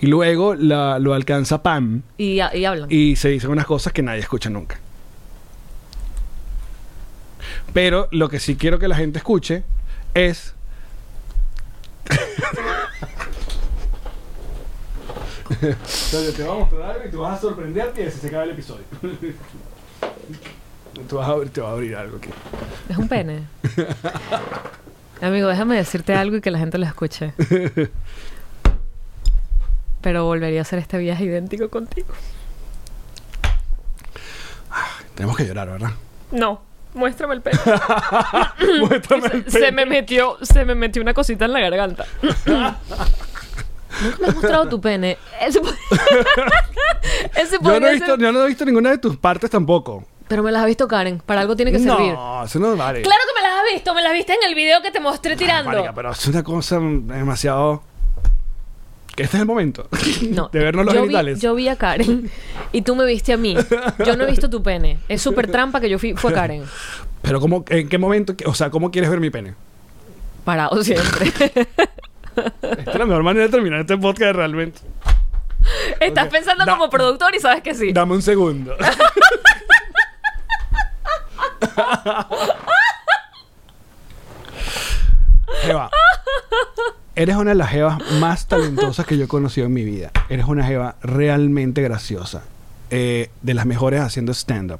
[0.00, 2.86] y luego la- lo alcanza Pam Y, y hablan.
[2.90, 4.78] y se dicen unas cosas que nadie escucha nunca.
[7.76, 9.62] Pero lo que sí quiero que la gente escuche
[10.14, 10.54] es.
[15.50, 18.44] Entonces te vamos a mostrar algo y tú vas a sorprenderte y así se acaba
[18.44, 18.84] el episodio.
[21.08, 22.30] tú vas a, abrir- te va a abrir algo aquí.
[22.88, 23.42] Es un pene.
[25.20, 27.32] Amigo, déjame decirte algo y que la gente lo escuche.
[30.00, 32.08] Pero volvería a hacer este viaje idéntico contigo.
[35.14, 35.90] Tenemos que llorar, ¿verdad?
[36.32, 36.60] No,
[36.96, 37.58] muéstrame el pene.
[38.80, 39.72] Muéstrame se, el se pene.
[39.72, 42.04] me metió, se me metió una cosita en la garganta.
[44.02, 45.16] Nunca me has mostrado tu pene.
[45.40, 45.68] Ese, po-
[47.36, 49.48] Ese Yo no, podría he visto, ser- yo no he visto ninguna de tus partes
[49.50, 50.04] tampoco.
[50.28, 51.22] Pero me las has visto, Karen.
[51.24, 52.12] Para algo tiene que servir.
[52.12, 53.02] No, eso no vale.
[53.02, 53.94] Claro que me las has visto.
[53.94, 55.70] Me las viste en el video que te mostré tirando.
[55.70, 57.82] Marica, pero es una cosa demasiado.
[59.16, 59.88] Que este es el momento
[60.30, 61.36] No, de vernos los yo genitales.
[61.36, 62.30] Vi, yo vi a Karen
[62.72, 63.56] y tú me viste a mí.
[64.04, 64.98] Yo no he visto tu pene.
[65.08, 66.64] Es súper trampa que yo fui, fue Karen.
[67.22, 68.34] Pero ¿cómo, ¿en qué momento?
[68.44, 69.54] O sea, ¿cómo quieres ver mi pene?
[70.44, 71.26] Parado siempre.
[72.36, 74.80] Esta es la mejor manera de terminar este podcast realmente.
[75.98, 77.92] Estás pensando como productor y sabes que sí.
[77.92, 78.76] Dame un segundo.
[85.62, 85.90] Jeva,
[87.16, 90.12] eres una de las jevas más talentosas que yo he conocido en mi vida.
[90.28, 92.42] Eres una jeva realmente graciosa.
[92.90, 94.78] eh, de las mejores haciendo stand-up.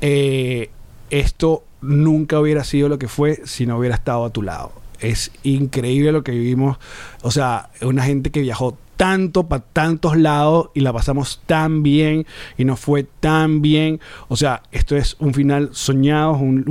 [0.00, 0.70] Eh,
[1.10, 4.72] esto nunca hubiera sido lo que fue si no hubiera estado a tu lado.
[5.00, 6.78] Es increíble lo que vivimos.
[7.22, 12.26] O sea, una gente que viajó tanto para tantos lados y la pasamos tan bien
[12.56, 14.00] y nos fue tan bien.
[14.28, 16.64] O sea, esto es un final soñado, un,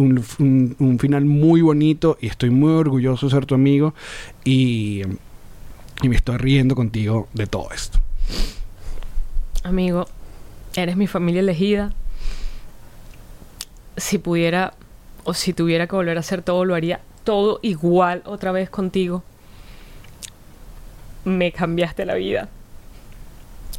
[0.79, 3.93] un- final muy bonito y estoy muy orgulloso de ser tu amigo
[4.43, 5.03] y,
[6.01, 7.99] y me estoy riendo contigo de todo esto.
[9.63, 10.07] Amigo,
[10.75, 11.93] eres mi familia elegida.
[13.97, 14.73] Si pudiera
[15.23, 19.23] o si tuviera que volver a hacer todo, lo haría todo igual otra vez contigo.
[21.25, 22.47] Me cambiaste la vida.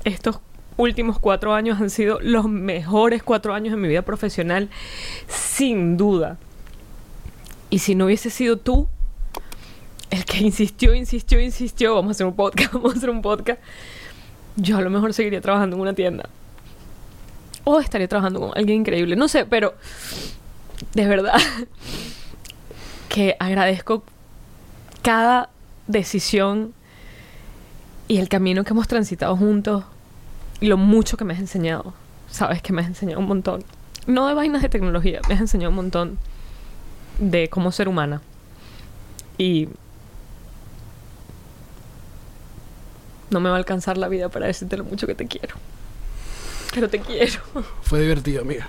[0.05, 0.41] Estos
[0.77, 4.69] últimos cuatro años han sido los mejores cuatro años de mi vida profesional,
[5.29, 6.37] sin duda.
[7.71, 8.89] Y si no hubiese sido tú,
[10.11, 13.61] el que insistió, insistió, insistió, vamos a hacer un podcast, vamos a hacer un podcast,
[14.57, 16.29] yo a lo mejor seguiría trabajando en una tienda.
[17.65, 19.17] O estaría trabajando con alguien increíble.
[19.17, 19.75] No sé, pero
[20.95, 21.35] de verdad
[23.09, 24.05] que agradezco
[25.03, 25.49] cada
[25.87, 26.75] decisión
[28.09, 29.85] y el camino que hemos transitado juntos
[30.61, 31.95] y lo mucho que me has enseñado.
[32.31, 33.65] Sabes que me has enseñado un montón.
[34.07, 36.19] No de vainas de tecnología, me has enseñado un montón
[37.19, 38.23] de cómo ser humana.
[39.39, 39.69] Y
[43.31, 45.57] no me va a alcanzar la vida para decirte lo mucho que te quiero.
[46.75, 47.41] Pero te quiero.
[47.83, 48.69] Fue divertido, amiga.